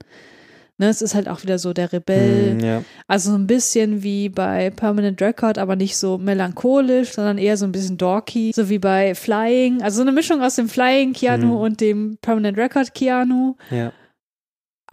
Ne, 0.76 0.88
es 0.88 1.02
ist 1.02 1.14
halt 1.14 1.28
auch 1.28 1.44
wieder 1.44 1.60
so 1.60 1.72
der 1.72 1.92
Rebell, 1.92 2.52
Hm, 2.54 2.60
ja. 2.60 2.82
also 3.06 3.30
so 3.30 3.36
ein 3.38 3.46
bisschen 3.46 4.02
wie 4.02 4.28
bei 4.28 4.70
Permanent 4.70 5.22
Record, 5.22 5.56
aber 5.56 5.76
nicht 5.76 5.96
so 5.96 6.18
melancholisch, 6.18 7.12
sondern 7.12 7.38
eher 7.38 7.56
so 7.56 7.64
ein 7.64 7.70
bisschen 7.70 7.96
dorky, 7.96 8.50
so 8.52 8.68
wie 8.68 8.80
bei 8.80 9.14
Flying. 9.14 9.82
Also 9.82 9.96
so 9.98 10.02
eine 10.02 10.10
Mischung 10.10 10.42
aus 10.42 10.56
dem 10.56 10.68
Flying 10.68 11.12
Keanu 11.12 11.46
Mhm. 11.46 11.56
und 11.56 11.80
dem 11.80 12.18
Permanent 12.20 12.58
Record 12.58 12.92
Keanu. 12.92 13.54
ja. 13.70 13.92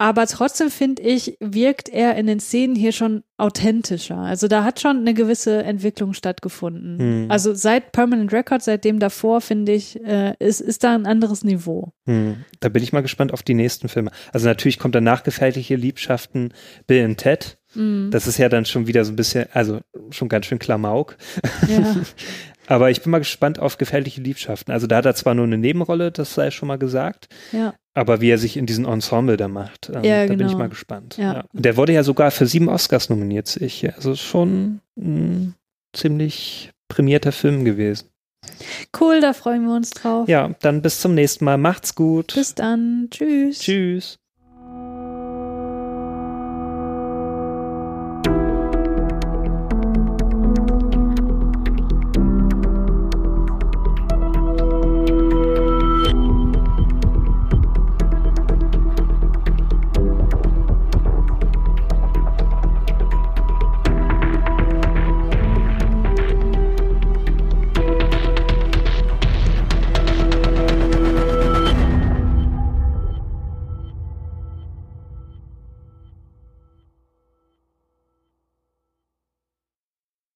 Aber 0.02 0.26
trotzdem 0.26 0.68
finde 0.68 1.00
ich, 1.00 1.36
wirkt 1.38 1.88
er 1.88 2.16
in 2.16 2.26
den 2.26 2.40
Szenen 2.40 2.74
hier 2.74 2.90
schon 2.90 3.22
authentischer. 3.36 4.16
Also 4.16 4.48
da 4.48 4.64
hat 4.64 4.80
schon 4.80 4.96
eine 4.98 5.14
gewisse 5.14 5.62
Entwicklung 5.62 6.12
stattgefunden. 6.12 7.26
Mhm. 7.26 7.30
Also 7.30 7.54
seit 7.54 7.92
Permanent 7.92 8.32
Record, 8.32 8.64
seitdem 8.64 8.98
davor, 8.98 9.40
finde 9.40 9.70
ich, 9.70 10.04
äh, 10.04 10.34
ist, 10.40 10.60
ist 10.60 10.82
da 10.82 10.96
ein 10.96 11.06
anderes 11.06 11.44
Niveau. 11.44 11.92
Hm. 12.06 12.44
Da 12.58 12.68
bin 12.68 12.82
ich 12.82 12.92
mal 12.92 13.02
gespannt 13.02 13.32
auf 13.32 13.44
die 13.44 13.54
nächsten 13.54 13.88
Filme. 13.88 14.10
Also 14.32 14.48
natürlich 14.48 14.80
kommt 14.80 14.96
danach 14.96 15.22
gefährliche 15.22 15.76
Liebschaften 15.76 16.52
Bill 16.88 17.04
und 17.04 17.18
Ted. 17.18 17.58
Mhm. 17.74 18.10
Das 18.10 18.26
ist 18.26 18.38
ja 18.38 18.48
dann 18.48 18.64
schon 18.64 18.88
wieder 18.88 19.04
so 19.04 19.12
ein 19.12 19.16
bisschen, 19.16 19.46
also 19.52 19.78
schon 20.10 20.28
ganz 20.28 20.46
schön 20.46 20.58
Klamauk. 20.58 21.16
Ja. 21.68 21.96
Aber 22.72 22.90
ich 22.90 23.02
bin 23.02 23.10
mal 23.10 23.18
gespannt 23.18 23.58
auf 23.58 23.76
gefährliche 23.76 24.22
Liebschaften. 24.22 24.72
Also 24.72 24.86
da 24.86 24.96
hat 24.96 25.04
er 25.04 25.14
zwar 25.14 25.34
nur 25.34 25.44
eine 25.44 25.58
Nebenrolle, 25.58 26.10
das 26.10 26.32
sei 26.32 26.50
schon 26.50 26.68
mal 26.68 26.78
gesagt, 26.78 27.28
ja. 27.52 27.74
aber 27.92 28.22
wie 28.22 28.30
er 28.30 28.38
sich 28.38 28.56
in 28.56 28.64
diesen 28.64 28.86
Ensemble 28.86 29.36
da 29.36 29.46
macht, 29.46 29.90
ähm, 29.92 30.02
Ja, 30.02 30.22
da 30.22 30.32
bin 30.32 30.40
ich 30.40 30.46
genau. 30.46 30.58
mal 30.58 30.68
gespannt. 30.70 31.18
Ja. 31.18 31.44
Und 31.52 31.64
der 31.66 31.76
wurde 31.76 31.92
ja 31.92 32.02
sogar 32.02 32.30
für 32.30 32.46
sieben 32.46 32.70
Oscars 32.70 33.10
nominiert, 33.10 33.46
sehe 33.46 33.66
ich. 33.66 33.94
Also 33.94 34.14
schon 34.14 34.80
ein 34.96 35.54
ziemlich 35.92 36.70
prämierter 36.88 37.32
Film 37.32 37.66
gewesen. 37.66 38.08
Cool, 38.98 39.20
da 39.20 39.34
freuen 39.34 39.66
wir 39.66 39.76
uns 39.76 39.90
drauf. 39.90 40.26
Ja, 40.26 40.54
dann 40.60 40.80
bis 40.80 41.00
zum 41.00 41.14
nächsten 41.14 41.44
Mal. 41.44 41.58
Macht's 41.58 41.94
gut. 41.94 42.32
Bis 42.34 42.54
dann. 42.54 43.08
Tschüss. 43.10 43.58
Tschüss. 43.58 44.18